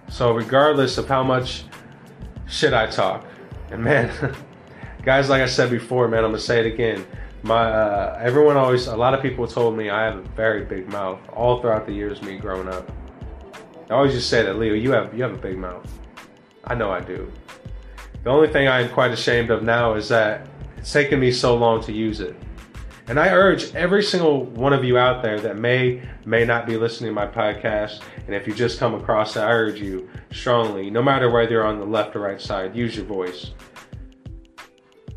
So, 0.09 0.33
regardless 0.33 0.97
of 0.97 1.07
how 1.07 1.23
much 1.23 1.63
shit 2.47 2.73
I 2.73 2.87
talk, 2.87 3.25
and 3.71 3.83
man, 3.83 4.11
guys, 5.03 5.29
like 5.29 5.41
I 5.41 5.45
said 5.45 5.71
before, 5.71 6.07
man, 6.07 6.23
I'm 6.23 6.31
gonna 6.31 6.39
say 6.39 6.59
it 6.59 6.65
again. 6.65 7.05
My 7.41 7.63
uh, 7.63 8.19
everyone 8.21 8.57
always, 8.57 8.87
a 8.87 8.95
lot 8.95 9.13
of 9.13 9.21
people 9.21 9.47
told 9.47 9.77
me 9.77 9.89
I 9.89 10.03
have 10.03 10.17
a 10.17 10.21
very 10.35 10.65
big 10.65 10.87
mouth 10.89 11.19
all 11.31 11.61
throughout 11.61 11.85
the 11.85 11.93
years 11.93 12.21
me 12.21 12.37
growing 12.37 12.67
up. 12.67 12.91
I 13.89 13.93
always 13.93 14.13
just 14.13 14.29
say 14.29 14.43
that, 14.43 14.57
Leo, 14.57 14.73
you 14.73 14.91
have 14.91 15.13
you 15.15 15.23
have 15.23 15.33
a 15.33 15.37
big 15.37 15.57
mouth. 15.57 15.87
I 16.65 16.75
know 16.75 16.91
I 16.91 17.01
do. 17.01 17.31
The 18.23 18.29
only 18.29 18.47
thing 18.47 18.67
I 18.67 18.81
am 18.81 18.89
quite 18.89 19.11
ashamed 19.11 19.51
of 19.51 19.63
now 19.63 19.95
is 19.95 20.09
that 20.09 20.47
it's 20.83 20.91
taken 20.91 21.17
me 21.17 21.31
so 21.31 21.55
long 21.55 21.81
to 21.81 21.93
use 21.93 22.19
it. 22.19 22.35
And 23.07 23.17
I 23.17 23.29
urge 23.29 23.73
every 23.73 24.03
single 24.03 24.43
one 24.47 24.73
of 24.73 24.83
you 24.83 24.97
out 24.97 25.23
there 25.23 25.39
that 25.39 25.55
may, 25.55 26.03
may 26.25 26.43
not 26.43 26.65
be 26.65 26.75
listening 26.75 27.11
to 27.11 27.13
my 27.13 27.25
podcast, 27.25 28.01
and 28.25 28.35
if 28.35 28.45
you 28.45 28.53
just 28.53 28.79
come 28.79 28.93
across 28.93 29.37
it, 29.37 29.39
I 29.39 29.49
urge 29.53 29.79
you 29.79 30.09
strongly, 30.33 30.89
no 30.89 31.01
matter 31.01 31.31
whether 31.31 31.51
you're 31.51 31.65
on 31.65 31.79
the 31.79 31.85
left 31.85 32.17
or 32.17 32.19
right 32.19 32.41
side, 32.41 32.75
use 32.75 32.97
your 32.97 33.05
voice. 33.05 33.51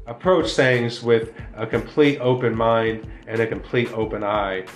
Approach 0.06 0.52
things 0.52 1.02
with 1.02 1.32
a 1.56 1.66
complete 1.66 2.20
open 2.20 2.56
mind 2.56 3.10
and 3.26 3.40
a 3.40 3.46
complete 3.48 3.90
open 3.92 4.22
eye. 4.22 4.66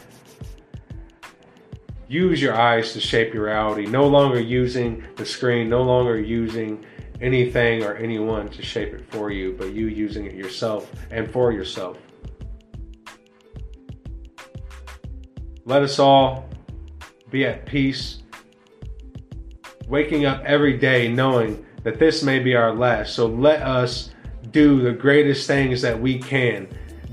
Use 2.09 2.43
your 2.43 2.61
eyes 2.61 2.93
to 2.95 3.01
shape 3.01 3.33
your 3.33 3.45
reality, 3.45 3.87
no 3.87 4.09
longer 4.09 4.41
using 4.41 5.07
the 5.15 5.25
screen, 5.25 5.69
no 5.69 5.83
longer 5.83 6.21
using 6.21 6.85
anything 7.21 7.83
or 7.83 7.95
anyone 7.95 8.49
to 8.51 8.63
shape 8.63 8.93
it 8.95 9.05
for 9.11 9.31
you, 9.31 9.55
but 9.59 9.73
you 9.73 9.89
using 9.89 10.27
it 10.27 10.35
yourself 10.35 10.91
and 11.11 11.31
for 11.31 11.53
yourself. 11.53 11.99
Let 15.65 15.83
us 15.83 15.99
all 15.99 16.49
be 17.31 17.45
at 17.45 17.67
peace, 17.67 18.23
waking 19.87 20.25
up 20.25 20.43
every 20.45 20.77
day 20.77 21.09
knowing 21.09 21.65
that 21.85 21.99
this 21.99 22.23
may 22.23 22.39
be 22.39 22.55
our 22.57 22.75
last. 22.75 23.15
So 23.15 23.27
let 23.27 23.63
us 23.63 24.11
do 24.51 24.81
the 24.81 24.93
greatest 24.93 25.47
things 25.47 25.81
that 25.83 26.01
we 26.01 26.19
can. 26.19 26.69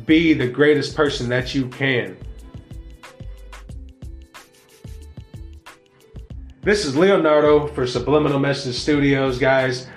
Be 0.06 0.34
the 0.34 0.48
greatest 0.48 0.96
person 0.96 1.30
that 1.30 1.54
you 1.54 1.68
can. 1.68 2.18
This 6.62 6.86
is 6.86 6.98
Leonardo 6.98 7.68
for 7.68 7.86
Subliminal 7.86 8.40
Message 8.40 8.76
Studios, 8.76 9.38
guys. 9.38 9.88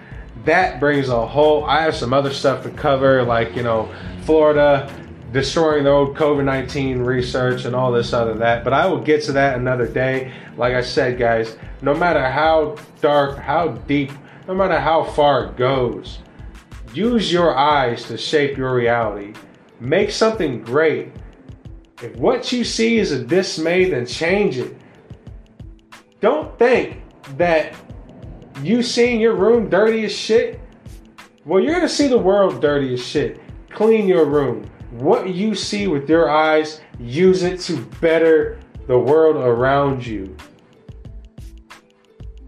That 0.45 0.81
brings 0.81 1.09
a 1.09 1.27
whole. 1.27 1.65
I 1.65 1.83
have 1.83 1.95
some 1.95 2.13
other 2.13 2.33
stuff 2.33 2.63
to 2.63 2.71
cover, 2.71 3.23
like, 3.23 3.55
you 3.55 3.63
know, 3.63 3.93
Florida 4.25 4.91
destroying 5.33 5.85
the 5.85 5.91
old 5.91 6.17
COVID 6.17 6.45
19 6.45 7.01
research 7.01 7.65
and 7.65 7.75
all 7.75 7.93
this 7.93 8.13
other 8.13 8.35
that. 8.35 8.65
But 8.65 8.73
I 8.73 8.87
will 8.87 9.01
get 9.01 9.23
to 9.25 9.33
that 9.33 9.59
another 9.59 9.87
day. 9.87 10.33
Like 10.57 10.75
I 10.75 10.81
said, 10.81 11.19
guys, 11.19 11.57
no 11.83 11.95
matter 11.95 12.29
how 12.29 12.77
dark, 13.01 13.39
how 13.39 13.69
deep, 13.69 14.13
no 14.49 14.55
matter 14.55 14.79
how 14.79 15.05
far 15.05 15.47
it 15.47 15.57
goes, 15.57 16.19
use 16.93 17.33
your 17.33 17.57
eyes 17.57 18.05
to 18.05 18.19
shape 18.19 18.57
your 18.57 18.75
reality. 18.75 19.35
Make 19.79 20.11
something 20.11 20.63
great. 20.63 21.13
If 22.03 22.17
what 22.17 22.51
you 22.51 22.65
see 22.65 22.99
is 22.99 23.13
a 23.13 23.23
dismay, 23.23 23.91
then 23.91 24.07
change 24.07 24.59
it. 24.59 24.77
Don't 26.21 26.59
think 26.59 27.03
that 27.37 27.75
you 28.63 28.83
seeing 28.83 29.21
your 29.21 29.35
room 29.35 29.69
dirty 29.69 30.05
as 30.05 30.13
shit. 30.13 30.61
Well, 31.45 31.63
you're 31.63 31.75
gonna 31.75 31.89
see 31.89 32.09
the 32.09 32.19
world 32.19 32.61
dirty 32.61 32.95
as 32.95 33.05
shit. 33.05 33.41
Clean 33.71 34.07
your 34.07 34.25
room 34.25 34.71
what 34.91 35.29
you 35.29 35.55
see 35.55 35.87
with 35.87 36.09
your 36.09 36.31
eyes, 36.31 36.81
use 36.99 37.43
it 37.43 37.61
to 37.61 37.77
better 38.01 38.59
the 38.87 38.99
world 38.99 39.37
around 39.37 40.05
you. 40.05 40.37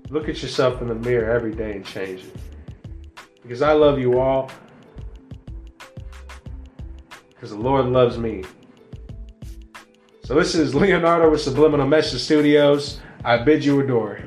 Look 0.09 0.29
at 0.29 0.43
yourself 0.43 0.83
in 0.83 0.89
the 0.89 0.95
mirror 0.95 1.31
every 1.31 1.55
day 1.55 1.73
and 1.73 1.85
change 1.85 2.25
it. 2.25 2.37
Because 3.43 3.63
I 3.63 3.73
love 3.73 3.99
you 3.99 4.19
all. 4.19 4.51
Because 7.31 7.51
the 7.51 7.57
Lord 7.57 7.87
loves 7.87 8.19
me. 8.19 8.45
So 10.25 10.35
this 10.35 10.55
is 10.55 10.75
Leonardo 10.75 11.31
with 11.31 11.41
Subliminal 11.41 11.87
Message 11.87 12.21
Studios. 12.21 13.01
I 13.25 13.39
bid 13.39 13.65
you 13.65 13.81
adore. 13.81 14.21